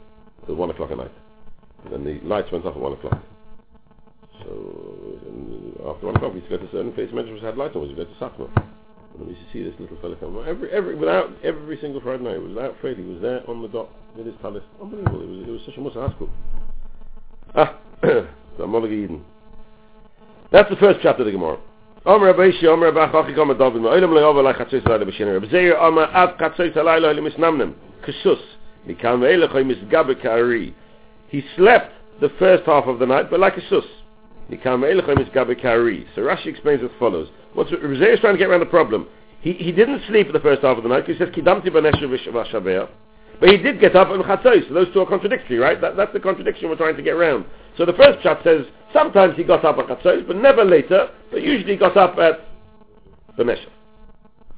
at 0.49 0.55
one 0.55 0.69
o'clock 0.69 0.91
at 0.91 0.97
night. 0.97 1.11
And 1.85 1.93
then 1.93 2.03
the 2.03 2.27
lights 2.27 2.51
went 2.51 2.65
off 2.65 2.75
at 2.75 2.81
one 2.81 2.93
o'clock. 2.93 3.21
So 4.39 5.93
after 5.93 6.07
one 6.07 6.15
o'clock 6.15 6.33
we 6.33 6.39
used 6.39 6.51
to 6.51 6.57
go 6.57 6.65
to 6.65 6.71
certain 6.71 6.93
places 6.93 7.13
which 7.13 7.43
had 7.43 7.57
lights 7.57 7.75
on, 7.75 7.81
we 7.81 7.87
used 7.89 7.99
to 7.99 8.05
go 8.05 8.11
to 8.11 8.19
Satmar. 8.19 8.49
And 9.13 9.27
we 9.27 9.33
used 9.33 9.45
to 9.45 9.53
see 9.53 9.63
this 9.63 9.79
little 9.79 9.97
fella 10.01 10.15
come 10.15 10.43
every 10.47 10.71
every 10.71 10.95
without 10.95 11.29
every 11.43 11.79
single 11.79 12.01
Friday 12.01 12.23
night, 12.23 12.41
without 12.41 12.75
fail, 12.81 12.95
he 12.95 13.03
was 13.03 13.21
there 13.21 13.47
on 13.49 13.61
the 13.61 13.67
dot 13.67 13.89
with 14.15 14.25
his 14.25 14.35
palace. 14.41 14.63
Unbelievable. 14.81 15.21
It 15.21 15.27
was 15.27 15.47
it 15.47 15.51
was 15.51 15.61
such 15.65 15.77
a 15.77 15.81
musa. 15.81 16.13
Ah 17.55 17.79
the 18.01 18.65
Molag 18.65 18.91
Eden. 18.91 19.23
That's 20.51 20.69
the 20.69 20.75
first 20.77 20.99
chapter 21.01 21.21
of 21.21 21.25
the 21.25 21.31
Gemara. 21.31 21.57
Omer 22.05 22.33
Abayishi, 22.33 22.65
Omer 22.65 22.91
Abach, 22.91 23.13
Achi 23.15 23.33
Gomer 23.33 23.57
David, 23.57 23.81
Oilem 23.81 24.09
Le'ova 24.09 24.43
Lai 24.43 24.53
Chatzos 24.53 24.85
Laila 24.85 25.05
B'Shinei, 25.05 25.39
Reb 25.39 25.49
Zeir 25.49 25.77
Omer 25.77 26.03
Ad 26.13 26.37
Chatzos 26.37 26.75
Laila 26.75 27.13
Oilem 27.13 27.31
Isnamnem, 27.31 27.73
Kesus, 28.05 28.39
He 28.85 28.95
slept 31.55 31.93
the 32.21 32.29
first 32.39 32.63
half 32.65 32.85
of 32.85 32.99
the 32.99 33.05
night, 33.05 33.29
but 33.29 33.39
like 33.39 33.57
a 33.57 33.69
sus. 33.69 33.83
So 34.49 34.57
Rashi 34.57 36.47
explains 36.47 36.83
as 36.83 36.89
follows. 36.99 37.29
What's 37.53 37.69
Zeir 37.69 38.13
is 38.13 38.19
trying 38.19 38.33
to 38.33 38.37
get 38.37 38.49
around 38.49 38.59
the 38.59 38.65
problem. 38.65 39.07
He, 39.41 39.53
he 39.53 39.71
didn't 39.71 40.01
sleep 40.07 40.31
the 40.31 40.39
first 40.39 40.61
half 40.61 40.77
of 40.77 40.83
the 40.83 40.89
night, 40.89 41.05
he 41.05 41.17
says. 41.17 41.29
But 43.39 43.49
he 43.49 43.57
did 43.57 43.79
get 43.79 43.95
up 43.95 44.09
on 44.09 44.21
Chatzos, 44.23 44.67
so 44.67 44.73
those 44.73 44.93
two 44.93 45.01
are 45.01 45.05
contradictory, 45.05 45.57
right? 45.57 45.79
That, 45.81 45.97
that's 45.97 46.13
the 46.13 46.19
contradiction 46.19 46.69
we're 46.69 46.77
trying 46.77 46.95
to 46.95 47.01
get 47.01 47.13
around. 47.13 47.45
So 47.77 47.85
the 47.85 47.93
first 47.93 48.21
chat 48.21 48.39
says, 48.43 48.65
sometimes 48.93 49.35
he 49.35 49.43
got 49.43 49.65
up 49.65 49.77
at 49.79 49.87
Chatzos, 49.87 50.27
but 50.27 50.37
never 50.37 50.63
later, 50.63 51.09
but 51.31 51.41
usually 51.41 51.73
he 51.73 51.77
got 51.77 51.97
up 51.97 52.17
at 52.19 52.41
Beneshev. 53.37 53.69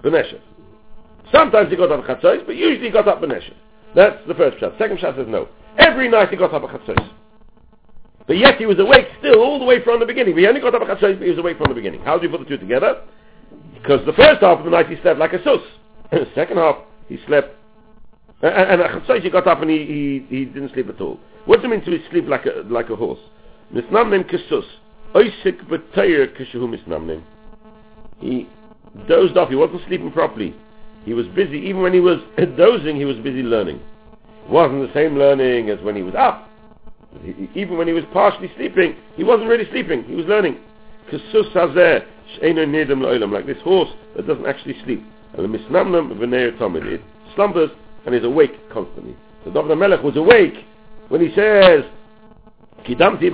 Beneshev. 0.04 0.42
Sometimes 1.32 1.70
he 1.70 1.78
got 1.78 1.92
up 1.92 2.08
at 2.08 2.22
Chatzos, 2.22 2.46
but 2.46 2.56
usually 2.56 2.88
he 2.88 2.92
got 2.92 3.08
up 3.08 3.22
Beneshev. 3.22 3.54
That's 3.96 4.18
the 4.28 4.34
first 4.34 4.60
shot. 4.60 4.74
Second 4.78 5.00
shot 5.00 5.16
says 5.16 5.28
no. 5.28 5.48
Every 5.78 6.10
night 6.10 6.30
he 6.30 6.36
got 6.36 6.54
up 6.54 6.64
at 6.64 6.70
Chatzos. 6.70 7.10
But 8.28 8.38
yet 8.38 8.58
he 8.58 8.66
was 8.66 8.80
awake 8.80 9.08
still 9.20 9.40
all 9.40 9.60
the 9.60 9.66
way 9.66 9.84
from 9.84 10.00
the 10.00 10.06
beginning. 10.06 10.38
He 10.38 10.48
only 10.48 10.60
got 10.60 10.76
up 10.76 10.82
at 10.82 10.98
Chatzos, 10.98 11.18
but 11.18 11.24
he 11.24 11.30
was 11.30 11.40
awake 11.40 11.58
from 11.58 11.70
the 11.70 11.76
beginning. 11.76 12.02
How 12.02 12.18
do 12.18 12.26
you 12.26 12.30
put 12.30 12.42
the 12.42 12.46
two 12.46 12.58
together? 12.58 13.02
Because 13.74 14.06
the 14.06 14.14
first 14.14 14.42
half 14.42 14.60
of 14.60 14.66
the 14.66 14.72
night 14.72 14.90
he 14.90 14.98
slept 15.02 15.20
like 15.20 15.34
a 15.34 15.44
sus. 15.44 15.62
the 16.12 16.28
second 16.36 16.58
half 16.58 16.78
he 17.08 17.20
slept 17.26 17.56
and, 18.42 18.82
at 18.82 18.92
Chatzos 18.92 19.22
he 19.22 19.30
got 19.30 19.48
up 19.48 19.62
and 19.62 19.70
he, 19.70 20.26
he, 20.30 20.38
he 20.38 20.46
didn't 20.46 20.74
sleep 20.74 20.90
at 20.90 21.00
all. 21.00 21.20
What 21.46 21.58
does 21.58 21.66
it 21.66 21.68
mean 21.70 21.86
to 21.86 22.10
sleep 22.10 22.26
like 22.28 22.46
a, 22.46 22.64
like 22.68 22.90
a 22.90 22.96
horse? 22.96 23.20
Misnamnim 23.74 24.30
kesus. 24.30 24.66
Oisik 25.14 25.68
b'tayr 25.68 26.36
kishahu 26.36 26.68
misnamnim. 26.68 27.24
He 28.20 28.50
dozed 29.08 29.38
off. 29.38 29.50
He 29.50 29.56
wasn't 29.56 29.82
sleeping 29.88 30.12
properly. 30.12 30.56
He 31.06 31.14
was 31.14 31.28
busy. 31.28 31.60
Even 31.60 31.82
when 31.82 31.94
he 31.94 32.00
was 32.00 32.20
dozing, 32.58 32.98
he 32.98 33.06
was 33.06 33.16
busy 33.18 33.44
learning. 33.44 33.80
It 34.46 34.50
wasn't 34.50 34.88
the 34.88 34.94
same 34.94 35.18
learning 35.18 35.70
as 35.70 35.80
when 35.82 35.96
he 35.96 36.02
was 36.02 36.16
up. 36.16 36.50
He, 37.24 37.50
even 37.56 37.78
when 37.78 37.88
he 37.88 37.94
was 37.94 38.04
partially 38.12 38.52
sleeping, 38.58 38.96
he 39.16 39.24
wasn't 39.24 39.48
really 39.48 39.70
sleeping. 39.72 40.04
He 40.04 40.16
was 40.16 40.26
learning. 40.26 40.58
Like 41.12 41.22
this 43.46 43.62
horse 43.64 43.90
that 44.16 44.28
doesn't 44.28 44.46
actually 44.46 44.76
sleep. 44.84 45.04
It 45.38 47.02
slumbers 47.36 47.70
and 48.06 48.16
is 48.16 48.24
awake 48.24 48.70
constantly. 48.72 49.16
So 49.44 49.52
David 49.52 49.78
Melech 49.78 50.04
was 50.04 50.16
awake 50.18 50.66
when 51.10 51.22
he 51.22 51.28
says, 51.36 51.84
Kidamti 52.86 53.32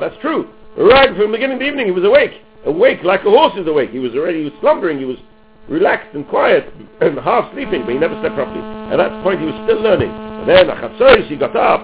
that's 0.00 0.16
true. 0.20 0.48
Right 0.76 1.08
from 1.08 1.30
the 1.30 1.38
beginning 1.38 1.54
of 1.54 1.60
the 1.60 1.66
evening, 1.66 1.86
he 1.86 1.92
was 1.92 2.04
awake. 2.04 2.32
Awake 2.66 3.04
like 3.04 3.20
a 3.20 3.30
horse 3.30 3.52
is 3.56 3.66
awake. 3.66 3.90
He 3.90 3.98
was 3.98 4.12
already, 4.14 4.38
he 4.38 4.44
was 4.44 4.54
slumbering, 4.60 4.98
he 4.98 5.04
was 5.04 5.18
relaxed 5.68 6.14
and 6.14 6.26
quiet 6.28 6.72
and 7.00 7.18
half 7.18 7.52
sleeping, 7.52 7.82
but 7.82 7.92
he 7.92 7.98
never 7.98 8.18
slept 8.20 8.34
properly. 8.34 8.60
At 8.92 8.96
that 8.96 9.22
point, 9.22 9.40
he 9.40 9.46
was 9.46 9.54
still 9.64 9.80
learning. 9.80 10.10
And 10.10 10.48
then 10.48 10.70
at 10.70 10.78
Chatzos, 10.78 11.26
he 11.28 11.36
got 11.36 11.56
up. 11.56 11.80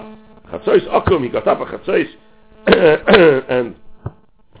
Chatzos 0.47 0.87
Okum, 0.87 1.23
he 1.23 1.29
got 1.29 1.47
up 1.47 1.59
at 1.59 1.67
Chatzos, 1.67 2.07
and 3.49 3.75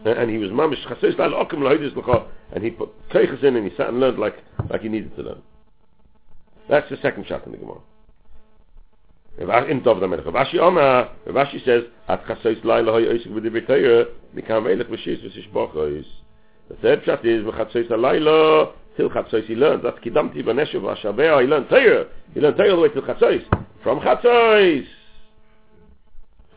and 0.03 0.31
he 0.31 0.37
was 0.37 0.49
mamish 0.49 0.83
Chatzos 0.87 1.17
Lal 1.19 1.31
Okum 1.31 1.59
Lahoidis 1.59 2.27
and 2.53 2.63
he 2.63 2.71
put 2.71 2.89
keiches 3.09 3.43
in 3.43 3.55
and 3.55 3.69
he 3.69 3.75
sat 3.77 3.89
and 3.89 3.99
learned 3.99 4.17
like 4.17 4.37
like 4.69 4.81
he 4.81 4.89
needed 4.89 5.15
to 5.15 5.21
learn. 5.21 5.41
That's 6.69 6.89
the 6.89 6.97
second 7.01 7.27
shot 7.27 7.45
in 7.45 7.51
the 7.51 7.57
Gemara. 7.57 7.79
In 9.37 9.81
Dov 9.83 9.97
Melech. 9.97 10.25
Ravashi 10.25 10.59
Omer, 10.59 11.09
Ravashi 11.27 11.63
says, 11.65 11.83
At 12.07 12.25
Chatzos 12.25 12.63
Laila 12.63 12.91
Hoy 12.91 13.03
Oisik 13.03 13.27
V'Dibir 13.27 13.65
Teir, 13.65 14.05
Mikam 14.35 14.63
Melech 14.63 14.87
V'Shis 14.87 15.23
V'Shishbochos. 15.23 16.05
The 16.69 16.75
third 16.75 17.03
shot 17.05 17.25
is 17.25 17.43
V'Chatzos 17.43 17.89
Laila 17.89 18.73
till 18.97 19.09
Chatzos 19.09 19.45
he 19.45 19.55
learned. 19.55 19.83
That's 19.83 19.97
Kidamti 19.99 20.43
V'Neshev 20.43 20.81
V'Ashavea, 20.81 21.41
he 21.41 21.47
learned 21.47 21.69
Teir. 21.69 22.07
He 22.33 22.39
learned 22.39 22.57
Teir 22.57 22.71
all 22.71 22.77
the 22.77 22.81
way 22.83 22.89
till 22.89 23.01
Chatzos. 23.01 23.43
From 23.83 23.99
Chatzos. 23.99 24.85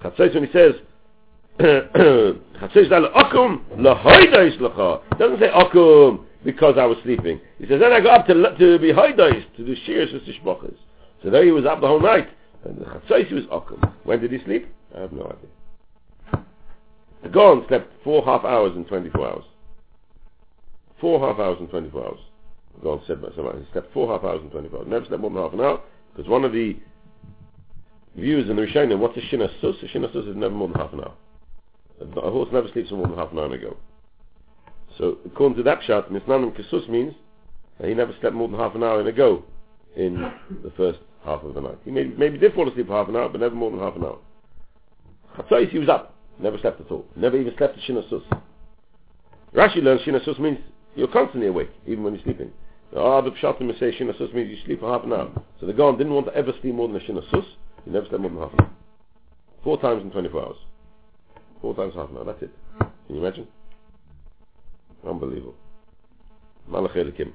Chatzos 0.03 0.35
when 0.35 0.44
he 0.44 0.53
says, 0.53 0.75
Chatzos 1.61 2.90
Laila 2.90 3.11
Okum 3.11 3.64
Lahoidois 3.77 4.61
L'cha. 4.61 5.16
doesn't 5.18 5.40
say 5.40 5.51
Okum 5.51 6.27
because 6.44 6.75
I 6.79 6.85
was 6.85 6.99
sleeping. 7.03 7.40
He 7.59 7.66
says, 7.66 7.81
then 7.81 7.92
I 7.92 8.01
got 8.01 8.20
up 8.20 8.27
to, 8.27 8.35
to 8.35 8.79
be 8.79 8.92
Hoidois, 8.92 9.57
to 9.57 9.64
do 9.64 9.75
Shirs 9.87 10.12
V'Shishbochos. 10.12 10.77
So 11.23 11.31
there 11.31 11.44
he 11.44 11.53
was 11.53 11.64
up 11.64 11.81
the 11.81 11.87
whole 11.87 12.01
night. 12.01 12.29
And 12.64 12.79
the 12.79 12.85
Chatzos 12.85 13.33
was 13.33 13.44
Okum. 13.44 13.94
When 14.05 14.20
did 14.20 14.33
he 14.33 14.42
sleep? 14.44 14.68
I 14.97 15.01
have 15.01 15.12
no 15.12 15.25
idea. 15.25 16.44
The 17.23 17.31
Gaon 17.31 17.64
slept 17.68 17.90
four 18.05 18.23
half 18.25 18.44
hours 18.44 18.77
in 18.77 18.85
24 18.85 19.27
hours. 19.27 19.44
Four 21.05 21.21
half 21.21 21.38
hours 21.38 21.59
and 21.61 21.69
24 21.69 22.03
hours. 22.03 22.19
Gaon 22.83 23.03
said 23.07 23.21
by 23.21 23.29
somebody, 23.37 23.59
he 23.59 23.67
slept 23.73 23.93
four 23.93 24.09
half 24.09 24.25
hours 24.25 24.40
and 24.40 24.51
24 24.51 24.79
hours. 24.79 24.88
Never 24.88 25.05
slept 25.05 25.21
more 25.21 25.31
than 25.31 25.43
half 25.43 25.53
an 25.53 25.61
hour, 25.61 25.81
because 26.11 26.31
one 26.31 26.47
of 26.47 26.53
the 26.55 26.79
views 28.17 28.49
in 28.49 28.57
the 28.57 28.62
Rishonim, 28.62 28.99
what's 29.01 29.14
a 29.19 29.21
Shina 29.21 29.51
Sus? 29.61 29.77
A 29.83 30.31
is 30.31 30.35
never 30.35 30.55
more 30.55 30.69
than 30.69 30.79
half 30.79 30.95
an 30.95 31.01
hour. 31.01 31.12
A 32.01 32.31
horse 32.31 32.49
never 32.55 32.69
sleeps 32.73 32.88
for 32.88 32.95
more 32.95 33.07
than 33.07 33.19
half 33.19 33.33
an 33.33 33.38
hour 33.38 33.53
ago. 33.53 33.77
So 34.97 35.19
according 35.27 35.59
to 35.59 35.62
that 35.64 35.83
shot, 35.83 36.11
Misnanim 36.11 36.59
Kisus 36.59 36.88
means 36.88 37.12
that 37.79 37.87
he 37.87 37.93
never 37.93 38.14
slept 38.23 38.35
more 38.35 38.49
than 38.49 38.59
half 38.59 38.75
an 38.75 38.83
hour 38.83 39.03
in 39.03 39.07
a 39.07 39.12
go 39.12 39.45
in 39.97 40.33
the 40.62 40.73
first 40.75 41.01
half 41.23 41.43
of 41.43 41.53
the 41.53 41.61
night. 41.61 41.77
He 41.85 41.90
maybe, 41.90 42.14
maybe 42.17 42.38
did 42.38 42.55
fall 42.55 42.67
asleep 42.67 42.87
for 42.87 42.97
half 42.97 43.11
an 43.11 43.17
hour, 43.17 43.29
but 43.29 43.43
never 43.43 43.55
more 43.55 43.71
than 43.71 43.81
half 43.81 43.97
an 43.97 44.05
hour. 44.05 44.21
Chatzais, 45.37 45.69
he 45.69 45.79
was 45.79 45.90
up. 45.90 46.14
Never 46.38 46.57
slept 46.57 46.81
at 46.81 46.90
all. 46.90 47.05
Never 47.14 47.37
even 47.37 47.55
slept 47.59 47.77
at 47.77 47.85
Shinasus. 47.85 48.23
Rashi 49.55 49.83
learns 49.83 50.01
Shinasus 50.01 50.38
means 50.40 50.59
you're 50.95 51.09
constantly 51.09 51.49
awake, 51.49 51.71
even 51.87 52.05
when 52.05 52.15
you're 52.15 52.25
sleeping. 52.25 52.51
The 52.93 53.01
other 53.01 53.31
Pshatim 53.31 53.77
say 53.81 53.93
Shinasus 53.99 54.33
means 54.33 54.51
you 54.51 54.57
sleep 54.65 54.81
for 54.81 54.93
half 54.93 55.05
an 55.05 55.13
hour. 55.13 55.31
So 55.61 55.67
the 55.67 55.73
Gaon 55.73 55.99
didn't 55.99 56.15
want 56.15 56.27
to 56.27 56.35
ever 56.35 56.53
sleep 56.61 56.75
more 56.75 56.87
than 56.87 56.97
a 56.97 57.01
Shinasus. 57.01 57.45
He 57.85 57.91
never 57.91 58.07
slept 58.09 58.21
more 58.21 58.31
than 58.31 58.39
half 58.41 58.53
an 58.53 58.61
hour. 58.61 58.71
Four 59.65 59.81
times 59.81 60.03
in 60.03 60.11
24 60.11 60.43
hours. 60.43 60.57
Four 61.61 61.75
times 61.75 61.95
half 61.95 62.11
an 62.11 62.19
hour. 62.19 62.25
That's 62.25 62.43
it. 62.43 62.51
Can 62.79 63.17
you 63.17 63.25
imagine? 63.25 63.49
Unbelievable. 65.07 65.55
Malach 66.71 66.95
Elikim. 66.95 67.33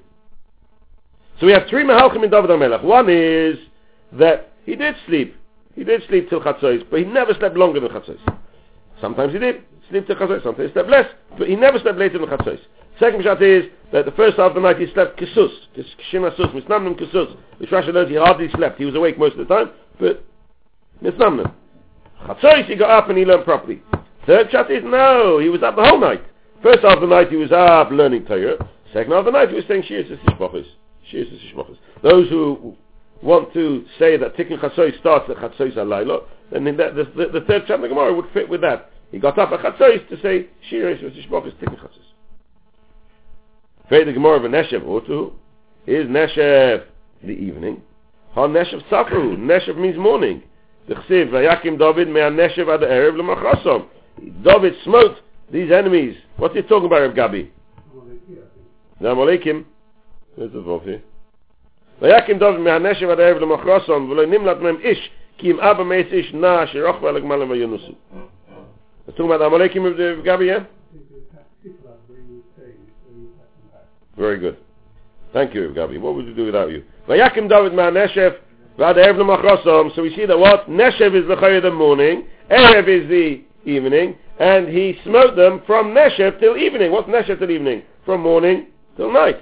So 1.38 1.46
we 1.46 1.52
have 1.52 1.68
three 1.68 1.84
Mahalchim 1.84 2.24
in 2.24 2.30
David 2.30 2.50
HaMelech. 2.50 2.82
One 2.82 3.08
is 3.08 3.58
that 4.12 4.52
he 4.64 4.76
did 4.76 4.94
sleep. 5.06 5.36
He 5.74 5.84
did 5.84 6.02
sleep 6.08 6.28
till 6.28 6.40
Chatzos, 6.40 6.84
but 6.90 7.00
he 7.00 7.06
never 7.06 7.34
slept 7.34 7.56
longer 7.56 7.80
than 7.80 7.90
Chatzos. 7.90 8.18
Sometimes 9.00 9.32
he 9.32 9.38
did 9.38 9.62
sleep 9.88 10.06
till 10.06 10.16
Chatzos, 10.16 10.42
sometimes 10.42 10.68
he 10.68 10.72
slept 10.72 10.88
less, 10.88 11.06
but 11.38 11.48
he 11.48 11.56
never 11.56 11.78
slept 11.78 11.98
later 11.98 12.18
than 12.18 12.28
Chatzos. 12.28 12.58
Second 13.00 13.24
shot 13.24 13.42
is 13.42 13.64
that 13.92 14.04
the 14.04 14.12
first 14.12 14.36
half 14.36 14.50
of 14.50 14.54
the 14.54 14.60
night 14.60 14.78
he 14.78 14.86
slept 14.92 15.18
Kisus, 15.18 15.50
Kishim 15.74 16.30
Asus, 16.30 16.52
Misnamnim 16.54 17.00
Kisus. 17.00 17.34
Which 17.58 17.70
Rashi 17.70 17.92
learns 17.92 18.10
he 18.10 18.16
hardly 18.16 18.48
slept. 18.50 18.78
He 18.78 18.84
was 18.84 18.94
awake 18.94 19.18
most 19.18 19.32
of 19.36 19.48
the 19.48 19.54
time, 19.54 19.70
but 19.98 20.22
Misnamnim. 21.02 21.52
Chatzos 22.26 22.66
he 22.66 22.76
got 22.76 22.90
up 22.90 23.08
and 23.08 23.16
he 23.16 23.24
learned 23.24 23.44
properly. 23.44 23.82
Third 24.26 24.50
shot 24.50 24.70
is 24.70 24.84
no, 24.84 25.38
he 25.38 25.48
was 25.48 25.62
up 25.62 25.76
the 25.76 25.82
whole 25.82 25.98
night. 25.98 26.22
First 26.62 26.80
half 26.82 26.96
of 26.96 27.00
the 27.00 27.06
night 27.06 27.30
he 27.30 27.36
was 27.36 27.50
up 27.50 27.90
learning 27.90 28.26
Torah. 28.26 28.56
Second 28.92 29.12
half 29.12 29.20
of 29.20 29.24
the 29.24 29.30
night 29.32 29.48
he 29.48 29.54
was 29.54 29.64
saying 29.66 29.82
Shias 29.84 30.06
Shishbachas. 30.06 30.66
Shias 31.10 31.54
Shishbachas. 31.54 31.78
Those 32.02 32.28
who 32.28 32.76
want 33.22 33.52
to 33.54 33.86
say 33.98 34.18
that 34.18 34.36
Tikkun 34.36 34.60
Chatzos 34.60 34.98
starts 35.00 35.30
at 35.30 35.36
Chatzos 35.36 35.74
Alayla, 35.76 36.24
then 36.52 36.64
the, 36.64 36.72
the, 36.72 37.04
the, 37.16 37.40
the 37.40 37.46
third 37.46 37.62
chapter 37.62 37.74
of 37.76 37.80
the 37.82 37.88
Gemara 37.88 38.14
would 38.14 38.26
fit 38.34 38.46
with 38.46 38.60
that. 38.60 38.90
He 39.10 39.18
got 39.18 39.38
up 39.38 39.52
at 39.52 39.60
Chatzos 39.60 40.06
to 40.10 40.20
say 40.20 40.48
Shiras 40.70 41.02
Shishbachas 41.02 41.54
Tikkun 41.54 41.80
Chatzos. 41.80 42.09
Fei 43.90 44.04
the 44.04 44.12
Gemara 44.12 44.36
of 44.36 44.42
Neshev 44.42 44.84
Otu 44.84 45.32
is 45.84 46.06
Neshev 46.06 46.84
the 47.24 47.32
evening. 47.32 47.82
Ha 48.34 48.46
Neshev 48.46 48.88
Safru. 48.88 49.36
Neshev 49.36 49.76
means 49.76 49.98
morning. 49.98 50.44
The 50.86 50.94
Chsiv 50.94 51.30
Vayakim 51.30 51.76
David 51.76 52.06
mea 52.06 52.30
Neshev 52.30 52.72
ad 52.72 52.82
Erev 52.82 53.16
l'machasom. 53.16 53.86
David 54.44 54.74
smote 54.84 55.16
these 55.50 55.72
enemies. 55.72 56.16
What's 56.36 56.54
he 56.54 56.62
talking 56.62 56.86
about, 56.86 57.00
Reb 57.00 57.16
Gabi? 57.16 57.50
The 59.00 59.08
Amalekim. 59.08 59.64
There's 60.38 60.52
the 60.52 60.62
Vov 60.62 60.84
here. 60.84 61.02
ויקים 62.02 62.38
דוד 62.38 62.58
מהנשב 62.58 63.08
עד 63.10 63.20
הערב 63.20 63.38
למחרסון 63.38 64.10
ולא 64.10 64.26
נמלט 64.26 64.56
מהם 64.56 64.76
איש 64.80 65.10
כי 65.38 65.50
אם 65.50 65.60
אבא 65.60 65.82
מייס 65.82 66.06
איש 66.12 66.34
נע 66.34 66.66
שרוכבה 66.66 67.12
לגמלה 67.12 67.44
וינוסו. 67.44 67.92
Let's 69.06 69.16
talk 69.16 69.26
about 69.26 69.40
Amalekim 69.40 69.84
of 69.84 69.96
the 69.96 70.22
Gabi, 70.24 70.46
yeah? 70.46 70.64
Very 74.20 74.38
good. 74.38 74.58
Thank 75.32 75.54
you, 75.54 75.72
Gabi. 75.74 75.98
What 75.98 76.14
would 76.14 76.26
you 76.26 76.34
do 76.34 76.44
without 76.44 76.70
you? 76.70 76.84
Vayakim 77.08 77.48
David 77.48 77.72
ma 77.72 77.90
Neshef 77.90 78.36
Vad 78.76 78.96
Erev 78.96 79.16
Lemachrosom. 79.16 79.94
So 79.96 80.02
we 80.02 80.14
see 80.14 80.26
that 80.26 80.38
what? 80.38 80.68
Neshev 80.68 81.14
is 81.14 81.26
the 81.26 81.60
the 81.62 81.70
morning, 81.70 82.26
Erev 82.50 82.86
is 82.86 83.08
the 83.08 83.42
evening, 83.64 84.16
and 84.38 84.68
he 84.68 84.98
smote 85.04 85.36
them 85.36 85.62
from 85.66 85.94
Neshev 85.94 86.38
till 86.38 86.58
evening. 86.58 86.92
What's 86.92 87.08
Neshev 87.08 87.38
till 87.38 87.50
evening? 87.50 87.82
From 88.04 88.20
morning 88.20 88.66
till 88.98 89.10
night. 89.10 89.40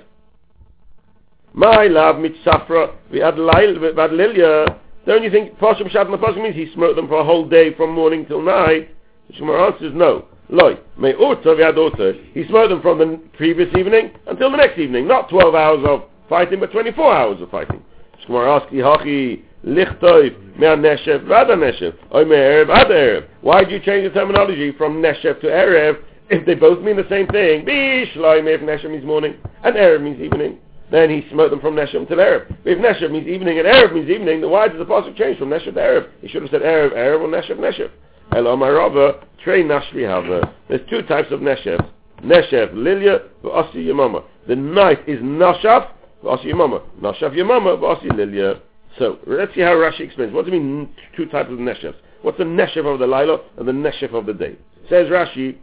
My 1.55 1.89
love 1.89 2.17
mitzafra 2.17 2.95
v'ad 3.13 3.37
lilya. 3.37 4.79
Don't 5.07 5.25
you 5.25 5.31
think 5.31 5.59
Pasha 5.59 5.89
Shat 5.89 6.07
Pasha 6.09 6.41
means 6.41 6.55
he 6.55 6.73
smote 6.73 6.95
them 6.95 7.09
for 7.09 7.19
a 7.19 7.25
whole 7.25 7.49
day 7.49 7.75
from 7.75 7.93
morning 7.95 8.27
till 8.27 8.43
night? 8.43 8.95
The 9.29 9.35
Shemar 9.35 9.73
answers 9.73 9.93
no. 9.93 10.27
Loi, 10.51 10.79
may 10.97 11.13
urta 11.13 11.45
v'ad 11.45 12.33
He 12.33 12.47
smote 12.47 12.71
them 12.71 12.81
from 12.81 12.99
the 12.99 13.21
previous 13.37 13.69
evening 13.77 14.13
until 14.27 14.51
the 14.51 14.57
next 14.57 14.79
evening. 14.79 15.07
Not 15.07 15.29
12 15.29 15.55
hours 15.55 15.85
of 15.87 16.05
fighting, 16.29 16.61
but 16.61 16.73
24 16.73 17.15
hours 17.15 17.43
of 17.43 17.51
fighting. 17.51 17.83
Shemar 18.27 18.59
asks, 18.59 18.73
Hachi 18.73 19.43
lichtoiv 19.67 20.59
me'an 20.59 20.81
neshev 20.81 21.27
v'ad 21.27 21.49
neshev. 21.49 21.95
Oy 22.15 22.25
me'erev 22.25 22.71
ad 22.71 22.87
erev. 22.87 23.27
Why 23.43 23.63
did 23.63 23.73
you 23.73 23.81
change 23.81 24.11
the 24.11 24.19
terminology 24.19 24.73
from 24.73 25.03
neshev 25.03 25.39
to 25.41 25.47
erev 25.49 25.99
if 26.31 26.47
they 26.47 26.55
both 26.55 26.83
mean 26.83 26.97
the 26.97 27.07
same 27.11 27.27
thing? 27.27 27.67
Bishloi 27.67 28.43
if 28.47 28.63
neshev 28.63 28.91
means 28.91 29.05
morning 29.05 29.35
and 29.65 29.77
erev 29.77 30.03
means 30.03 30.21
evening. 30.21 30.59
Then 30.91 31.11
he 31.11 31.29
smote 31.31 31.51
them 31.51 31.61
from 31.61 31.75
Neshem 31.75 32.09
to 32.09 32.15
Erev. 32.15 32.57
If 32.65 32.79
Neshem 32.79 33.11
means 33.13 33.29
evening 33.29 33.59
and 33.59 33.69
Erev 33.69 33.93
means 33.93 34.09
evening, 34.09 34.41
then 34.41 34.49
why 34.49 34.69
does 34.69 34.79
the 34.79 34.87
Pasuk 34.87 35.19
change 35.19 35.39
from 35.39 35.51
Neshem 35.51 35.75
to 35.75 35.81
Erev? 35.81 36.09
He 36.23 36.29
should 36.29 36.41
have 36.41 36.51
said 36.51 36.63
Erev, 36.63 36.95
Erev, 36.95 37.21
or 37.21 37.29
Neshem, 37.29 37.59
Neshem. 37.59 37.91
Elo 38.33 38.57
Marava, 38.57 39.25
Trey 39.43 39.63
Nashri 39.63 40.07
Hava. 40.07 40.55
There's 40.69 40.89
two 40.91 41.03
types 41.03 41.31
of 41.31 41.41
Neshev. 41.41 41.89
Neshev, 42.23 42.75
Lilia, 42.75 43.21
V'asi 43.43 43.77
Yamama. 43.77 44.25
The 44.47 44.57
night 44.57 45.01
is 45.09 45.21
Nashav, 45.21 45.91
V'asi 46.25 46.47
Yamama. 46.47 46.83
Nashav 47.01 47.33
Yamama, 47.33 47.79
V'asi 47.79 48.15
Lilia. 48.17 48.61
So, 48.99 49.19
let's 49.27 49.55
see 49.55 49.61
how 49.61 49.75
Rashi 49.75 50.01
explains. 50.01 50.33
What 50.33 50.47
do 50.47 50.53
you 50.53 50.61
mean, 50.61 50.89
two 51.17 51.27
types 51.27 51.51
of 51.51 51.59
Neshevs? 51.59 51.97
What's 52.23 52.39
the 52.39 52.45
Neshev 52.45 52.93
of 52.93 52.99
the 52.99 53.07
Lila 53.07 53.41
and 53.57 53.69
the 53.69 53.73
Neshev 53.73 54.13
of 54.15 54.27
the 54.27 54.35
day? 54.35 54.57
Says 54.89 55.07
Rashi, 55.09 55.57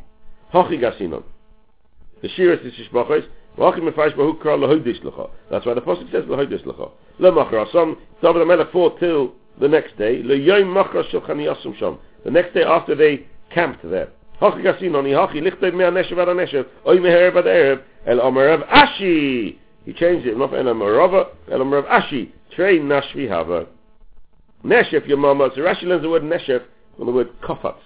Hochi 0.54 0.80
Gasinon. 0.80 1.24
The 2.22 2.30
Shiras 2.30 2.66
is 2.66 2.74
Shishbachos, 2.74 3.26
that's 3.58 3.78
why 3.78 5.74
the 5.74 5.82
Apostle 5.82 6.08
says 6.12 6.24
Lahoidis 6.26 6.66
Lecha. 6.66 6.92
Le 7.20 7.32
Machra, 7.32 7.72
some 7.72 7.98
David 8.22 8.42
HaMelech 8.42 8.72
fought 8.74 9.00
till 9.00 9.34
the 9.62 9.68
next 9.68 9.98
day. 9.98 10.22
Le 10.24 10.36
Yoim 10.36 10.66
Machra 10.66 11.10
Shulchan 11.10 11.38
Yasum 11.38 11.78
Sham. 11.78 11.98
The 12.26 12.32
next 12.32 12.54
day 12.54 12.64
after 12.64 12.96
they 12.96 13.28
camped 13.54 13.90
there. 13.90 14.10
Hachi 14.42 14.64
Gasinoni, 14.64 15.14
Hachi 15.14 15.42
Lichtei 15.42 15.74
Mea 15.74 15.86
Neshev 15.86 16.20
Ad 16.20 16.28
Neshev, 16.28 16.66
Oy 16.86 16.98
Meherev 16.98 17.38
Ad 17.38 17.46
Erev, 17.46 17.82
El 18.08 18.18
Amarav 18.18 18.68
Ashi. 18.68 19.58
He 19.86 19.94
changed 19.94 20.28
it, 20.28 20.36
not 20.38 20.54
El 20.54 20.66
Amarava, 20.66 21.28
El 21.50 21.60
Amarav 21.60 21.88
Ashi. 21.88 22.32
Trey 22.54 22.80
Nashvi 22.80 23.30
Hava. 23.30 23.68
Neshef 24.66 25.08
Yamama, 25.08 25.54
so 25.54 25.62
Rashi 25.62 25.84
learns 25.84 26.02
the 26.02 26.10
word 26.10 26.24
Neshef 26.24 26.64
from 26.98 27.06
the 27.06 27.12
word 27.12 27.30
Kafats, 27.42 27.78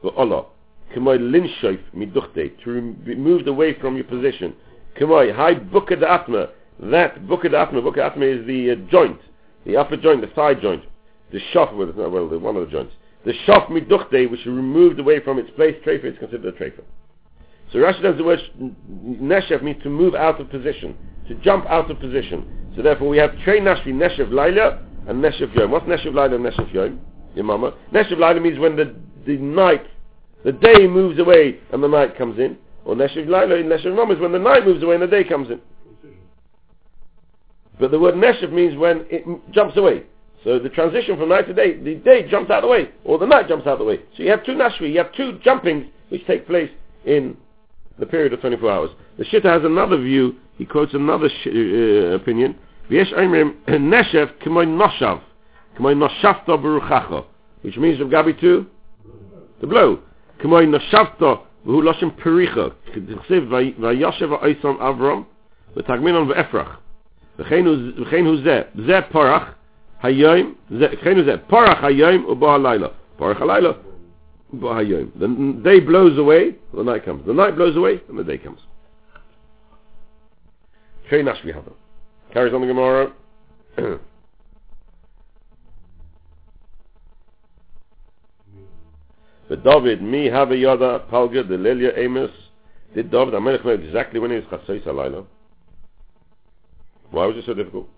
for 0.00 0.16
Allah. 0.16 0.46
K'moy 0.94 1.18
linshoif 1.18 1.80
miduchte, 1.94 2.62
to 2.62 2.92
be 3.04 3.16
moved 3.16 3.48
away 3.48 3.74
from 3.80 3.96
your 3.96 4.04
position. 4.04 4.54
K'moy, 4.98 5.34
high 5.34 5.54
bukad 5.54 6.02
atma. 6.02 6.50
That 6.78 7.26
bukad 7.26 7.54
atma, 7.54 7.82
bukad 7.82 8.12
atma 8.12 8.24
is 8.26 8.46
the 8.46 8.72
uh, 8.72 8.74
joint, 8.90 9.20
the 9.66 9.76
upper 9.76 9.96
joint, 9.96 10.20
the 10.20 10.28
thigh 10.28 10.54
joint. 10.54 10.84
The 11.32 11.40
shaf, 11.52 11.74
well, 11.74 12.10
well, 12.10 12.38
one 12.38 12.56
of 12.56 12.66
the 12.66 12.70
joints. 12.70 12.92
The 13.24 13.32
shaf 13.46 13.68
miduchte, 13.68 14.30
which 14.30 14.40
is 14.40 14.46
removed 14.46 14.98
away 14.98 15.20
from 15.20 15.38
its 15.38 15.50
place, 15.50 15.76
trefa 15.84 16.04
is 16.04 16.18
considered 16.18 16.54
a 16.54 16.58
trefa. 16.58 16.82
So 17.72 17.78
Rashi 17.78 18.02
does 18.02 18.16
the 18.16 18.24
word 18.24 18.40
Neshev 18.60 19.62
means 19.62 19.82
to 19.82 19.90
move 19.90 20.14
out 20.14 20.40
of 20.40 20.50
position, 20.50 20.96
to 21.28 21.34
jump 21.36 21.66
out 21.66 21.90
of 21.90 22.00
position. 22.00 22.72
So 22.74 22.82
therefore 22.82 23.08
we 23.08 23.18
have 23.18 23.30
Trey 23.44 23.60
Nashvi 23.60 23.88
Neshev 23.88 24.32
Laila 24.32 24.82
and 25.06 25.22
Neshev 25.22 25.54
Yom. 25.54 25.70
What's 25.70 25.86
Neshev 25.86 26.14
Laila 26.14 26.34
and 26.34 26.44
Neshev 26.44 26.72
Yom? 26.72 27.00
Your 27.34 27.44
mama. 27.44 27.74
Neshev 27.92 28.18
Laila 28.18 28.40
means 28.40 28.58
when 28.58 28.74
the, 28.74 28.94
the 29.26 29.36
night, 29.36 29.84
the 30.44 30.52
day 30.52 30.86
moves 30.88 31.20
away 31.20 31.60
and 31.72 31.82
the 31.82 31.88
night 31.88 32.16
comes 32.18 32.38
in. 32.40 32.56
Or 32.84 32.94
Neshev 32.94 33.28
Laila 33.28 33.56
and 33.56 33.70
Neshev 33.70 33.96
Yom 33.96 34.10
is 34.10 34.18
when 34.18 34.32
the 34.32 34.38
night 34.38 34.64
moves 34.64 34.82
away 34.82 34.94
and 34.94 35.02
the 35.02 35.06
day 35.06 35.22
comes 35.22 35.50
in. 35.50 35.60
But 37.78 37.92
the 37.92 38.00
word 38.00 38.14
Neshev 38.14 38.50
means 38.52 38.76
when 38.76 39.06
it 39.10 39.24
jumps 39.52 39.76
away. 39.76 40.04
So 40.44 40.58
the 40.58 40.70
transition 40.70 41.18
from 41.18 41.28
night 41.28 41.46
to 41.48 41.54
day, 41.54 41.76
the 41.76 41.96
day 41.96 42.28
jumps 42.28 42.50
out 42.50 42.58
of 42.58 42.62
the 42.62 42.68
way, 42.68 42.90
or 43.04 43.18
the 43.18 43.26
night 43.26 43.48
jumps 43.48 43.66
out 43.66 43.74
of 43.74 43.78
the 43.80 43.84
way. 43.84 43.98
So 44.16 44.22
you 44.22 44.30
have 44.30 44.44
two 44.44 44.52
nashri, 44.52 44.90
you 44.90 44.98
have 44.98 45.12
two 45.12 45.38
jumpings 45.44 45.86
which 46.08 46.26
take 46.26 46.46
place 46.46 46.70
in 47.04 47.36
the 47.98 48.06
period 48.06 48.32
of 48.32 48.40
24 48.40 48.70
hours. 48.70 48.90
The 49.18 49.24
Shitta 49.24 49.44
has 49.44 49.64
another 49.64 49.98
view. 49.98 50.36
He 50.56 50.64
quotes 50.64 50.94
another 50.94 51.28
sh- 51.28 51.48
uh, 51.48 52.14
opinion. 52.14 52.56
V'yesh 52.90 53.12
Omrim 53.12 53.54
neshev 53.68 54.32
k'moy 54.42 54.66
noshav, 54.66 55.20
k'moy 55.78 55.94
noshafto 55.94 56.58
beruchacho, 56.58 57.26
which 57.60 57.76
means 57.76 58.00
of 58.00 58.08
Gabi 58.08 58.38
too, 58.40 58.66
the 59.60 59.66
blow. 59.66 60.00
K'moy 60.42 60.66
noshavto 60.66 61.42
v'hu 61.66 61.82
loshem 61.82 62.18
pericha, 62.18 62.72
k'dichsev 62.94 63.76
v'yoshev 63.78 64.30
ha'oisam 64.30 64.78
avrom, 64.78 65.26
v'tagminon 65.76 66.32
v'efrach. 66.32 66.76
V'chein 67.38 68.24
hu 68.24 68.42
zeh, 68.42 68.66
zeh 68.86 69.10
porach, 69.10 69.54
Hayoim, 70.02 70.54
Chenu 70.70 71.24
Zeh, 71.24 71.46
Parach 71.48 71.80
ha'yom 71.80 72.24
u 72.28 72.34
ba 72.34 72.46
Halayla. 72.46 72.92
Parach 73.18 73.38
Halayla, 73.38 73.76
ba 74.54 74.66
Hayoim. 74.68 75.10
The 75.18 75.62
day 75.62 75.80
blows 75.80 76.18
away, 76.18 76.56
the 76.74 76.82
night 76.82 77.04
comes. 77.04 77.26
The 77.26 77.34
night 77.34 77.56
blows 77.56 77.76
away, 77.76 78.00
and 78.08 78.18
the 78.18 78.24
day 78.24 78.38
comes. 78.38 78.60
Chenu 81.10 81.24
Nashvi 81.24 81.54
Hadam. 81.54 81.74
Carries 82.32 82.54
on 82.54 82.60
the 82.60 82.66
Gemara. 82.66 83.12
But 89.50 89.64
David, 89.64 90.00
me 90.00 90.26
have 90.26 90.52
yada 90.52 91.04
palga 91.10 91.46
the 91.46 91.58
lelia 91.58 91.90
amos. 91.96 92.30
Did 92.94 93.10
David 93.10 93.34
Amelech 93.34 93.64
know 93.64 93.72
exactly 93.72 94.20
when 94.20 94.30
he 94.30 94.36
was 94.36 94.44
chassais 94.44 94.86
alayla? 94.86 95.26
Why 97.10 97.26
was 97.26 97.36
it 97.36 97.44
so 97.46 97.54
difficult? 97.54 97.88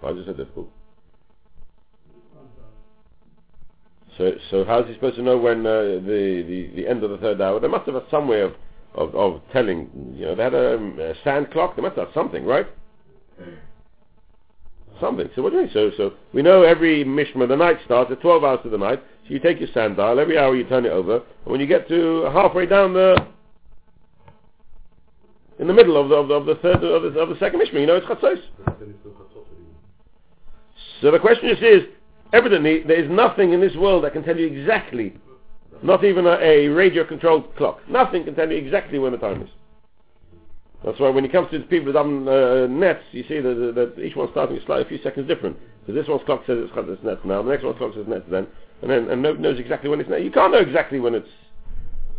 Why 0.00 0.10
was 0.10 0.22
it 0.22 0.26
so 0.26 0.32
difficult? 0.32 0.70
So, 4.18 4.32
so 4.50 4.64
how's 4.64 4.86
he 4.86 4.94
supposed 4.94 5.16
to 5.16 5.22
know 5.22 5.36
when 5.36 5.66
uh, 5.66 5.82
the, 5.82 6.44
the 6.46 6.70
the 6.74 6.88
end 6.88 7.04
of 7.04 7.10
the 7.10 7.18
third 7.18 7.40
hour? 7.40 7.60
They 7.60 7.68
must 7.68 7.84
have 7.86 7.94
had 7.94 8.04
some 8.10 8.28
way 8.28 8.40
of, 8.40 8.54
of, 8.94 9.14
of 9.14 9.42
telling. 9.52 9.90
You 10.14 10.26
know, 10.26 10.34
they 10.34 10.42
had 10.42 10.54
a, 10.54 11.10
a 11.10 11.14
sand 11.22 11.50
clock. 11.50 11.76
They 11.76 11.82
must 11.82 11.96
have 11.96 12.08
something, 12.14 12.44
right? 12.44 12.66
Something. 15.00 15.28
So 15.36 15.42
what 15.42 15.50
do 15.50 15.56
you 15.56 15.62
mean? 15.64 15.70
So, 15.74 15.90
so 15.96 16.14
we 16.32 16.40
know 16.40 16.62
every 16.62 17.04
mishma, 17.04 17.46
the 17.46 17.56
night 17.56 17.76
starts 17.84 18.10
at 18.10 18.22
12 18.22 18.44
hours 18.44 18.60
of 18.64 18.70
the 18.70 18.78
night. 18.78 19.02
So 19.26 19.34
you 19.34 19.40
take 19.40 19.60
your 19.60 19.68
sand 19.74 19.96
dial, 19.96 20.18
every 20.18 20.38
hour 20.38 20.56
you 20.56 20.64
turn 20.64 20.86
it 20.86 20.92
over, 20.92 21.16
and 21.16 21.24
when 21.44 21.60
you 21.60 21.66
get 21.66 21.88
to 21.88 22.30
halfway 22.32 22.64
down 22.64 22.94
the, 22.94 23.26
in 25.58 25.66
the 25.66 25.74
middle 25.74 26.00
of 26.00 26.08
the, 26.08 26.14
of 26.14 26.28
the, 26.28 26.34
of 26.34 26.46
the 26.46 26.54
third, 26.62 26.82
of 26.82 27.02
the, 27.02 27.18
of 27.18 27.28
the 27.28 27.38
second 27.38 27.60
mishma, 27.60 27.80
you 27.80 27.86
know 27.86 27.96
it's 27.96 28.06
chatzos. 28.06 28.40
Then 28.78 28.90
it's 28.90 29.00
still 29.00 29.12
Chatzot 29.12 29.44
anymore. 29.52 29.74
So 31.00 31.10
the 31.10 31.18
question 31.18 31.48
just 31.48 31.62
is, 31.62 31.82
evidently 32.32 32.82
there 32.82 33.02
is 33.02 33.10
nothing 33.10 33.52
in 33.52 33.60
this 33.60 33.76
world 33.76 34.04
that 34.04 34.12
can 34.12 34.22
tell 34.22 34.36
you 34.36 34.46
exactly, 34.46 35.14
not 35.82 36.04
even 36.04 36.26
a, 36.26 36.36
a 36.40 36.68
radio-controlled 36.68 37.56
clock, 37.56 37.80
nothing 37.88 38.24
can 38.24 38.34
tell 38.34 38.50
you 38.50 38.56
exactly 38.56 38.98
when 38.98 39.12
the 39.12 39.18
time 39.18 39.42
is. 39.42 39.50
That's 40.84 41.00
why 41.00 41.08
when 41.08 41.24
it 41.24 41.32
comes 41.32 41.50
to 41.50 41.60
people 41.60 41.92
that 41.92 41.98
have 41.98 42.06
uh, 42.06 42.66
nets, 42.72 43.02
you 43.12 43.24
see 43.26 43.40
that, 43.40 43.72
that 43.74 44.02
each 44.02 44.14
one's 44.14 44.30
starting 44.30 44.58
slightly 44.66 44.84
a 44.84 44.88
few 44.88 45.02
seconds 45.02 45.26
different. 45.26 45.56
So 45.86 45.92
this 45.92 46.06
one's 46.06 46.22
clock 46.26 46.42
says 46.46 46.58
it's, 46.60 46.72
it's 46.76 47.04
nets 47.04 47.20
now, 47.24 47.42
the 47.42 47.50
next 47.50 47.64
one's 47.64 47.78
clock 47.78 47.94
says 47.94 48.06
nets 48.06 48.24
then, 48.30 48.46
and 48.82 48.90
then 48.90 49.08
and 49.08 49.22
nobody 49.22 49.42
knows 49.42 49.58
exactly 49.58 49.88
when 49.88 50.00
it's 50.00 50.10
net. 50.10 50.22
You 50.22 50.30
can't 50.30 50.52
know 50.52 50.58
exactly 50.58 51.00
when 51.00 51.14
it's. 51.14 51.28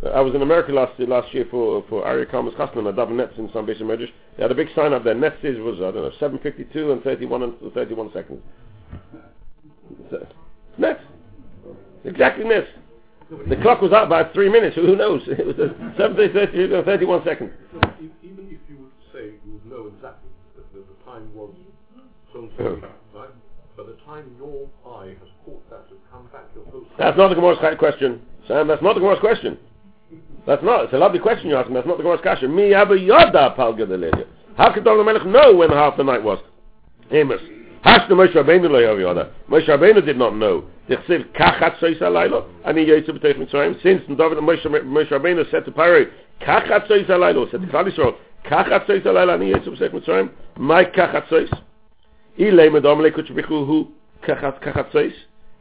Uh, 0.04 0.10
I 0.10 0.20
was 0.20 0.34
in 0.34 0.42
America 0.42 0.72
last 0.72 0.98
last 1.00 1.32
year 1.32 1.46
for 1.50 1.84
for 1.88 2.04
Arya 2.04 2.26
Karmas 2.26 2.54
Chaslan, 2.56 2.86
I 2.86 2.92
double 2.94 3.14
nets 3.14 3.34
in 3.38 3.48
some 3.52 3.64
basic 3.64 3.86
measures. 3.86 4.10
They 4.36 4.42
had 4.42 4.52
a 4.52 4.54
big 4.54 4.68
sign 4.74 4.92
up 4.92 5.04
there. 5.04 5.14
Nets 5.14 5.38
is 5.42 5.58
was 5.58 5.76
I 5.76 5.92
don't 5.92 5.96
know 5.96 6.12
7:52 6.20 6.92
and 6.92 7.02
31 7.02 7.42
and 7.42 7.72
31 7.72 8.12
seconds. 8.12 8.42
So, 10.10 10.26
nets, 10.78 11.00
exactly 12.04 12.44
nets. 12.44 12.68
The 13.48 13.56
clock 13.56 13.82
was 13.82 13.92
out 13.92 14.08
by 14.08 14.24
three 14.32 14.48
minutes. 14.48 14.74
Who 14.76 14.96
knows? 14.96 15.20
It 15.26 15.44
was 15.44 15.56
uh, 15.58 15.74
7 15.98 16.16
30, 16.16 16.82
31 16.84 17.24
seconds. 17.24 17.52
So 17.72 17.80
even 18.22 18.48
if 18.48 18.58
you 18.70 18.78
would 18.78 18.96
say 19.12 19.36
you 19.44 19.52
would 19.52 19.66
know 19.66 19.92
exactly 19.94 20.30
that 20.56 20.72
the, 20.72 20.80
the 20.80 21.04
time 21.04 21.28
was 21.34 21.52
so 22.32 22.40
and 22.40 22.50
so, 22.56 22.80
right? 23.14 23.28
By 23.76 23.82
the 23.84 23.96
time 24.06 24.24
your 24.38 24.66
eye 24.86 25.08
has 25.20 25.28
caught 25.44 25.68
that 25.68 25.84
and 25.90 25.98
come 26.10 26.26
back, 26.32 26.48
you're 26.54 26.64
close. 26.64 26.86
That's 26.98 27.18
not 27.18 27.28
the 27.28 27.34
Gemara's 27.34 27.58
question, 27.78 28.22
Sam. 28.48 28.66
That's 28.66 28.82
not 28.82 28.94
the 28.94 29.00
Gemara's 29.00 29.20
question. 29.20 29.58
That's 30.46 30.62
not. 30.64 30.84
It's 30.84 30.94
a 30.94 30.98
lovely 30.98 31.18
question 31.18 31.50
you're 31.50 31.58
asking. 31.58 31.74
That's 31.74 31.86
not 31.86 31.98
the 31.98 32.02
Gemara's 32.02 32.22
question. 32.22 32.54
Mi 32.56 32.72
abba 32.72 32.98
yada 32.98 33.54
palga. 33.58 33.84
How 34.56 34.72
could 34.72 34.84
David 34.84 35.04
Melech 35.04 35.26
know 35.26 35.54
when 35.54 35.68
half 35.68 35.98
the 35.98 36.04
night 36.04 36.22
was? 36.22 36.38
Amos. 37.10 37.40
Hashna 37.84 38.10
Moshe 38.10 38.34
Rabbeinu 38.34 38.70
lo 38.70 38.80
yav 38.80 39.00
yada. 39.00 39.30
Moshe 39.48 39.68
Rabbeinu 39.68 40.04
did 40.04 40.18
not 40.18 40.34
know. 40.34 40.64
Dichsiv 40.88 41.32
kachat 41.32 41.78
sois 41.78 41.98
alaylo. 42.00 42.46
Ani 42.64 42.84
yetzu 42.84 43.10
b'teich 43.10 43.36
mitzrayim. 43.38 43.80
Since 43.82 44.02
David 44.08 44.38
Moshe, 44.38 44.64
Rabbeinu 44.64 45.48
said 45.50 45.64
to 45.64 45.70
Paro, 45.70 46.06
kachat 46.40 46.88
sois 46.88 47.06
alaylo. 47.06 47.50
Said 47.50 47.60
to 47.60 47.66
Klal 47.68 47.88
Yisrael, 47.88 48.16
kachat 48.44 48.86
sois 48.86 49.02
alaylo. 49.02 49.34
Ani 49.34 49.52
yetzu 49.52 49.68
b'teich 49.68 49.92
mitzrayim. 49.92 50.30
My 50.56 50.84
kachat 50.84 51.28
sois. 51.28 51.50
Ilay 52.38 52.68
medam 52.70 52.98
lekut 52.98 53.30
shbichu 53.30 53.66
hu 53.66 53.88
kachat 54.26 54.60
kachat 54.62 54.90
sois. 54.92 55.12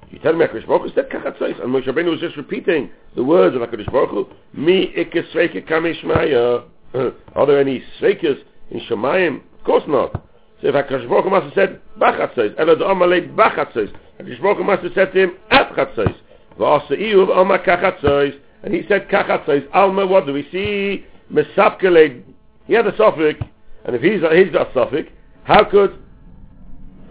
You 0.10 0.20
tell 0.20 0.34
me 0.34 0.46
HaKadosh 0.46 0.68
Baruch 0.68 0.84
Hu 0.84 0.90
said 0.96 1.10
kachat 1.10 1.38
sois, 1.38 1.62
and 1.62 1.74
Moshe 1.74 1.86
Rabbeinu 1.88 2.12
was 2.12 2.20
just 2.20 2.38
repeating 2.38 2.90
the 3.16 3.24
words 3.24 3.56
of 3.56 3.62
HaKadosh 3.62 3.92
Baruch 3.92 4.10
Hu. 4.10 4.28
Mi 4.54 4.92
ikes 4.98 5.32
sveike 5.34 5.68
kam 5.68 5.84
ishmaya. 5.84 6.64
Are 7.36 7.46
there 7.46 7.60
any 7.60 7.84
sveikas 8.00 8.40
in 8.72 8.80
Shemayim? 8.90 9.42
Of 9.60 9.64
course 9.66 9.84
not. 9.88 10.27
So 10.62 10.68
if 10.70 10.76
HaKadosh 10.76 11.08
Baruch 11.08 11.26
Hu 11.26 11.30
must 11.30 11.44
have 11.46 11.54
said 11.54 11.82
bachat 12.00 12.36
sois, 12.36 12.56
Elad 12.56 13.36
bachat 13.36 13.74
sois, 13.74 13.92
HaKadosh 14.20 14.42
Baruch 14.42 14.58
Hu 14.58 14.64
must 14.64 14.84
have 14.84 14.94
said 14.94 15.14
to 15.14 15.24
him 15.24 15.32
at 15.52 15.76
chat 15.76 15.96
sois. 15.96 16.16
V'asa 16.58 16.92
iyuv 16.92 17.30
Oma 17.30 17.60
kachat 17.60 18.02
sois, 18.02 18.34
and 18.64 18.74
he 18.74 18.84
said 18.88 19.08
kachat 19.10 19.46
sois. 19.46 19.64
Alma, 19.74 20.06
what 20.06 20.26
do 20.26 20.34
we 20.34 20.48
see? 20.52 21.06
Mesapkele. 21.32 22.24
He 22.66 22.74
had 22.74 22.88
a 22.88 22.96
suffix, 22.98 23.40
and 23.86 23.96
if 23.96 24.02
he's 24.02 24.22
he's 24.34 24.52
got 24.52 24.74
suffix, 24.74 25.10
how 25.44 25.64
could 25.64 25.98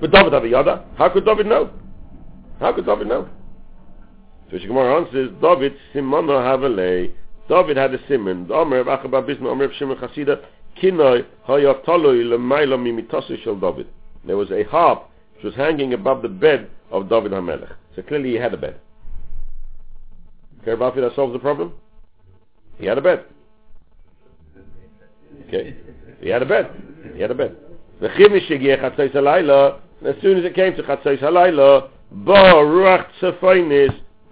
but 0.01 0.11
David 0.11 0.33
have 0.33 0.45
a 0.45 0.49
yada? 0.49 0.85
How 0.99 1.09
could 1.09 1.25
David 1.25 1.47
know? 1.47 1.71
How 2.61 2.73
could 2.73 2.87
David 2.87 3.07
know? 3.07 3.29
So 4.51 4.59
Gemara 4.59 5.03
answers, 5.03 5.31
David 5.41 5.75
simono 5.95 6.39
havelei. 6.41 7.13
David 7.49 7.77
had 7.77 7.95
a 7.95 7.99
simon. 8.09 8.51
Omer 8.51 8.79
of 8.79 8.87
Achaba 8.87 9.23
Bisma, 9.25 9.47
Omer 9.47 9.65
of 9.65 9.73
Shimon 9.79 9.97
Chasida, 9.97 10.45
There 10.83 11.25
was 14.37 14.51
a 14.51 14.65
harp 14.65 15.09
which 15.35 15.45
was 15.45 15.55
hanging 15.55 15.95
above 15.95 16.23
the 16.23 16.29
bed 16.29 16.69
of 16.91 17.09
David 17.09 17.31
HaMelech. 17.33 17.73
So 17.95 18.03
clearly 18.03 18.31
he 18.31 18.37
had 18.37 18.55
a 18.55 18.57
bed. 18.57 18.81
Care 20.65 20.75
about 20.75 20.99
if 20.99 21.05
that 21.05 21.15
solves 21.15 21.33
the 21.33 21.39
problem? 21.39 21.73
He 22.79 22.87
had 22.87 22.99
a 22.99 23.01
bed. 23.01 23.25
Okay. 25.49 25.77
He 26.21 26.29
had 26.29 26.43
a 26.43 26.47
bed. 26.47 26.71
He 27.15 27.23
had 27.23 27.31
a 27.31 27.35
bed. 27.35 27.57
The. 28.01 28.09
As 30.05 30.15
soon 30.21 30.37
as 30.39 30.45
it 30.45 30.55
came 30.55 30.77
to 30.77 30.83
chatzos 30.83 31.21
halayla, 31.21 31.89
ba 32.11 32.53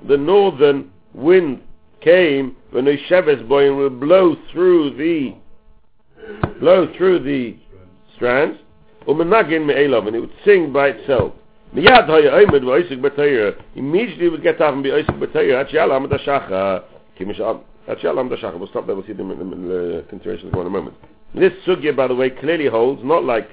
the 0.06 0.18
northern 0.18 0.90
wind 1.14 1.62
came 2.00 2.54
when 2.70 2.84
the 2.84 2.98
sheves 3.08 3.42
boy 3.48 3.74
would 3.74 3.98
blow 3.98 4.36
through 4.52 4.90
the 4.96 5.34
blow 6.60 6.92
through 6.96 7.20
the 7.20 7.56
strands. 8.16 8.58
Umenagin 9.06 9.66
me'elav, 9.66 10.06
and 10.06 10.16
it 10.16 10.20
would 10.20 10.32
sing 10.44 10.72
by 10.72 10.88
itself. 10.88 11.34
Miyad 11.74 12.06
haya 12.06 12.30
oimed 12.30 12.62
v'oisik 12.62 13.00
b'tayra. 13.00 13.60
Immediately 13.74 14.26
it 14.26 14.30
would 14.30 14.42
get 14.42 14.60
up 14.60 14.72
and 14.72 14.82
be 14.82 14.90
oisik 14.90 15.18
b'tayra. 15.18 15.62
At 15.62 15.70
yalam 15.70 16.06
dashacha. 16.08 16.84
Kimish 17.18 17.40
um, 17.40 17.62
at 17.88 17.98
yalam 17.98 18.30
dashacha. 18.30 18.58
We'll 18.58 18.68
stop 18.68 18.86
there. 18.86 18.94
We'll 18.94 19.06
see 19.06 19.12
them 19.12 19.30
in, 19.30 19.40
in, 19.40 19.52
in 19.52 19.68
the 19.68 20.04
considerations 20.08 20.52
in 20.54 20.58
a 20.58 20.70
moment. 20.70 20.94
This 21.34 21.52
sugya, 21.66 21.94
by 21.94 22.06
the 22.06 22.14
way, 22.14 22.30
clearly 22.30 22.66
holds 22.66 23.02
not 23.04 23.24
like 23.24 23.50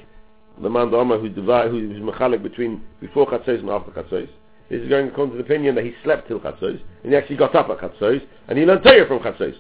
the 0.62 0.70
man 0.70 0.92
Dama 0.92 1.18
who 1.18 1.30
divide, 1.30 1.72
who 1.72 1.80
is 1.80 1.98
mechalik 1.98 2.44
between 2.44 2.84
before 3.00 3.26
chatzos 3.28 3.60
and 3.60 3.70
after 3.70 3.92
chatzos. 3.92 4.30
This 4.70 4.82
is 4.82 4.90
going 4.90 5.08
according 5.08 5.36
to 5.36 5.38
the 5.38 5.44
opinion 5.44 5.76
that 5.76 5.84
he 5.84 5.94
slept 6.04 6.28
till 6.28 6.40
chatzos 6.40 6.80
and 7.04 7.12
he 7.12 7.18
actually 7.18 7.38
got 7.38 7.56
up 7.56 7.70
at 7.70 7.80
chatzos 7.80 8.22
and 8.48 8.58
he 8.58 8.66
learned 8.66 8.84
Torah 8.84 9.08
from 9.08 9.20
chatzos, 9.20 9.56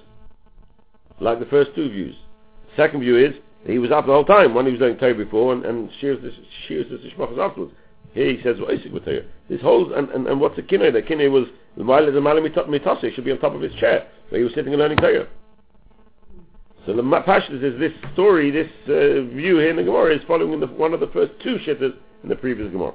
like 1.20 1.40
the 1.40 1.46
first 1.48 1.72
two 1.76 1.90
views. 1.90 2.16
Second 2.76 3.02
view 3.02 3.18
is 3.18 3.34
he 3.66 3.78
was 3.78 3.92
up 3.92 4.06
the 4.06 4.12
whole 4.12 4.26
time. 4.26 4.54
One 4.54 4.66
he 4.66 4.72
was 4.72 4.80
doing 4.80 4.98
Torah 4.98 5.14
before 5.16 5.54
and, 5.54 5.66
and 5.66 5.90
shears 6.00 6.20
the 6.22 6.32
the 6.68 7.12
shmachas 7.16 7.38
afterwards. 7.38 7.74
Here 8.14 8.36
he 8.36 8.42
says, 8.44 8.58
Isaac 8.70 8.92
with 8.92 9.06
Torah. 9.06 9.24
This 9.50 9.62
holds, 9.62 9.92
and, 9.96 10.10
and, 10.10 10.28
and 10.28 10.40
what's 10.40 10.56
the 10.56 10.64
kinoi? 10.64 10.92
The 10.92 11.02
kinoi 11.02 11.32
was, 11.32 11.46
the 11.78 11.84
while 11.84 12.12
the 12.12 12.20
malam 12.20 12.44
mitase 12.44 13.14
should 13.16 13.24
be 13.24 13.32
on 13.32 13.40
top 13.40 13.54
of 13.54 13.62
his 13.62 13.74
chair, 13.76 14.08
where 14.30 14.40
he 14.40 14.44
was 14.44 14.54
sitting 14.54 14.74
and 14.74 14.82
learning 14.82 14.98
Torah. 14.98 15.28
So 16.86 16.96
the 16.96 17.04
Pashtas 17.04 17.64
is 17.64 17.80
this 17.80 17.94
story, 18.14 18.50
this 18.50 18.68
uh, 18.88 19.30
view 19.36 19.60
here 19.60 19.70
in 19.70 19.76
the 19.76 19.84
Gemara 19.84 20.16
is 20.16 20.22
following 20.28 20.54
in 20.54 20.60
the, 20.60 20.68
one 20.68 20.94
of 20.94 21.00
the 21.00 21.08
first 21.08 21.32
two 21.44 21.58
shittahs 21.66 21.94
in 22.24 22.30
the 22.30 22.36
previous 22.36 22.72
Gemara. 22.72 22.94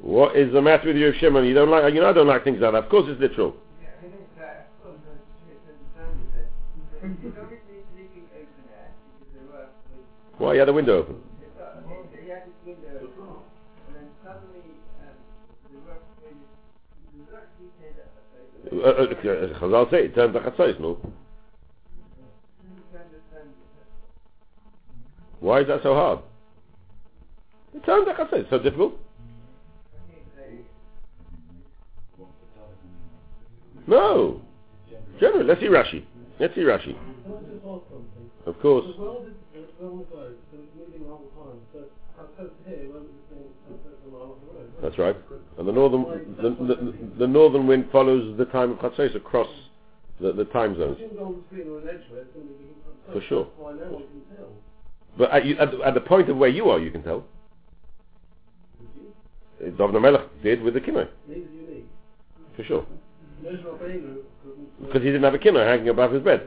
What 0.00 0.34
is 0.36 0.52
the 0.52 0.60
matter 0.60 0.88
with 0.88 0.96
you, 0.96 1.12
Shimon? 1.20 1.44
You 1.44 1.54
don't 1.54 1.70
like, 1.70 1.94
you 1.94 2.00
know, 2.00 2.10
I 2.10 2.12
don't 2.12 2.26
like 2.26 2.42
things 2.42 2.58
like 2.60 2.72
that. 2.72 2.84
Of 2.84 2.90
course, 2.90 3.04
it's 3.08 3.20
literal. 3.20 3.54
Why 10.38 10.54
you 10.54 10.60
had 10.60 10.68
the 10.68 10.72
window 10.72 10.98
open? 10.98 11.16
Uh, 18.72 18.76
uh, 18.76 18.88
uh, 18.88 19.58
Chazal 19.58 19.90
say 19.90 20.04
it 20.04 20.14
turned 20.14 20.32
to 20.34 20.40
chatzos, 20.40 20.78
no? 20.78 20.98
Why 25.40 25.60
is 25.62 25.66
that 25.66 25.82
so 25.82 25.94
hard? 25.94 26.20
It 27.74 27.84
turned 27.84 28.06
to 28.06 28.12
chatzos. 28.14 28.48
So 28.48 28.60
difficult? 28.60 28.94
No. 33.88 34.40
Generally, 35.18 35.44
let's 35.44 35.60
see 35.60 35.66
Rashi. 35.66 36.04
Let's 36.42 36.56
see 36.56 36.62
Rashi. 36.62 36.96
Of 38.46 38.60
course. 38.60 38.84
That's 44.82 44.98
right. 44.98 45.16
And 45.58 45.68
the 45.68 45.72
northern 45.72 46.02
the, 46.36 46.50
the, 46.50 46.98
the 47.20 47.26
northern 47.28 47.68
wind 47.68 47.90
follows 47.92 48.36
the 48.38 48.46
time 48.46 48.72
of 48.72 48.78
chatzos 48.78 49.14
across 49.14 49.46
the, 50.20 50.32
the 50.32 50.46
time 50.46 50.76
zones. 50.76 50.98
For 53.12 53.20
sure. 53.28 53.46
But 55.16 55.30
at, 55.30 55.44
you, 55.44 55.56
at, 55.58 55.70
the- 55.70 55.82
at 55.84 55.94
the 55.94 56.00
point 56.00 56.28
of 56.28 56.36
where 56.38 56.48
you 56.48 56.70
are, 56.70 56.80
you 56.80 56.90
can 56.90 57.04
tell. 57.04 57.24
Dovna 59.62 60.02
Melech 60.02 60.22
did 60.42 60.60
with 60.60 60.74
the 60.74 60.80
need. 60.80 61.84
for 62.56 62.64
sure. 62.64 62.84
Because 63.42 65.02
he 65.02 65.08
didn't 65.08 65.22
have 65.24 65.34
a 65.34 65.38
kinner 65.38 65.66
hanging 65.66 65.88
above 65.88 66.12
his 66.12 66.22
bed. 66.22 66.46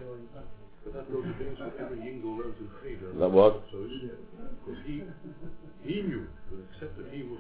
That 3.20 3.32
was? 3.32 3.62
Because 4.66 4.78
he, 4.86 5.04
he 5.84 6.02
knew, 6.02 6.28
except 6.74 6.98
that 6.98 7.08
he 7.12 7.24
was 7.24 7.40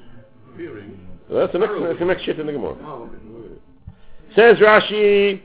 fearing. 0.55 0.99
Well, 1.29 1.41
that's 1.41 1.53
the 1.53 1.59
next, 1.59 1.73
that's 1.81 1.99
the 1.99 2.05
next 2.05 2.23
shit 2.23 2.39
in 2.39 2.47
the 2.47 2.53
Gemara. 2.53 2.75
Oh, 2.81 3.09
okay. 3.09 3.17
Says 4.35 4.57
Rashi, 4.59 5.41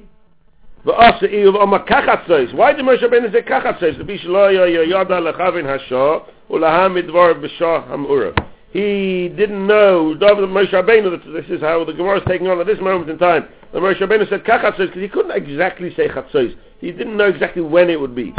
ואוס 0.85 1.23
איוב 1.23 1.57
אומה 1.57 1.79
ככה 1.79 2.15
צויס, 2.27 2.51
why 2.53 2.73
the 2.73 2.83
Moshe 2.83 3.03
Rabbeinu 3.03 3.31
זה 3.33 3.43
ככה 3.43 3.73
צויס, 3.73 3.99
לבי 3.99 4.19
שלא 4.19 4.53
ידע 4.53 5.21
לכוון 5.21 5.67
השו, 5.67 6.21
ולהם 6.51 6.95
מדבור 6.95 7.33
בשו 7.33 7.77
המעורב. 7.87 8.35
He 8.73 9.29
didn't 9.37 9.67
know. 9.67 10.15
David 10.15 10.49
Moshe 10.49 10.71
Rabbeinu. 10.71 11.33
This 11.33 11.51
is 11.51 11.61
how 11.61 11.85
the 11.85 11.93
Gemara 11.93 12.19
is 12.19 12.25
taking 12.29 12.47
on 12.47 12.61
at 12.61 12.67
this 12.67 12.81
moment 12.81 13.11
in 13.11 13.19
time. 13.19 13.49
The 13.73 13.81
Moshe 13.81 13.99
Rabbeinu 13.99 14.29
said 14.29 14.45
kachatzos 14.45 14.79
because 14.79 15.03
he 15.03 15.09
couldn't 15.09 15.33
exactly 15.33 15.93
say 15.97 16.09
chatzos. 16.09 16.57
He 16.81 16.93
didn't 16.93 17.17
know 17.17 17.27
exactly 17.27 17.63
when 17.63 17.91
it 17.91 18.01
would 18.01 18.15
be. 18.15 18.33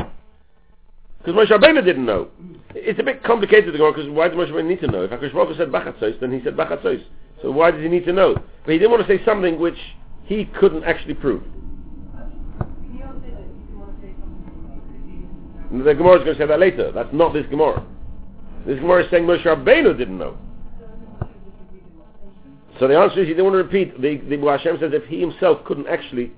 Because 1.20 1.36
Moshe 1.36 1.52
Rabbeinu 1.52 1.84
didn't 1.84 2.06
know. 2.06 2.30
It's 2.74 3.00
a 3.00 3.04
bit 3.04 3.24
complicated, 3.24 3.74
the 3.74 3.78
Gemara, 3.78 3.92
because 3.92 4.10
why 4.10 4.30
did 4.30 4.38
Moshe 4.38 4.52
Rabbeinu 4.52 4.68
need 4.68 4.80
to 4.82 4.88
know? 4.88 5.04
If 5.04 5.12
HaKadosh 5.12 5.34
Baruch 5.34 5.58
said 5.58 5.70
bachatzos, 5.70 6.20
then 6.22 6.32
he 6.32 6.42
said 6.44 6.56
bachatzos. 6.56 7.04
So 7.42 7.52
why 7.52 7.72
did 7.72 7.84
he 7.84 7.90
need 7.90 8.06
to 8.06 8.14
know? 8.14 8.36
But 8.66 8.72
he 8.72 8.80
didn't 8.80 8.92
want 8.92 9.06
to 9.06 9.18
say 9.18 9.24
something 9.26 9.60
which 9.60 9.78
he 10.24 10.46
couldn't 10.46 10.86
actually 10.86 11.16
prove. 11.16 11.44
The 15.72 15.94
Gemara 15.94 16.20
is 16.20 16.24
going 16.24 16.36
to 16.36 16.38
say 16.38 16.46
that 16.46 16.60
later. 16.60 16.92
That's 16.92 17.14
not 17.14 17.34
this 17.34 17.46
Gemara. 17.50 17.86
This 18.66 18.80
Gemara 18.80 19.04
is 19.04 19.12
saying 19.12 19.26
Moshe 19.26 19.44
Rabbeinu 19.44 19.98
didn't 19.98 20.18
know. 20.18 20.38
So 22.80 22.88
the 22.88 22.98
answer 22.98 23.22
is 23.22 23.28
he 23.28 23.34
didn't 23.34 23.46
want 23.46 23.54
to 23.56 23.64
repeat. 23.64 24.02
The, 24.02 24.18
the 24.18 24.38
Hashem 24.44 24.78
says 24.80 24.92
if 24.94 25.06
he 25.06 25.20
himself 25.20 25.64
couldn't 25.66 25.88
actually 25.88 26.32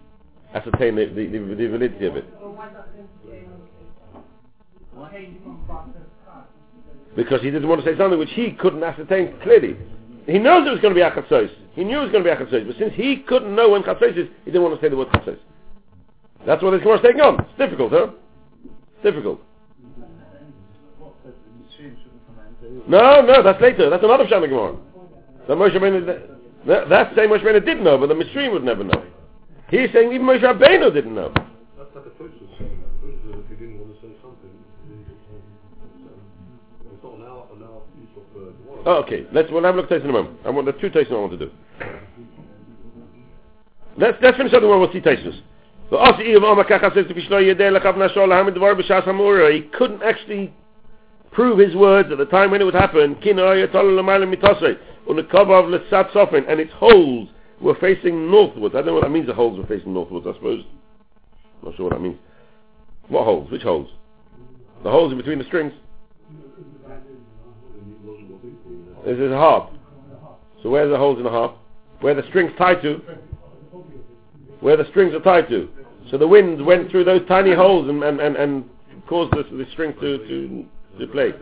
ascertain 0.54 0.96
the, 0.96 1.06
the, 1.06 1.28
the, 1.28 1.56
the 1.56 1.68
validity 1.68 2.06
of 2.06 2.16
it. 2.16 2.26
Because 7.16 7.42
he 7.42 7.52
didn't 7.52 7.68
want 7.68 7.84
to 7.84 7.92
say 7.92 7.98
something 7.98 8.20
which 8.20 8.32
he 8.32 8.52
couldn't 8.52 8.84
ascertain 8.84 9.40
clearly. 9.42 9.78
He 10.26 10.40
knows 10.40 10.68
it 10.68 10.72
was 10.72 10.80
going 10.80 10.94
to 10.94 11.00
be 11.00 11.02
Achatzos. 11.02 11.50
He 11.74 11.84
knew 11.84 12.00
it 12.00 12.04
was 12.04 12.12
going 12.12 12.24
to 12.24 12.30
be 12.30 12.36
Achatzos. 12.36 12.68
But 12.68 12.78
since 12.78 12.94
he 12.96 13.18
couldn't 13.18 13.56
know 13.56 13.70
when 13.70 13.84
Chatzos 13.84 14.18
is, 14.18 14.28
he 14.46 14.52
didn't 14.52 14.64
want 14.64 14.80
to 14.80 14.86
say 14.86 14.90
the 14.90 14.98
word 14.98 15.10
Chatzos. 15.10 15.38
That's 16.46 16.62
what 16.62 16.72
this 16.72 16.82
Gemara 16.82 16.98
is 16.98 17.04
taking 17.04 17.22
on. 17.22 17.40
It's 17.40 17.58
difficult, 17.58 17.92
huh? 17.92 18.08
It's 18.66 19.04
difficult. 19.04 19.42
No, 22.88 23.22
no, 23.22 23.44
that's 23.44 23.62
later. 23.62 23.90
That's 23.90 24.04
another 24.04 24.26
Shana 24.26 24.50
Gemara. 24.50 24.76
The 25.48 25.56
Moshe 25.56 25.76
Rabbeinu, 25.76 26.06
that, 26.68 26.90
that 26.90 27.16
same 27.16 27.30
Moshe 27.30 27.44
Rabbeinu 27.44 27.66
did 27.66 27.82
know, 27.82 27.98
but 27.98 28.08
the 28.08 28.16
Mishrim 28.16 28.52
would 28.54 28.64
never 28.64 28.84
know. 28.84 29.04
He's 29.70 29.90
saying 29.94 30.12
even 30.12 30.26
Moshe 30.26 30.42
Rabbeinu 30.42 30.94
didn't 30.94 31.14
know. 31.14 31.32
That's 31.78 31.94
like 31.96 32.06
a 32.06 32.10
Tosfos 32.10 32.58
saying. 32.58 32.84
Tosfos 33.04 33.18
says 33.24 33.44
if 33.44 33.50
he 33.50 33.56
didn't 33.56 33.80
want 33.80 33.94
to 33.94 34.02
say 34.02 34.14
something, 34.22 34.50
he 34.88 34.96
didn't 34.96 35.06
say 35.06 35.18
something. 35.28 36.94
It's 36.94 37.04
not 37.04 37.14
an 37.14 37.24
hour, 37.24 37.48
an 37.56 37.64
hour 37.64 37.82
piece 37.94 38.16
of 38.18 38.88
uh, 38.88 39.00
okay, 39.04 39.26
let's 39.32 39.52
we'll 39.52 39.64
have 39.64 39.76
a 39.76 39.78
look 39.78 39.92
at 39.92 40.02
this 40.02 40.04
in 40.04 40.10
a 40.10 40.14
moment. 40.14 40.40
I 40.46 40.50
want 40.50 40.66
the 40.66 40.74
two 40.74 40.90
tastes 40.90 41.12
I 41.12 41.16
want 41.16 41.38
to 41.38 41.46
do. 41.46 41.52
Let's 43.98 44.18
let's 44.22 44.38
finish 44.38 44.54
up 44.54 44.62
the 44.62 44.68
one 44.68 44.80
we'll 44.80 44.92
see 44.92 45.02
tastes. 45.02 45.28
The 45.92 45.98
Asi 45.98 46.34
of 46.34 46.44
Omar 46.44 46.66
Kacha 46.66 46.92
says 46.96 47.06
to 47.08 47.14
Bishlo 47.14 47.38
Yedei 47.38 47.70
Lakav 47.70 47.96
Nashol 47.96 48.32
Hamid 48.32 48.56
Dvar 48.56 48.74
B'Shas 48.74 49.06
Hamura. 49.06 49.54
He 49.54 49.62
couldn't 49.70 50.02
actually 50.02 50.54
prove 51.34 51.60
his 51.60 51.76
words 51.76 52.12
at 52.12 52.18
the 52.18 52.26
time 52.26 52.52
when 52.52 52.62
it 52.62 52.66
would 52.66 52.74
happen. 52.74 53.16
On 55.06 55.16
the 55.16 55.24
cover 55.24 55.54
of 55.54 55.66
Lesat 55.66 56.12
Sofin, 56.12 56.46
and 56.50 56.60
its 56.60 56.72
holes 56.74 57.30
were 57.60 57.76
facing 57.76 58.32
northwards. 58.32 58.76
I 58.76 58.80
don't 58.80 58.88
know 58.88 58.94
what 58.96 59.04
that 59.04 59.10
means. 59.10 59.28
The 59.28 59.34
holes 59.34 59.58
were 59.58 59.66
facing 59.66 59.94
northwards. 59.94 60.26
I 60.28 60.34
suppose. 60.34 60.64
I'm 61.62 61.70
Not 61.70 61.78
sure 61.78 61.86
what 61.86 61.94
that 61.94 62.02
means. 62.02 62.18
What 63.08 63.26
holes? 63.26 63.52
Which 63.52 63.64
holes? 63.64 63.90
The 64.84 64.92
holes 64.92 65.12
in 65.12 65.18
between 65.18 65.40
the 65.40 65.46
strings. 65.46 65.74
This 69.06 69.18
is 69.18 69.32
a 69.32 69.38
harp. 69.38 69.72
So 70.62 70.70
where's 70.70 70.90
the 70.90 70.98
holes 70.98 71.18
in 71.18 71.24
the 71.24 71.30
harp? 71.30 71.58
Where 72.00 72.14
the 72.16 72.24
strings 72.30 72.52
tied 72.58 72.82
to? 72.82 73.02
Where 74.62 74.78
the 74.78 74.86
strings 74.90 75.14
are 75.14 75.20
tied 75.20 75.50
to. 75.50 75.70
So 76.10 76.18
the 76.18 76.28
wind 76.28 76.66
went 76.66 76.90
through 76.90 77.04
those 77.06 77.22
tiny 77.28 77.54
holes 77.54 77.90
and, 77.90 78.04
and, 78.04 78.20
and, 78.20 78.36
and 78.36 78.70
caused 79.08 79.32
the, 79.34 79.44
the 79.44 79.66
string 79.72 79.94
to, 80.00 80.18
to, 80.20 80.66
to 81.00 81.08
play. 81.08 81.34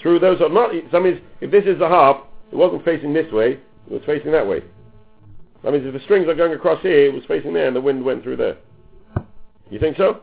Through 0.00 0.18
those, 0.20 0.40
are 0.40 0.48
not, 0.48 0.70
that 0.92 1.00
means 1.00 1.20
if 1.40 1.50
this 1.50 1.64
is 1.64 1.78
the 1.78 1.88
harp, 1.88 2.24
it 2.52 2.56
wasn't 2.56 2.84
facing 2.84 3.12
this 3.12 3.30
way, 3.32 3.52
it 3.52 3.92
was 3.92 4.02
facing 4.06 4.32
that 4.32 4.46
way. 4.46 4.62
That 5.64 5.72
means 5.72 5.86
if 5.86 5.92
the 5.92 6.00
strings 6.00 6.28
are 6.28 6.34
going 6.34 6.52
across 6.52 6.80
here, 6.82 7.06
it 7.06 7.12
was 7.12 7.24
facing 7.26 7.52
there 7.52 7.66
and 7.66 7.74
the 7.74 7.80
wind 7.80 8.04
went 8.04 8.22
through 8.22 8.36
there. 8.36 8.56
You 9.70 9.78
think 9.78 9.96
so? 9.96 10.22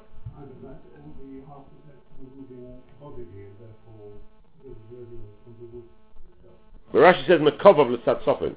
But 6.92 7.00
Rashi 7.00 7.28
says 7.28 7.42
Mekov 7.42 7.78
l'sat 7.90 8.24
sofin. 8.24 8.56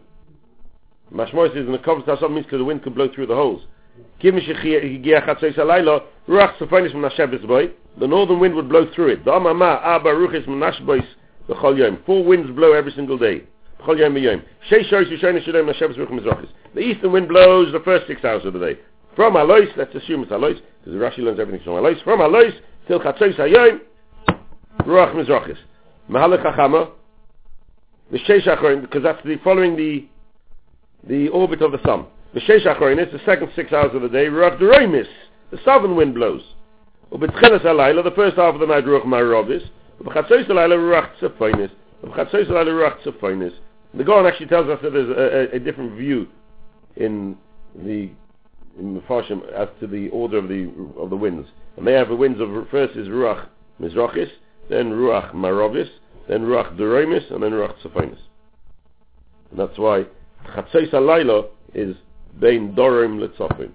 Mashmoy 1.12 1.52
says 1.52 1.66
Mekov 1.66 2.06
l'sat 2.06 2.20
sofin 2.20 2.34
means 2.34 2.46
because 2.46 2.60
the 2.60 2.64
wind 2.64 2.84
can 2.84 2.94
blow 2.94 3.08
through 3.12 3.26
the 3.26 3.34
holes. 3.34 3.62
Give 4.20 4.34
me 4.34 4.40
shechiya 4.40 5.26
chatzos 5.26 5.56
alayla, 5.56 6.02
ruach 6.28 6.56
sofinis 6.58 6.92
from 6.92 7.02
Nashevis 7.02 7.46
boy. 7.46 7.70
The 7.98 8.06
northern 8.06 8.40
wind 8.40 8.54
would 8.54 8.68
blow 8.68 8.90
through 8.94 9.08
it. 9.08 9.24
Dama 9.24 9.54
ma 9.54 9.80
aba 9.82 10.10
ruchis 10.10 10.44
from 10.44 10.60
Nashbois 10.60 11.06
b'chol 11.48 11.78
yom. 11.78 11.98
Four 12.06 12.24
winds 12.24 12.50
blow 12.50 12.72
every 12.72 12.92
single 12.92 13.18
day. 13.18 13.42
B'chol 13.80 13.98
yom 13.98 14.14
b'yom. 14.14 14.42
Shei 14.68 14.84
shoris 14.84 15.10
yishonis 15.10 15.44
shalom 15.44 15.66
Nashevis 15.66 15.96
ruch 15.96 16.10
mizrachis. 16.10 16.48
The 16.74 16.80
eastern 16.80 17.12
wind 17.12 17.28
blows 17.28 17.72
the 17.72 17.80
first 17.80 18.06
six 18.06 18.24
hours 18.24 18.44
of 18.44 18.52
the 18.52 18.58
day. 18.58 18.78
From 19.16 19.34
Alois, 19.36 19.66
let's 19.76 19.94
assume 19.94 20.22
it's 20.22 20.30
Alois, 20.30 20.60
because 20.84 21.00
Rashi 21.00 21.18
learns 21.18 21.40
everything 21.40 21.64
from 21.64 21.74
Alois. 21.74 22.00
From 22.04 22.20
Alois 22.20 22.52
till 22.86 23.00
chatzos 23.00 23.36
hayom, 23.36 23.80
ruach 24.80 25.14
mizrachis. 25.14 25.58
Mahalach 26.08 26.44
chachama, 26.44 26.90
the 28.10 28.18
Sheish 28.18 28.80
because 28.80 29.02
that's 29.02 29.22
the 29.24 29.36
following 29.44 29.76
the 29.76 30.06
the 31.06 31.28
orbit 31.28 31.62
of 31.62 31.72
the 31.72 31.82
sun. 31.84 32.06
The 32.34 32.40
Sheish 32.40 32.66
Achorin 32.66 33.04
is 33.04 33.10
the 33.10 33.20
second 33.24 33.50
six 33.56 33.72
hours 33.72 33.94
of 33.94 34.02
the 34.02 34.08
day. 34.08 34.26
Ruach 34.26 34.60
Deroimis, 34.60 35.06
the 35.50 35.58
southern 35.64 35.96
wind 35.96 36.14
blows. 36.14 36.42
Alayla, 37.10 38.04
the 38.04 38.12
first 38.14 38.36
half 38.36 38.54
of 38.54 38.60
the 38.60 38.66
night, 38.66 38.84
Ruach 38.84 39.06
Marovis. 39.06 39.62
Ubechatzois 40.02 40.46
Alayla, 40.46 40.76
Ruach 40.76 41.10
Tzefoinis. 41.18 41.70
Ubechatzois 42.04 42.48
Alayla, 42.48 42.68
Ruach 42.68 43.00
Tzefoinis. 43.02 43.52
The 43.94 44.04
Goran 44.04 44.30
actually 44.30 44.48
tells 44.48 44.68
us 44.68 44.78
that 44.82 44.92
there's 44.92 45.08
a, 45.08 45.54
a, 45.54 45.56
a 45.56 45.58
different 45.58 45.96
view 45.96 46.28
in 46.96 47.36
the 47.74 48.10
in 48.78 48.94
the 48.94 49.00
Farshim 49.00 49.40
as 49.52 49.68
to 49.80 49.86
the 49.86 50.08
order 50.10 50.36
of 50.36 50.48
the 50.48 50.70
of 50.98 51.08
the 51.08 51.16
winds. 51.16 51.48
And 51.78 51.86
they 51.86 51.94
have 51.94 52.08
the 52.08 52.16
winds 52.16 52.40
of 52.40 52.50
first 52.70 52.94
is 52.96 53.08
Ruach 53.08 53.46
Mizrachis, 53.80 54.28
then 54.68 54.90
Ruach 54.90 55.32
Maravis, 55.32 55.88
then 56.28 56.42
Ruach 56.42 56.76
Duremis, 56.76 57.32
and 57.32 57.42
then 57.42 57.52
Ruach 57.52 57.74
Tzafonis. 57.82 58.18
And 59.50 59.58
that's 59.58 59.78
why 59.78 60.04
Chatzos 60.54 60.90
Alayla 60.92 61.46
is 61.72 61.96
Bein 62.40 62.74
Dorim 62.74 63.18
Letzofim. 63.18 63.70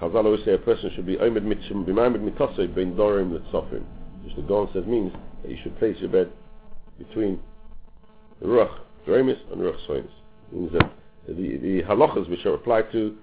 Chazal 0.00 0.24
always 0.24 0.44
say 0.44 0.54
a 0.54 0.58
person 0.58 0.90
should 0.94 1.06
be 1.06 1.16
Omed 1.16 1.42
Mitchum 1.42 1.84
B'Mamed 1.86 2.28
Mitosei 2.28 2.72
Bein 2.74 2.94
Dorim 2.94 3.38
Letzofim. 3.38 3.84
Which 4.24 4.36
the 4.36 4.42
Gaon 4.42 4.68
says 4.72 4.86
means 4.86 5.12
that 5.42 5.50
you 5.50 5.58
should 5.62 5.78
place 5.78 5.96
your 6.00 6.10
bed 6.10 6.30
between 6.98 7.40
the 8.40 8.46
Ruach 8.46 8.78
Duremis 9.06 9.38
and 9.52 9.60
Ruach 9.60 9.78
Tzafonis. 9.86 10.10
Means 10.52 10.72
that 10.72 10.92
the, 11.28 11.32
the 11.34 11.82
halachas 11.82 12.28
which 12.28 12.44
are 12.46 12.54
applied 12.54 12.90
to 12.92 13.16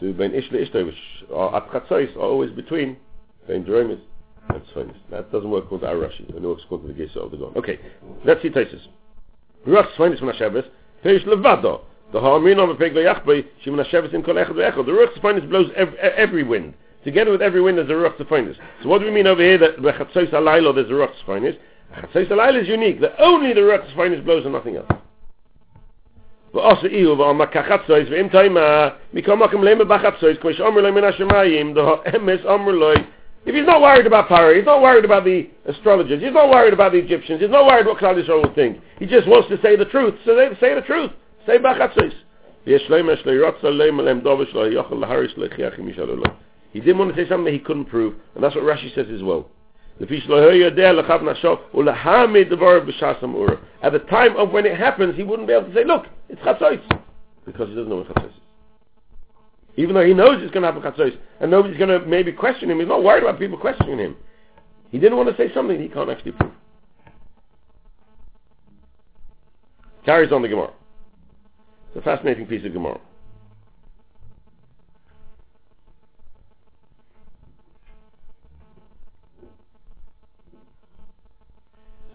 to 0.00 0.12
Ben 0.12 0.34
Ish 0.34 0.50
Ishta, 0.50 0.84
which 0.84 0.94
are 1.34 1.56
at 1.56 1.70
Chatzos, 1.70 2.14
are 2.16 2.20
always 2.20 2.50
between 2.52 2.96
Ben 3.46 3.64
Duremis 3.64 4.00
and 4.50 4.62
Tzafonis. 4.62 4.96
That 5.10 5.32
doesn't 5.32 5.50
work 5.50 5.64
according 5.64 5.88
to 5.88 5.94
our 5.94 6.08
Rashi. 6.08 6.28
It 6.28 6.42
works 6.42 6.62
according 6.64 6.88
to 6.88 6.94
the 6.94 7.00
Gesa 7.00 7.16
of 7.24 7.30
the 7.30 7.36
Gaon. 7.36 7.52
Okay, 7.56 7.78
let's 8.24 8.42
see 8.42 8.50
Taisus. 8.50 8.80
Ruach 9.66 9.92
Tzafonis 9.94 10.18
from 10.18 10.28
Hasheves, 10.28 10.66
Perish 11.02 11.24
Levado. 11.24 11.82
The 12.11 12.19
Ha'amin 12.19 12.59
of 12.59 12.69
a 12.69 12.75
Peg 12.75 12.93
Vayachbei, 12.93 13.45
Shimon 13.63 13.83
Hasheves 13.83 14.13
in 14.13 14.23
Kol 14.23 14.35
Echad 14.35 14.51
Ve'echad. 14.51 14.85
The 14.85 14.91
Ruach 14.91 15.13
Tzafonis 15.17 15.49
blows 15.49 15.71
every, 15.75 15.97
every 15.97 16.43
wind. 16.43 16.75
Together 17.03 17.31
with 17.31 17.41
every 17.41 17.61
wind 17.61 17.77
there's 17.77 17.89
a 17.89 17.93
Ruach 17.93 18.17
Tzafonis. 18.17 18.55
So 18.81 18.89
what 18.89 18.99
do 18.99 19.05
we 19.05 19.11
mean 19.11 19.27
over 19.27 19.41
here 19.41 19.57
that 19.57 19.81
the 19.81 19.91
Chatzos 19.91 20.31
Alaylo 20.31 20.75
there's 20.75 20.89
a 20.89 20.93
Ruach 20.93 21.13
Tzafonis? 21.25 21.57
Chatzos 21.95 22.29
Alaylo 22.29 22.61
is 22.61 22.67
unique. 22.67 23.01
That 23.01 23.15
only 23.19 23.53
the 23.53 23.61
Ruach 23.61 23.91
Tzafonis 23.91 24.23
blows 24.23 24.45
and 24.45 24.53
nothing 24.53 24.77
else. 24.77 24.87
ועושה 26.53 26.87
איהו 26.87 27.17
ואומר 27.17 27.45
כחצויס 27.45 28.09
ואם 28.09 28.27
תאימה 28.27 28.89
מכל 29.13 29.35
מקום 29.35 29.63
למה 29.63 29.83
בחצויס 29.83 30.37
כמו 30.37 30.53
שאומר 30.53 30.81
לו 30.81 30.93
מן 30.93 31.03
השמיים 31.03 31.73
האמס 31.77 32.45
אומר 32.45 32.71
לו 32.71 32.91
If 33.45 33.53
he's 33.55 33.65
not 33.65 33.81
worried 33.81 34.07
about 34.07 34.29
Paro, 34.29 34.55
he's 34.55 34.65
not 34.65 34.81
worried 34.81 35.03
about 35.03 35.25
the 35.25 35.49
astrologers, 35.65 36.21
he's 36.21 36.31
not 36.31 36.49
worried 36.49 36.71
about 36.71 36.93
the 36.93 36.99
Egyptians, 36.99 37.41
he's 37.41 37.49
not 37.49 37.65
worried 37.65 37.85
what 37.85 37.97
Klal 37.97 38.15
Yisrael 38.15 38.41
will 38.41 38.53
think. 38.53 38.79
He 38.99 39.05
just 39.05 39.27
wants 39.27 39.49
to 39.49 39.59
say 39.61 39.75
the 39.75 39.83
truth. 39.83 40.15
So 40.23 40.33
they 40.33 40.47
say 40.61 40.73
the 40.73 40.81
truth. 40.81 41.11
He 46.72 46.80
didn't 46.80 46.98
want 46.98 47.14
to 47.14 47.22
say 47.22 47.28
something 47.28 47.52
he 47.52 47.58
couldn't 47.58 47.86
prove, 47.86 48.14
and 48.34 48.44
that's 48.44 48.54
what 48.54 48.64
Rashi 48.64 48.94
says 48.94 49.06
as 49.12 49.22
well. 49.22 49.48
At 50.00 50.08
the 50.08 50.18
time 54.10 54.36
of 54.36 54.50
when 54.50 54.66
it 54.66 54.76
happens, 54.76 55.16
he 55.16 55.22
wouldn't 55.22 55.48
be 55.48 55.54
able 55.54 55.68
to 55.68 55.74
say, 55.74 55.84
look, 55.84 56.06
it's 56.28 56.40
Chatzos. 56.42 56.80
Because 57.46 57.68
he 57.68 57.74
doesn't 57.74 57.88
know 57.88 58.04
what 58.06 58.24
is. 58.24 58.32
Even 59.76 59.94
though 59.94 60.04
he 60.04 60.12
knows 60.12 60.42
it's 60.42 60.52
going 60.52 60.62
to 60.62 60.70
happen 60.72 60.82
Chatzos, 60.82 61.16
and 61.40 61.50
nobody's 61.50 61.78
going 61.78 61.88
to 61.88 62.06
maybe 62.06 62.32
question 62.32 62.70
him, 62.70 62.78
he's 62.78 62.88
not 62.88 63.02
worried 63.02 63.22
about 63.22 63.38
people 63.38 63.56
questioning 63.56 63.98
him. 63.98 64.16
He 64.90 64.98
didn't 64.98 65.16
want 65.16 65.30
to 65.30 65.36
say 65.36 65.52
something 65.54 65.80
he 65.80 65.88
can't 65.88 66.10
actually 66.10 66.32
prove. 66.32 66.52
Carries 70.04 70.32
on 70.32 70.42
the 70.42 70.48
Gemara. 70.48 70.72
It's 71.88 71.96
a 71.96 72.02
fascinating 72.02 72.46
piece 72.46 72.64
of 72.64 72.72
Gemara. 72.72 73.00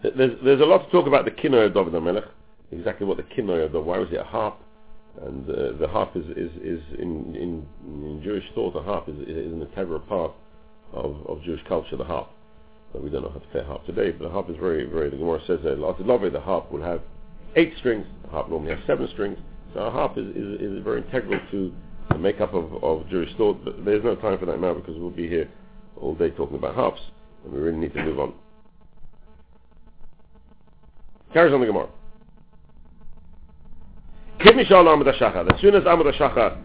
There's, 0.02 0.32
there's 0.44 0.60
a 0.60 0.64
lot 0.64 0.84
to 0.84 0.90
talk 0.90 1.06
about 1.06 1.24
the 1.24 1.30
Kinnoy 1.30 1.66
of 1.66 1.74
David 1.74 1.94
HaMelech, 1.94 2.28
exactly 2.70 3.06
what 3.06 3.16
the 3.16 3.22
Kinnoy 3.22 3.64
of 3.64 3.72
the, 3.72 3.80
why 3.80 3.98
was 3.98 4.08
it 4.12 4.20
a 4.20 4.24
harp? 4.24 4.58
And 5.22 5.48
uh, 5.48 5.72
the 5.80 5.88
harp 5.88 6.14
is, 6.14 6.24
is, 6.36 6.50
is 6.62 6.80
in, 6.98 7.34
in, 7.34 7.66
in 7.86 8.20
Jewish 8.22 8.44
thought, 8.54 8.76
a 8.76 8.82
harp 8.82 9.08
is, 9.08 9.16
is 9.26 9.52
an 9.52 9.62
integral 9.62 10.00
part 10.00 10.32
of, 10.92 11.16
of 11.26 11.42
Jewish 11.42 11.62
culture, 11.66 11.96
the 11.96 12.04
harp. 12.04 12.28
But 12.92 13.02
we 13.02 13.10
don't 13.10 13.22
know 13.22 13.30
how 13.30 13.38
to 13.38 13.46
play 13.46 13.62
a 13.62 13.64
harp 13.64 13.86
today, 13.86 14.10
but 14.10 14.24
the 14.24 14.30
harp 14.30 14.50
is 14.50 14.56
very, 14.56 14.84
very, 14.84 15.08
the 15.08 15.16
Gemara 15.16 15.40
says 15.46 15.60
that 15.64 15.78
the 15.78 16.40
harp 16.40 16.70
will 16.70 16.82
have 16.82 17.00
eight 17.56 17.72
strings, 17.78 18.06
the 18.24 18.28
harp 18.28 18.50
normally 18.50 18.74
has 18.74 18.80
seven 18.86 19.08
strings, 19.12 19.38
so 19.74 19.80
a 19.80 19.90
harp 19.90 20.16
is, 20.16 20.26
is, 20.28 20.60
is 20.60 20.84
very 20.84 21.02
integral 21.02 21.40
to 21.50 21.74
the 22.10 22.18
makeup 22.18 22.54
of, 22.54 22.82
of 22.82 23.08
Jewish 23.08 23.34
thought, 23.36 23.64
but 23.64 23.84
there's 23.84 24.04
no 24.04 24.14
time 24.14 24.38
for 24.38 24.46
that 24.46 24.60
now 24.60 24.72
because 24.72 24.96
we'll 24.96 25.10
be 25.10 25.28
here 25.28 25.50
all 26.00 26.14
day 26.14 26.30
talking 26.30 26.56
about 26.56 26.74
harps, 26.74 27.00
and 27.44 27.52
we 27.52 27.58
really 27.58 27.78
need 27.78 27.92
to 27.94 28.04
move 28.04 28.20
on. 28.20 28.32
Carries 31.32 31.52
on 31.52 31.60
the 31.60 31.66
Gemara. 31.66 31.88
Kimishal 34.38 34.86
Amud 34.86 35.12
HaShachar. 35.12 35.52
As 35.52 35.60
soon 35.60 35.74
as 35.74 35.82
Amud 35.82 36.12
HaShachar 36.14 36.58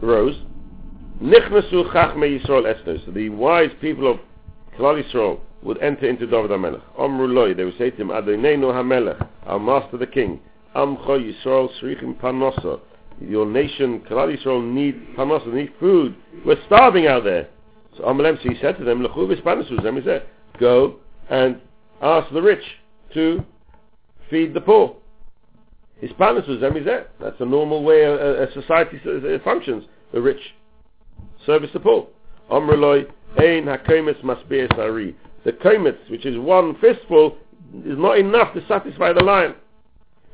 rose, 0.00 0.36
Nichnasu 1.20 1.92
Chachme 1.92 2.40
Yisrael 2.40 2.66
Estes. 2.66 3.00
The 3.12 3.28
wise 3.30 3.70
people 3.80 4.10
of 4.10 4.18
Klal 4.78 5.02
Yisrael 5.02 5.40
would 5.62 5.82
enter 5.82 6.08
into 6.08 6.26
David 6.26 6.50
HaMelech. 6.50 6.82
Amru 6.98 7.26
Loi. 7.26 7.54
They 7.54 7.64
would 7.64 7.78
say 7.78 7.90
to 7.90 7.96
him, 7.96 8.08
Adonenu 8.08 8.72
HaMelech, 8.72 9.28
our 9.46 9.58
master 9.58 9.96
the 9.96 10.06
king. 10.06 10.40
Amcha 10.74 11.18
Yisrael 11.18 11.68
Srichim 11.80 12.18
Panosa. 12.20 12.80
Your 13.20 13.46
nation, 13.46 14.00
Klal 14.00 14.36
Yisrael, 14.36 14.64
need 14.72 15.16
Panosa, 15.16 15.52
need 15.52 15.72
food. 15.78 16.16
We're 16.44 16.62
starving 16.66 17.06
out 17.06 17.24
there. 17.24 17.48
So 17.96 18.04
Amalem, 18.04 18.42
so 18.42 18.48
he 18.48 18.58
said 18.60 18.78
to 18.78 18.84
them, 18.84 19.00
Lechu 19.00 19.28
V'Spanasus. 19.28 19.82
Them 19.82 19.96
he 19.96 20.02
said, 20.02 20.26
go 20.58 20.96
and 21.28 21.60
ask 22.00 22.32
the 22.32 22.42
rich 22.42 22.64
to 23.14 23.44
feed 24.30 24.54
the 24.54 24.60
poor. 24.60 24.96
Hispanus 26.02 26.48
was 26.48 26.58
zemizeh. 26.58 27.04
That's 27.20 27.40
a 27.40 27.44
normal 27.44 27.84
way 27.84 28.02
a, 28.02 28.42
a 28.42 28.52
society 28.52 29.00
functions. 29.44 29.84
The 30.12 30.20
rich 30.20 30.40
service 31.46 31.70
the 31.72 31.80
poor. 31.80 32.08
Amruloi 32.50 33.06
ein 33.38 33.66
hakomitz 33.66 34.20
masbeis 34.22 34.76
ari. 34.78 35.14
The 35.44 35.52
komitz, 35.52 36.10
which 36.10 36.26
is 36.26 36.38
one 36.38 36.76
fistful, 36.80 37.36
is 37.84 37.98
not 37.98 38.18
enough 38.18 38.52
to 38.54 38.66
satisfy 38.66 39.12
the 39.12 39.22
lion. 39.22 39.54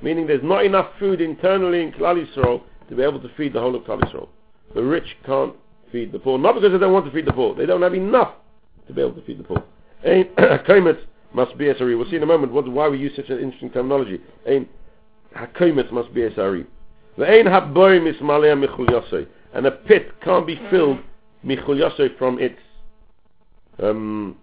Meaning 0.03 0.27
there's 0.27 0.43
not 0.43 0.65
enough 0.65 0.91
food 0.99 1.21
internally 1.21 1.83
in 1.83 1.93
Klal 1.93 2.25
Yisrael 2.25 2.63
to 2.89 2.95
be 2.95 3.03
able 3.03 3.21
to 3.21 3.29
feed 3.37 3.53
the 3.53 3.61
whole 3.61 3.75
of 3.75 3.83
Klal 3.83 4.01
Yisrael. 4.01 4.29
The 4.75 4.83
rich 4.83 5.17
can't 5.27 5.55
feed 5.91 6.13
the 6.13 6.19
poor. 6.19 6.39
Not 6.39 6.55
because 6.55 6.73
they 6.73 6.79
don't 6.79 6.93
want 6.93 7.07
to 7.07 7.13
feed 7.13 7.27
the 7.27 7.33
poor. 7.33 7.55
They 7.55 7.67
don't 7.67 7.83
have 7.83 7.95
enough 7.95 8.35
to 8.87 8.93
be 8.93 9.01
able 9.01 9.15
to 9.15 9.23
feed 9.23 9.39
the 9.39 9.45
poor. 9.45 9.63
Ein 10.05 10.25
komitz 10.67 11.01
must 11.33 11.57
be 11.59 11.67
SRE. 11.67 11.99
We'll 11.99 12.09
see 12.09 12.17
in 12.17 12.23
a 12.23 12.27
moment 12.27 12.53
what, 12.53 12.69
why 12.71 12.89
we 12.89 12.99
use 12.99 13.13
such 13.17 13.29
an 13.29 13.39
interesting 13.39 13.71
terminology. 13.71 14.21
Ein 14.47 14.69
hakomet 15.37 15.91
must 15.93 16.15
be 16.15 16.23
SRE. 16.23 16.65
Ve'ein 17.19 17.47
haboy 17.47 18.01
mismalea 18.01 18.57
michul 18.57 18.87
yosei. 18.87 19.27
And 19.53 19.67
a 19.67 19.71
pit 19.71 20.13
can't 20.23 20.47
be 20.47 20.61
filled 20.71 21.01
michul 21.45 22.19
from 22.19 22.39
its 22.39 22.59
um, 23.81 24.37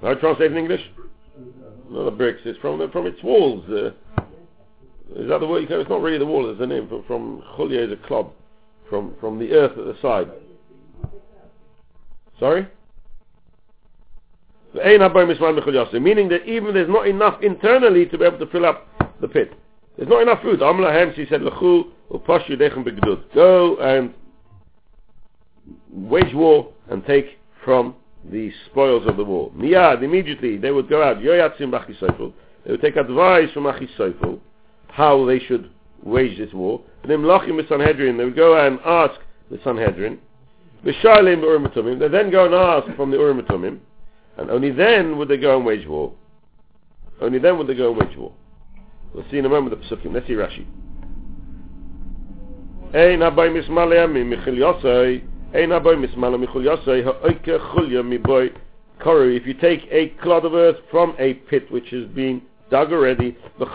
how 0.00 0.08
do 0.08 0.14
you 0.14 0.20
translate 0.20 0.52
in 0.52 0.58
English? 0.58 0.80
Not 1.90 2.04
the 2.04 2.10
bricks. 2.12 2.40
It's 2.44 2.58
from 2.60 2.90
from 2.90 3.06
its 3.06 3.22
walls. 3.22 3.68
Uh, 3.68 3.90
is 5.16 5.28
that 5.28 5.40
the 5.40 5.46
word? 5.46 5.66
It's 5.68 5.90
not 5.90 6.02
really 6.02 6.18
the 6.18 6.26
wall. 6.26 6.48
It's 6.50 6.58
the 6.58 6.66
name. 6.66 6.88
From, 6.88 7.04
from 7.04 7.42
chulya 7.56 7.86
is 7.86 7.92
a 7.92 8.08
club. 8.08 8.32
From 8.90 9.14
from 9.20 9.38
the 9.38 9.52
earth 9.52 9.78
at 9.78 9.84
the 9.84 9.96
side. 10.00 10.30
Sorry. 12.38 12.66
Meaning 14.74 16.28
that 16.28 16.44
even 16.46 16.74
there's 16.74 16.90
not 16.90 17.06
enough 17.08 17.42
internally 17.42 18.06
to 18.06 18.18
be 18.18 18.24
able 18.24 18.38
to 18.38 18.46
fill 18.46 18.66
up 18.66 18.86
the 19.20 19.28
pit. 19.28 19.52
There's 19.96 20.08
not 20.08 20.22
enough 20.22 20.42
food. 20.42 20.60
Amlahem, 20.60 21.16
she 21.16 21.26
said, 21.28 21.40
Go 23.34 23.76
and 23.80 24.14
wage 25.90 26.34
war 26.34 26.72
and 26.90 27.04
take 27.06 27.38
from 27.64 27.94
the 28.30 28.52
spoils 28.66 29.06
of 29.06 29.16
the 29.16 29.24
war. 29.24 29.50
Miyad, 29.52 30.02
immediately, 30.02 30.58
they 30.58 30.70
would 30.70 30.88
go 30.88 31.02
out. 31.02 31.16
Yoyatzim 31.18 32.32
They 32.64 32.70
would 32.70 32.82
take 32.82 32.96
advice 32.96 33.50
from 33.52 33.64
Achisayfel 33.64 34.38
how 34.98 35.24
they 35.24 35.38
should 35.38 35.70
wage 36.02 36.36
this 36.38 36.52
war. 36.52 36.82
And 37.02 37.10
then 37.10 37.20
Lachim 37.20 37.66
Sanhedrin, 37.68 38.16
they 38.16 38.24
would 38.24 38.34
go 38.34 38.66
and 38.66 38.80
ask 38.84 39.20
the 39.48 39.60
Sanhedrin. 39.62 40.18
Vishalim 40.84 41.42
Urim 41.42 41.98
They 42.00 42.08
then 42.08 42.32
go 42.32 42.46
and 42.46 42.54
ask 42.54 42.96
from 42.96 43.12
the 43.12 43.16
Urim 43.16 43.40
and 44.38 44.50
only 44.50 44.70
then 44.70 45.16
would 45.18 45.28
they 45.28 45.36
go 45.36 45.56
and 45.56 45.64
wage 45.64 45.86
war. 45.86 46.12
Only 47.20 47.38
then 47.38 47.58
would 47.58 47.68
they 47.68 47.74
go 47.74 47.90
and 47.90 48.00
wage 48.00 48.16
war. 48.16 48.32
We'll 49.14 49.24
see 49.30 49.38
in 49.38 49.46
a 49.46 49.48
moment 49.48 49.80
the 49.80 49.84
Pesukim. 49.84 50.12
Let's 50.12 50.26
see 50.26 50.34
Rashi. 50.34 50.66
Ein 52.94 53.20
haboy 53.20 53.50
mismalea 53.50 54.12
mi 54.12 54.22
michil 54.22 54.56
yosei. 54.56 55.22
Ein 55.54 55.70
haboy 55.70 55.96
mismalea 55.96 56.38
michil 56.44 56.64
yosei. 56.64 57.04
Ha'oike 57.04 57.58
chulya 57.72 58.06
mi 58.06 58.16
boy 58.18 58.50
kori. 59.00 59.36
If 59.36 59.46
you 59.46 59.54
take 59.54 59.88
a 59.90 60.10
clod 60.22 60.44
of 60.44 60.54
earth 60.54 60.76
from 60.90 61.14
a 61.18 61.34
pit 61.34 61.70
which 61.72 61.88
has 61.90 62.06
been 62.14 62.42
dug 62.70 62.92
already, 62.92 63.36
and 63.58 63.66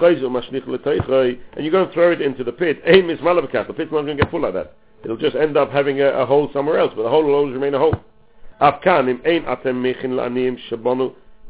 you're 1.58 1.72
going 1.72 1.88
to 1.88 1.94
throw 1.94 2.12
it 2.12 2.22
into 2.22 2.44
the 2.44 2.52
pit. 2.52 2.82
Ein 2.86 3.04
mismalea 3.04 3.42
b'kat. 3.48 3.68
The 3.68 3.74
pit's 3.74 3.92
not 3.92 4.04
going 4.04 4.18
to 4.18 4.24
get 4.24 4.32
full 4.32 4.42
like 4.42 4.54
that. 4.54 4.76
It'll 5.04 5.18
just 5.18 5.36
end 5.36 5.58
up 5.58 5.72
having 5.72 6.02
a, 6.02 6.08
a 6.08 6.26
hole 6.26 6.50
somewhere 6.54 6.78
else, 6.78 6.94
but 6.96 7.04
the 7.04 7.10
hole 7.10 7.24
will 7.24 7.36
always 7.36 7.54
remain 7.54 7.74
a 7.74 7.80
hole. 7.80 7.96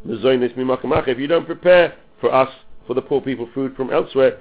If 0.06 1.20
you 1.20 1.28
don't 1.28 1.46
prepare 1.46 1.94
for 2.20 2.34
us 2.34 2.50
for 2.88 2.94
the 2.94 3.02
poor 3.02 3.22
people 3.22 3.48
food 3.54 3.76
from 3.76 3.92
elsewhere. 3.92 4.40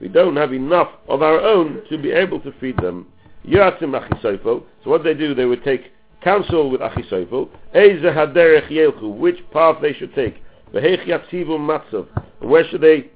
We 0.00 0.08
don't 0.08 0.36
have 0.36 0.52
enough 0.52 0.88
of 1.08 1.22
our 1.22 1.40
own 1.40 1.82
to 1.88 1.98
be 1.98 2.10
able 2.10 2.40
to 2.40 2.52
feed 2.60 2.76
them. 2.78 3.06
So 3.48 4.60
what 4.84 5.04
they 5.04 5.14
do, 5.14 5.34
they 5.34 5.46
would 5.46 5.64
take 5.64 5.92
counsel 6.26 6.68
with 6.70 6.80
Achisofel. 6.80 7.48
Eze 7.72 8.02
haderech 8.02 8.68
yelchu. 8.68 9.16
Which 9.16 9.38
path 9.52 9.76
they 9.80 9.92
should 9.92 10.12
take. 10.14 10.42
V'heich 10.74 11.06
yatzivu 11.06 11.56
matzav. 11.56 12.08
Where 12.40 12.64
should 12.68 12.80
they 12.80 13.10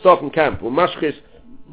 stop 0.00 0.20
and 0.20 0.32
camp? 0.32 0.60
Umashchis. 0.60 1.14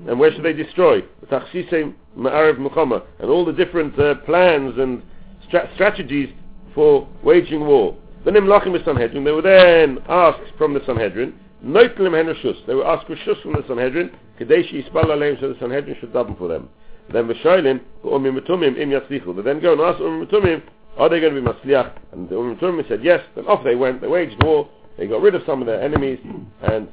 And 0.07 0.17
where 0.17 0.31
should 0.31 0.43
they 0.43 0.53
destroy? 0.53 1.01
Tachsisem 1.29 1.93
ma'ariv 2.17 2.57
muchama. 2.59 3.03
And 3.19 3.29
all 3.29 3.43
the 3.43 3.51
different 3.51 3.99
uh, 3.99 4.15
plans 4.25 4.75
and 4.77 5.03
stra- 5.47 5.69
strategies 5.75 6.29
for 6.73 7.07
waging 7.23 7.65
war. 7.67 7.97
Benim 8.23 8.45
lachim 8.45 8.73
Sanhedrin. 8.85 9.25
They 9.25 9.31
were 9.31 9.41
then 9.41 9.99
asked 10.07 10.53
from 10.57 10.73
the 10.73 10.81
Sanhedrin. 10.85 11.33
Noitlim 11.65 12.15
hen. 12.15 12.53
They 12.67 12.73
were 12.73 12.87
asked 12.87 13.07
for 13.07 13.17
shus 13.17 13.41
from 13.41 13.51
the 13.51 13.65
Sanhedrin. 13.67 14.11
Kadeshi 14.39 14.81
yispal 14.81 15.05
aleim 15.05 15.39
so 15.41 15.49
the 15.49 15.59
Sanhedrin 15.59 15.97
should 15.99 16.13
daven 16.13 16.37
for 16.37 16.47
them. 16.47 16.69
Then 17.11 17.27
v'shoilim 17.27 17.81
umim 18.03 18.39
metumim 18.39 18.77
im 18.77 18.89
yatzlichu. 18.89 19.35
They 19.35 19.41
then 19.41 19.59
go 19.59 19.73
and 19.73 19.81
ask 19.81 19.99
umim 19.99 20.27
metumim, 20.27 20.61
are 20.97 21.09
they 21.09 21.19
going 21.19 21.35
to 21.35 21.41
be 21.41 21.47
masliach? 21.47 21.91
And 22.11 22.29
the 22.29 22.35
umim 22.35 22.57
metumim 22.57 22.87
said 22.87 23.03
yes. 23.03 23.21
Then 23.35 23.45
off 23.45 23.63
they 23.63 23.75
went. 23.75 24.01
They 24.01 24.07
waged 24.07 24.41
war. 24.43 24.69
They 24.97 25.07
got 25.07 25.21
rid 25.21 25.35
of 25.35 25.41
some 25.45 25.59
of 25.61 25.65
their 25.65 25.81
enemies 25.81 26.19
and 26.61 26.87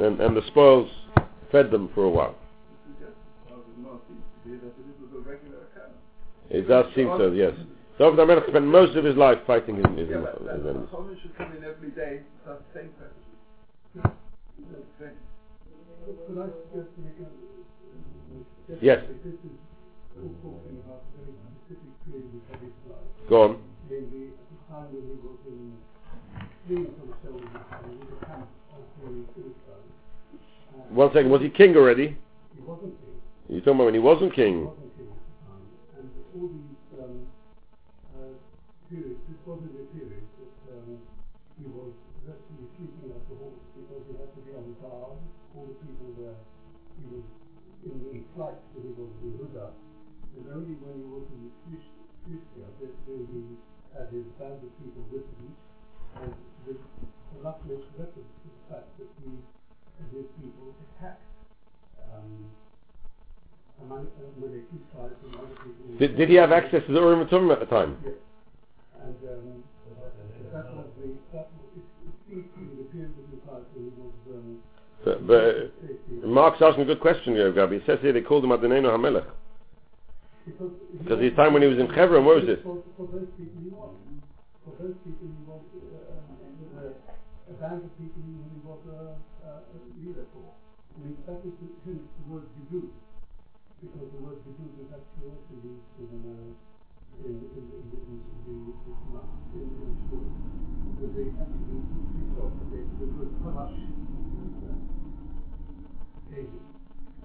and, 0.00 0.20
and 0.20 0.36
the 0.36 0.46
spoils 0.48 0.90
fed 1.50 1.70
them 1.70 1.90
for 1.94 2.04
a 2.04 2.10
while. 2.10 2.36
It 6.50 6.66
does 6.66 6.86
seem 6.94 7.08
so, 7.18 7.30
yes. 7.32 7.52
So 7.98 8.10
David 8.10 8.28
Melech 8.28 8.44
spent 8.48 8.64
most 8.64 8.96
of 8.96 9.04
his 9.04 9.16
life 9.16 9.38
fighting 9.46 9.76
his, 9.76 9.84
his, 9.98 10.08
Yeah, 10.08 10.16
his 10.16 10.24
but, 10.24 10.46
but 10.46 10.54
enemies. 10.54 10.88
Solomon 10.90 11.18
should 11.20 11.36
come 11.36 11.52
in 11.56 11.64
every 11.64 11.90
day 11.90 12.20
to 12.20 12.42
start 12.42 12.62
the 12.72 12.80
same 12.80 12.90
question. 12.96 14.12
Yes. 18.80 19.04
Go 23.28 23.42
on. 23.42 23.56
He 26.68 26.74
One 30.90 31.08
second. 31.12 31.30
Was 31.30 31.42
he 31.42 31.48
king 31.50 31.76
already? 31.76 32.16
He 32.54 32.60
wasn't 32.62 32.92
king. 33.00 33.16
You 33.48 33.60
talking 33.60 33.74
about 33.74 33.84
when 33.86 33.94
he 33.94 34.00
wasn't 34.00 34.32
He 34.32 34.42
king? 34.42 34.66
wasn't 34.66 34.96
king. 34.96 35.08
And 35.96 36.10
all 36.36 36.48
these 36.48 37.00
um, 37.00 37.24
uh, 38.16 38.32
this 38.92 39.40
wasn't 39.44 39.72
a 39.76 39.84
period 39.96 40.24
that 40.40 40.76
um, 40.76 40.98
he 41.56 41.64
was 41.68 41.92
virtually 42.24 42.68
sleeping 42.76 43.12
off 43.16 43.24
the 43.28 43.36
horse 43.40 43.60
because 43.76 44.02
he 44.08 44.12
had 44.16 44.28
to 44.32 44.40
be 44.44 44.52
on 44.56 44.68
guard. 44.80 45.16
All 45.56 45.64
the 45.64 45.76
people 45.80 46.08
were, 46.20 46.36
he 47.00 47.04
was 47.08 47.24
in, 47.88 47.96
in 48.12 48.24
flight 48.38 48.54
when 48.70 48.86
he 48.86 48.94
was 48.94 49.10
in 49.26 49.34
And 50.38 50.46
only 50.54 50.78
when 50.78 50.94
he 50.94 51.06
was 51.10 51.26
in 51.34 51.50
Philistia 51.66 52.70
that 52.78 52.94
he 53.02 53.58
had 53.90 54.06
his 54.14 54.30
band 54.38 54.62
of 54.62 54.70
people 54.78 55.02
with 55.10 55.26
him. 55.26 55.50
And 56.22 56.30
the, 56.62 56.78
the 56.78 57.38
makes 57.66 57.90
reference 57.98 58.30
to 58.30 58.46
the 58.46 58.62
fact 58.70 58.86
that 59.02 59.10
he 59.18 59.34
and 59.34 60.08
his 60.14 60.30
people 60.38 60.70
attacked 60.86 61.26
um, 62.14 62.46
among 63.82 64.06
Maliki 64.38 64.78
tribes 64.94 65.18
and 65.26 65.34
other 65.34 65.58
people. 65.58 65.98
Did, 65.98 66.14
did 66.14 66.28
he 66.30 66.38
have 66.38 66.54
access 66.54 66.86
to 66.86 66.92
the 66.94 67.02
Urim 67.02 67.26
and 67.26 67.30
Tumim 67.30 67.50
at 67.50 67.58
the 67.58 67.66
time? 67.66 67.98
Yes. 68.06 68.14
And 69.02 69.18
um, 69.26 69.66
that 70.54 70.70
was 70.78 70.86
the, 70.94 71.10
that 71.34 71.50
was, 71.58 71.66
it, 71.74 71.86
it 72.06 72.14
seems 72.30 72.46
to 72.54 72.58
be 72.62 72.86
the 72.86 72.88
period 72.94 73.18
of 73.18 73.26
his 73.34 73.42
life 73.50 73.66
when 73.74 73.82
he 73.82 73.92
was 73.98 74.14
um, 74.30 74.62
But, 75.02 75.26
but. 75.26 75.67
Mark's 76.48 76.64
asking 76.64 76.88
a 76.88 76.96
good 76.96 77.04
question 77.04 77.36
here, 77.36 77.52
Gabi. 77.52 77.76
It 77.76 77.82
says 77.84 78.00
here 78.00 78.16
they 78.16 78.24
called 78.24 78.40
him 78.40 78.56
Adonenu 78.56 78.88
HaMelech. 78.88 79.28
Because 80.48 81.20
he 81.20 81.28
his 81.28 81.36
time 81.36 81.52
when 81.52 81.60
he 81.60 81.68
was 81.68 81.76
in 81.76 81.92
Hebron, 81.92 82.24
what 82.24 82.40
was 82.40 82.48
this? 82.48 82.56
For, 82.64 82.80
for 82.96 83.04
those 83.12 83.28
people 83.36 83.60
he 83.60 83.68
was. 83.68 83.92
For 84.64 84.72
those 84.80 84.96
people 85.04 85.28
he 85.28 85.44
was 85.44 85.60
uh, 85.76 86.08
uh, 86.08 86.88
a, 86.88 87.52
a 87.52 87.54
band 87.60 87.84
of 87.84 87.92
people 88.00 88.24
who 88.24 88.48
he 88.48 88.64
was 88.64 88.80
a, 88.88 89.20
a, 89.44 89.50
a 89.60 89.78
leader 90.00 90.24
for. 90.32 90.48
I 90.48 91.04
mean, 91.04 91.20
that 91.28 91.36
was 91.36 91.52
the, 91.60 91.68
hence 91.84 92.00
the 92.16 92.24
word 92.32 92.48
Gidud. 92.56 92.96
Because 93.84 94.08
the 94.08 94.20
word 94.24 94.40
Gidud 94.48 94.72
is 94.72 94.88
actually 94.88 95.28
also 95.28 95.52
used 95.52 95.84
in, 96.00 96.32
uh, 96.32 97.28
in, 97.28 97.44
in, 97.44 97.64
in, 97.76 97.92
in, 97.92 98.18
in 98.24 98.56
the 98.64 98.72
the 98.72 98.92
Tanakh, 99.04 99.52
in, 99.52 99.68
in 99.68 99.92
Shmuel. 100.08 100.32
Where 100.96 101.12
they 101.12 101.28
actually 101.28 101.84
speak 101.92 102.40
of 102.40 102.56
the, 102.72 102.80
the 102.88 103.06
word 103.20 103.36
Kalash. 103.44 103.76
David. 106.28 106.60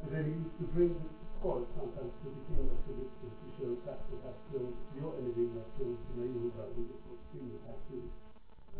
And 0.02 0.16
then 0.16 0.24
he 0.26 0.32
used 0.32 0.56
to 0.60 0.63
bring 0.74 0.98
spoil 1.38 1.62
sometimes 1.78 2.10
to 2.26 2.34
the 2.34 2.42
king 2.50 2.66
of 2.66 2.80
Philistia 2.90 3.30
to 3.30 3.48
show 3.62 3.72
that 3.86 4.02
what 4.10 4.26
has 4.26 4.38
killed 4.50 4.74
your 4.98 5.14
enemy 5.22 5.54
that 5.54 5.70
killed 5.78 6.02
who 6.18 6.50
was 6.50 6.66
the 6.66 7.18
king 7.30 7.46
that 7.54 7.62
had 7.70 7.80
killed. 7.94 8.10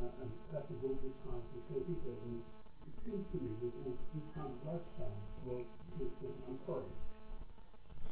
Uh, 0.02 0.22
and 0.26 0.30
that 0.50 0.66
was 0.74 0.80
all 0.82 0.98
this 1.06 1.14
time 1.22 1.42
for 1.54 1.60
so 1.70 1.76
detail. 1.86 2.18
And 2.26 2.42
it 2.42 2.96
seems 3.06 3.26
to 3.30 3.38
me 3.38 3.52
that 3.62 3.74
all 3.86 3.94
this 3.94 4.26
kind 4.34 4.50
of 4.50 4.60
lifestyle 4.66 5.18
was, 5.46 5.66
uh, 6.02 6.50
I'm 6.50 6.58
sorry. 6.66 6.90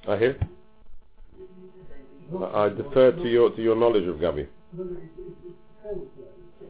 I 0.06 0.16
hear. 0.22 0.38
I 2.38 2.66
I 2.66 2.70
defer 2.70 3.12
to 3.12 3.28
your 3.28 3.50
to 3.50 3.62
your 3.62 3.76
knowledge 3.76 4.08
of 4.08 4.18
Gabi. 4.18 4.48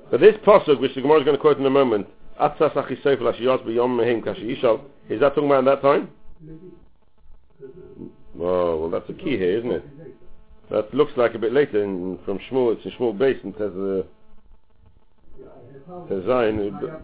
But 0.09 0.19
this 0.19 0.35
pasuk, 0.45 0.79
which 0.79 0.95
the 0.95 1.01
Gemara 1.01 1.19
is 1.19 1.25
going 1.25 1.35
to 1.35 1.41
quote 1.41 1.59
in 1.59 1.65
a 1.65 1.69
moment, 1.69 2.07
Atzas 2.39 2.73
Achisofel 2.73 3.33
Ashiyos 3.33 3.65
B'Yom 3.65 3.99
Mehim 3.99 4.23
Kashi 4.23 4.55
Yishal, 4.55 4.81
is 5.09 5.19
that 5.19 5.35
talking 5.35 5.45
about 5.45 5.65
that 5.65 5.81
time? 5.81 6.09
Oh, 8.39 8.77
well, 8.79 8.89
that's 8.89 9.09
a 9.09 9.13
key 9.13 9.37
here, 9.37 9.57
isn't 9.59 9.71
it? 9.71 9.83
That 10.69 10.93
looks 10.93 11.11
like 11.17 11.35
a 11.35 11.39
bit 11.39 11.51
later 11.51 11.83
in, 11.83 12.17
from 12.25 12.39
Shmuel. 12.49 12.75
It's 12.75 12.85
in 12.85 12.91
Shmuel 12.91 13.17
base 13.17 13.37
and 13.43 13.53
says 13.57 13.71
uh, 13.75 14.03
says 16.07 16.23
Zion. 16.25 16.73
Uh, 16.73 16.97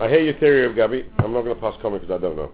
I 0.00 0.08
hear 0.08 0.20
your 0.20 0.34
theory 0.38 0.66
of 0.66 0.72
Gabi. 0.72 1.04
I'm 1.18 1.32
not 1.32 1.42
going 1.42 1.54
to 1.54 1.60
pass 1.60 1.74
comment 1.80 2.02
because 2.02 2.18
I 2.18 2.22
don't 2.22 2.36
know. 2.36 2.50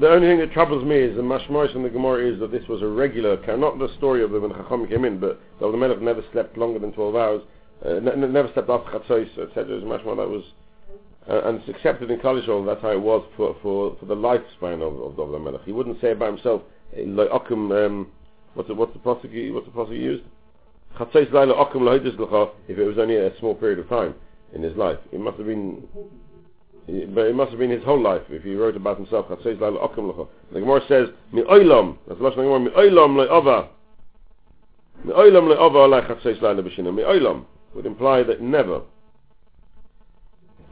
The 0.00 0.08
only 0.08 0.28
thing 0.28 0.38
that 0.38 0.52
troubles 0.52 0.84
me 0.84 0.94
is 0.96 1.16
the 1.16 1.22
mashmoris 1.22 1.74
in 1.74 1.82
the 1.82 1.90
Gemara 1.90 2.32
is 2.32 2.38
that 2.38 2.52
this 2.52 2.68
was 2.68 2.82
a 2.82 2.86
regular, 2.86 3.32
occur- 3.32 3.56
not 3.56 3.80
the 3.80 3.88
story 3.96 4.22
of 4.22 4.30
the 4.30 4.38
when 4.38 4.52
Chacham 4.52 4.86
came 4.86 5.04
in, 5.04 5.18
but 5.18 5.40
that 5.58 5.66
the 5.72 5.76
Melech 5.76 6.00
never 6.00 6.22
slept 6.30 6.56
longer 6.56 6.78
than 6.78 6.92
12 6.92 7.16
hours, 7.16 7.42
uh, 7.84 7.88
n- 7.94 8.06
n- 8.06 8.32
never 8.32 8.48
slept 8.52 8.70
after 8.70 8.92
Chatzos, 8.92 9.36
etc. 9.38 9.76
It 9.76 9.82
was 9.82 10.00
that 10.16 10.28
was, 10.28 10.44
uh, 11.28 11.48
and 11.48 11.58
it's 11.58 11.68
accepted 11.68 12.12
in 12.12 12.20
Kalishol, 12.20 12.64
that's 12.64 12.80
how 12.80 12.92
it 12.92 13.00
was 13.00 13.26
for, 13.36 13.56
for, 13.60 13.96
for 13.98 14.06
the 14.06 14.14
lifespan 14.14 14.82
of, 14.82 15.00
of, 15.00 15.18
of 15.18 15.32
the 15.32 15.38
Melech. 15.38 15.62
He 15.64 15.72
wouldn't 15.72 16.00
say 16.00 16.14
by 16.14 16.26
himself, 16.26 16.62
like 16.96 17.28
um, 17.72 18.06
what's 18.54 18.68
the, 18.68 18.74
what's 18.76 18.94
the 18.94 19.28
he- 19.28 19.50
what's 19.50 19.66
the 19.66 19.96
used? 19.96 20.22
Chatzos 20.96 21.26
if 22.68 22.78
it 22.78 22.84
was 22.84 22.98
only 22.98 23.16
a 23.16 23.36
small 23.40 23.56
period 23.56 23.80
of 23.80 23.88
time 23.88 24.14
in 24.52 24.62
his 24.62 24.76
life. 24.76 24.98
It 25.10 25.18
must 25.18 25.38
have 25.38 25.46
been 25.46 25.82
But 26.88 27.26
it 27.26 27.34
must 27.34 27.50
have 27.50 27.58
been 27.58 27.70
his 27.70 27.84
whole 27.84 28.00
life 28.00 28.22
if 28.30 28.42
he 28.42 28.54
wrote 28.54 28.74
about 28.74 28.96
himself. 28.96 29.28
Chatzos 29.28 29.60
Laila 29.60 29.86
Okum 29.86 30.08
L'cha. 30.08 30.26
The 30.52 30.60
Gemara 30.60 30.80
says, 30.88 31.08
Mi 31.32 31.42
Oilam, 31.42 31.98
that's 32.08 32.18
last 32.18 32.36
Gemara, 32.36 32.60
Mi 32.60 32.70
Oilam 32.70 33.14
Le'ova. 33.14 33.68
Mi 35.04 35.12
Oilam 35.12 35.54
Le'ova 35.54 35.86
Alai 35.86 36.08
Chatzos 36.08 36.40
Laila 36.40 36.62
B'Shina. 36.62 36.94
Mi 36.94 37.02
Oilam 37.02 37.44
would 37.74 37.84
imply 37.84 38.22
that 38.22 38.40
never. 38.40 38.80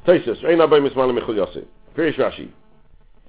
Tesis, 0.07 0.43
Rein 0.43 0.59
Abai 0.59 0.81
Mismala 0.81 1.19
Mechul 1.19 1.37
Yosef. 1.37 1.65
Pirish 1.95 2.17
Rashi. 2.17 2.51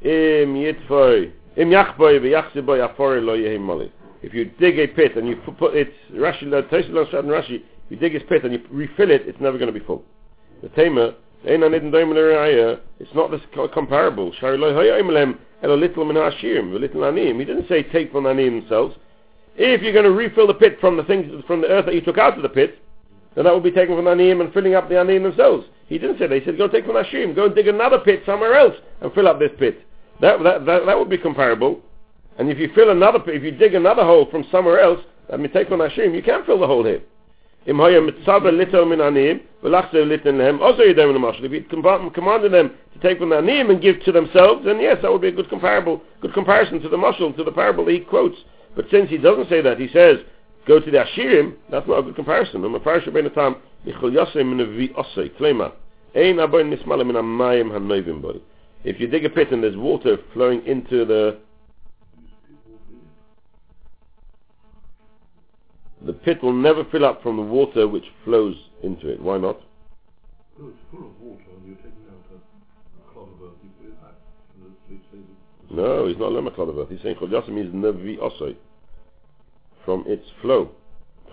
Im 0.04 0.54
Yitfoy, 0.54 1.34
Im 1.58 1.70
Yachboy 1.70 2.22
V'Yachziboy 2.22 2.90
Afore 2.90 3.22
Lo 3.22 3.36
Yehim 3.38 3.62
Mali. 3.62 3.92
If 4.22 4.34
you 4.34 4.46
dig 4.46 4.80
a 4.80 4.88
pit 4.88 5.18
and 5.18 5.28
you 5.28 5.36
put, 5.60 5.76
it, 5.76 5.92
Rashi, 6.14 6.44
Lo 6.44 7.06
Shad 7.12 7.26
and 7.26 7.34
Rashi, 7.34 7.64
you 7.90 7.98
dig 7.98 8.14
his 8.14 8.24
pit 8.30 8.46
and 8.46 8.54
you 8.54 8.62
refill 8.72 9.12
it, 9.12 9.24
it's 9.28 9.42
never 9.42 9.58
going 9.58 9.74
to 9.74 9.78
be 9.78 9.86
full. 9.86 10.06
The 10.64 10.70
Tamer, 10.70 11.14
It's 11.44 13.14
not 13.14 13.32
this 13.32 13.42
comparable. 13.74 14.32
He 14.32 14.40
didn't 17.46 17.68
say 17.68 17.84
take 17.84 18.12
from 18.12 18.26
Anim 18.26 18.60
themselves. 18.60 18.96
If 19.56 19.82
you're 19.82 19.94
going 19.94 20.06
to 20.06 20.12
refill 20.12 20.48
the 20.48 20.54
pit 20.54 20.78
from 20.80 20.98
the 20.98 21.04
things, 21.04 21.44
from 21.48 21.62
the 21.62 21.68
earth 21.68 21.86
that 21.86 21.96
you 21.96 22.02
took 22.02 22.18
out 22.18 22.36
of 22.38 22.44
the 22.44 22.50
pit, 22.50 22.80
then 23.36 23.46
that 23.46 23.54
would 23.54 23.64
be 23.64 23.72
taken 23.72 23.96
from 23.96 24.06
Aniyim 24.06 24.42
and 24.42 24.54
filling 24.54 24.76
up 24.76 24.90
the 24.90 24.96
Aniyim 24.96 25.24
themselves. 25.24 25.66
He 25.88 25.98
didn't 25.98 26.18
say 26.20 26.28
that. 26.28 26.40
He 26.40 26.46
said, 26.46 26.58
go 26.58 26.68
take 26.68 26.86
from 26.86 26.96
Hashim, 26.96 27.36
go 27.36 27.46
and 27.46 27.56
dig 27.56 27.68
another 27.68 28.00
pit 28.00 28.24
somewhere 28.26 28.56
else 28.56 28.76
and 29.02 29.14
fill 29.14 29.28
up 29.28 29.40
this 29.40 29.52
pit. 29.58 29.86
That, 30.22 30.44
that, 30.44 30.66
that, 30.66 30.86
that 30.86 30.98
would 30.98 31.10
be 31.10 31.18
comparable. 31.18 31.80
And 32.38 32.50
if 32.50 32.58
you 32.60 32.70
fill 32.76 32.90
another 32.92 33.20
pit, 33.20 33.36
if 33.36 33.44
you 33.44 33.52
dig 33.52 33.74
another 33.74 34.04
hole 34.04 34.28
from 34.30 34.44
somewhere 34.52 34.80
else, 34.80 35.00
I 35.32 35.38
mean, 35.38 35.52
take 35.52 35.70
from 35.70 35.80
Hashim, 35.80 36.16
you 36.16 36.24
can't 36.24 36.46
fill 36.46 36.60
the 36.60 36.68
hole 36.68 36.84
here. 36.84 37.02
Im 37.68 37.78
min 37.78 38.13
also. 40.61 40.84
If 40.84 41.51
he 41.51 41.61
com- 41.61 42.11
commanded 42.11 42.53
them 42.53 42.72
to 42.93 42.99
take 42.99 43.20
from 43.20 43.34
anim 43.34 43.70
and 43.70 43.82
give 43.82 44.01
to 44.05 44.13
themselves, 44.13 44.63
then 44.65 44.80
yes, 44.80 44.99
that 45.01 45.11
would 45.11 45.22
be 45.22 45.28
a 45.28 45.34
good 45.34 45.49
comparable, 45.49 46.01
good 46.22 46.34
comparison 46.34 46.80
to 46.82 46.88
the 46.88 46.97
mashal, 46.97 47.36
to 47.36 47.43
the 47.43 47.51
parable 47.51 47.86
he 47.88 47.99
quotes. 47.99 48.38
But 48.76 48.86
since 48.89 49.09
he 49.09 49.18
doesn't 49.18 49.49
say 49.49 49.59
that, 49.61 49.80
he 49.80 49.89
says, 49.89 50.20
go 50.65 50.80
to 50.80 50.91
the 50.91 50.99
Ashirim, 50.99 51.55
that's 51.70 51.86
not 51.88 51.99
a 51.99 52.03
good 52.03 52.15
comparison. 52.15 52.61
Min 52.61 52.72
klema, 55.38 55.74
ein 56.15 56.38
min. 56.38 58.41
If 58.84 58.99
you 58.99 59.07
dig 59.07 59.26
a 59.26 59.30
pit 59.30 59.51
and 59.51 59.63
there's 59.63 59.76
water 59.76 60.18
flowing 60.34 60.63
into 60.65 61.03
the 61.03 61.39
the 66.08 66.14
pit 66.14 66.41
will 66.41 66.53
never 66.53 66.86
fill 66.86 67.05
up 67.05 67.22
from 67.22 67.36
the 67.36 67.43
water 67.43 67.88
which 67.88 68.05
flows 68.24 68.55
into 68.82 69.10
it. 69.10 69.22
Why 69.22 69.38
not? 69.38 69.60
No, 70.58 70.70
it's 70.70 70.78
full 70.89 71.05
of 71.05 71.20
water 71.22 71.43
and 71.53 71.68
you're 71.68 71.76
taking 71.76 72.08
out 72.10 72.24
a, 72.32 72.38
a 72.38 73.14
clod 73.14 73.28
of 73.28 73.41
earth, 73.43 73.58
you 73.62 73.70
put 73.78 73.88
it 73.89 74.01
back. 74.01 74.16
And 74.55 74.72
the 74.72 74.95
it 74.95 75.01
stays 75.10 75.22
No, 75.70 76.08
he's 76.08 76.18
not 76.18 76.32
lema 76.32 76.55
klad 76.55 76.70
of 76.70 76.78
earth. 76.78 76.89
He's 76.89 77.01
saying 77.03 77.18
chol 77.18 77.30
yosem 77.30 77.49
means 77.49 77.74
nevi 77.74 78.18
osoi. 78.18 78.55
From 79.84 80.05
its 80.08 80.26
flow. 80.41 80.72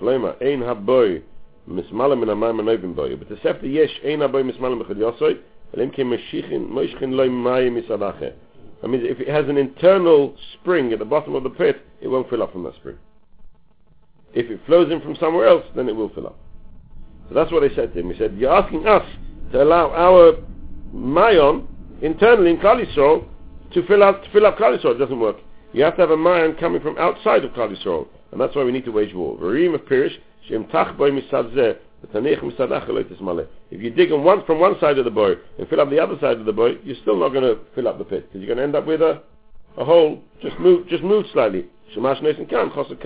Flema, 0.00 0.34
ein 0.42 0.60
haboy, 0.60 1.22
mismala 1.68 2.18
min 2.18 2.28
amayim 2.28 2.60
anovim 2.60 2.96
boy. 2.96 3.14
But 3.16 3.28
the 3.28 3.36
sefter 3.36 3.72
yesh, 3.72 4.00
ein 4.04 4.18
haboy 4.18 4.42
chol 4.58 4.96
yosoi, 4.96 5.40
elim 5.72 5.90
ke 5.92 5.98
meshichin, 5.98 6.68
moishchin 6.68 7.12
loy 7.12 7.28
mayim 7.28 7.80
misadache. 7.80 8.34
That 8.82 8.88
means 8.88 9.04
if 9.06 9.20
it 9.20 9.28
has 9.28 9.48
an 9.48 9.56
internal 9.56 10.36
spring 10.52 10.92
at 10.92 10.98
the 10.98 11.04
bottom 11.04 11.36
of 11.36 11.44
the 11.44 11.50
pit, 11.50 11.80
it 12.02 12.08
won't 12.08 12.28
fill 12.28 12.42
up 12.42 12.52
from 12.52 12.64
that 12.64 12.74
spring. 12.74 12.98
If 14.34 14.50
it 14.50 14.60
flows 14.66 14.90
in 14.90 15.00
from 15.00 15.16
somewhere 15.16 15.46
else, 15.46 15.64
then 15.76 15.88
it 15.88 15.94
will 15.94 16.08
fill 16.10 16.26
up. 16.26 16.36
So 17.28 17.34
that's 17.34 17.52
what 17.52 17.62
I 17.62 17.74
said 17.74 17.94
to 17.94 18.00
him. 18.00 18.10
He 18.10 18.18
said, 18.18 18.34
you're 18.36 18.52
asking 18.54 18.86
us 18.86 19.06
to 19.52 19.62
allow 19.62 19.90
our 19.92 20.36
mayon 20.94 21.66
internally 22.02 22.50
in 22.50 22.58
Klal 22.58 23.26
to 23.72 23.86
fill 23.86 24.02
up 24.02 24.22
to 24.24 24.30
fill 24.30 24.46
up 24.46 24.58
Klal. 24.58 24.74
It 24.76 24.98
doesn't 24.98 25.20
work. 25.20 25.36
You 25.72 25.82
have 25.84 25.94
to 25.96 26.02
have 26.02 26.10
a 26.10 26.16
mayon 26.16 26.58
coming 26.58 26.80
from 26.82 26.98
outside 26.98 27.44
of 27.44 27.52
Klal 27.52 28.06
and 28.32 28.40
that's 28.40 28.56
why 28.56 28.64
we 28.64 28.72
need 28.72 28.84
to 28.84 28.90
wage 28.90 29.14
war. 29.14 29.38
If 29.40 29.78
you 33.70 33.90
dig 33.90 34.12
on 34.12 34.24
one 34.24 34.44
from 34.44 34.60
one 34.60 34.78
side 34.80 34.98
of 34.98 35.04
the 35.04 35.10
boy 35.10 35.34
and 35.58 35.68
fill 35.68 35.80
up 35.80 35.90
the 35.90 36.00
other 36.00 36.18
side 36.20 36.38
of 36.38 36.44
the 36.44 36.52
boy, 36.52 36.72
you're 36.82 36.96
still 37.02 37.16
not 37.18 37.30
going 37.30 37.44
to 37.44 37.58
fill 37.74 37.88
up 37.88 37.98
the 37.98 38.04
pit 38.04 38.28
because 38.28 38.40
you're 38.44 38.54
going 38.54 38.58
to 38.58 38.64
end 38.64 38.74
up 38.74 38.86
with 38.86 39.00
a 39.00 39.22
a 39.76 39.84
hole. 39.84 40.22
Just 40.42 40.58
move, 40.58 40.86
just 40.88 41.02
move 41.02 41.26
slightly. 41.32 41.66
Shemash 41.94 42.20
Nesin 42.22 42.48
Kan, 42.48 42.70
Chosa 42.70 43.00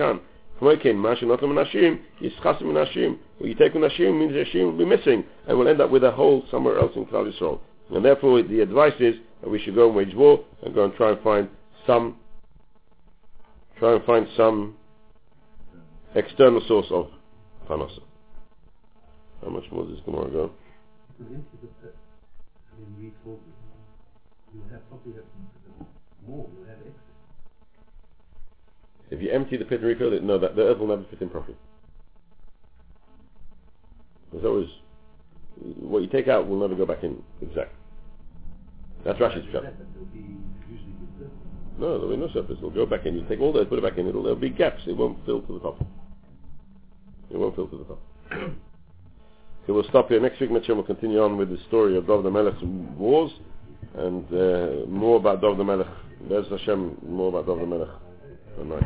Kan. 0.59 1.01
When 1.01 1.17
you 3.49 3.55
take 3.55 3.75
an 3.75 3.81
Ashim 3.81 4.19
means 4.19 4.33
the 4.33 4.43
Ashim 4.45 4.65
will 4.65 4.77
be 4.77 4.85
missing 4.85 5.23
and 5.47 5.57
we'll 5.57 5.67
end 5.67 5.81
up 5.81 5.89
with 5.89 6.03
a 6.03 6.11
hole 6.11 6.43
somewhere 6.51 6.77
else 6.77 6.91
in 6.95 7.05
Klal 7.05 7.31
Yisrael. 7.31 7.59
And 7.91 8.03
therefore 8.03 8.43
the 8.43 8.59
advice 8.59 8.93
is 8.99 9.15
that 9.41 9.49
we 9.49 9.59
should 9.59 9.75
go 9.75 9.87
and 9.87 9.95
wage 9.95 10.13
war 10.13 10.43
and 10.63 10.75
go 10.75 10.83
and 10.85 10.93
try 10.95 11.11
and 11.11 11.21
find 11.21 11.49
some 11.87 12.17
try 13.77 13.95
and 13.95 14.03
find 14.03 14.27
some 14.35 14.75
external 16.15 16.61
source 16.67 16.87
of 16.91 17.07
Panasa. 17.67 18.01
How 19.41 19.49
much 19.49 19.63
more 19.71 19.85
does 19.85 19.95
this 19.95 20.03
Gemara 20.05 20.29
go? 20.29 20.51
You 24.53 24.63
have 24.71 24.81
something 24.89 25.13
that's 25.15 25.27
more, 26.27 26.49
you'll 26.53 26.67
have 26.67 26.79
excess. 26.79 27.08
If 29.11 29.21
you 29.21 29.31
empty 29.31 29.57
the 29.57 29.65
pit 29.65 29.79
and 29.79 29.87
refill 29.87 30.13
it, 30.13 30.23
no, 30.23 30.37
that 30.37 30.55
the 30.55 30.63
earth 30.63 30.77
will 30.77 30.87
never 30.87 31.03
fit 31.09 31.21
in 31.21 31.29
properly. 31.29 31.57
There's 34.31 34.45
always 34.45 34.69
what 35.59 36.01
you 36.01 36.07
take 36.07 36.27
out 36.27 36.47
will 36.47 36.59
never 36.59 36.75
go 36.75 36.85
back 36.85 37.03
in 37.03 37.21
exact. 37.41 37.73
That's 39.03 39.19
Rashi's 39.19 39.51
shot. 39.51 39.63
That, 39.63 39.77
but 39.77 39.87
there'll 39.93 40.07
be 40.07 40.37
usually 40.69 40.93
good 40.99 41.09
surface. 41.17 41.33
No, 41.77 41.97
there'll 41.97 42.15
be 42.15 42.17
no 42.17 42.31
surface. 42.31 42.57
It'll 42.57 42.69
go 42.69 42.85
back 42.85 43.05
in. 43.05 43.15
You 43.15 43.25
take 43.27 43.39
all 43.39 43.51
those, 43.53 43.67
put 43.67 43.79
it 43.79 43.83
back 43.83 43.97
in. 43.97 44.07
It'll, 44.07 44.23
there'll 44.23 44.37
be 44.37 44.49
gaps. 44.49 44.81
It 44.87 44.95
won't 44.95 45.25
fill 45.25 45.41
to 45.41 45.53
the 45.53 45.59
top. 45.59 45.81
It 47.31 47.37
won't 47.37 47.55
fill 47.55 47.67
to 47.67 47.77
the 47.77 47.83
top. 47.83 48.01
okay, 48.33 48.51
we'll 49.69 49.83
stop 49.85 50.09
here. 50.09 50.19
Next 50.19 50.39
week, 50.39 50.51
Mitchell 50.51 50.75
will 50.75 50.83
continue 50.83 51.21
on 51.21 51.37
with 51.37 51.49
the 51.49 51.57
story 51.67 51.97
of 51.97 52.07
David 52.07 52.25
the 52.25 52.31
Melech's 52.31 52.63
wars 52.97 53.31
and 53.95 54.25
uh, 54.33 54.85
more 54.87 55.17
about 55.17 55.41
David 55.41 55.57
the 55.57 55.63
Melech. 55.63 55.87
There's 56.27 56.47
Hashem, 56.49 56.97
more 57.07 57.29
about 57.29 57.47
David 57.47 57.63
the 57.63 57.67
Melech. 57.67 57.89
Good 58.59 58.67
night. 58.67 58.83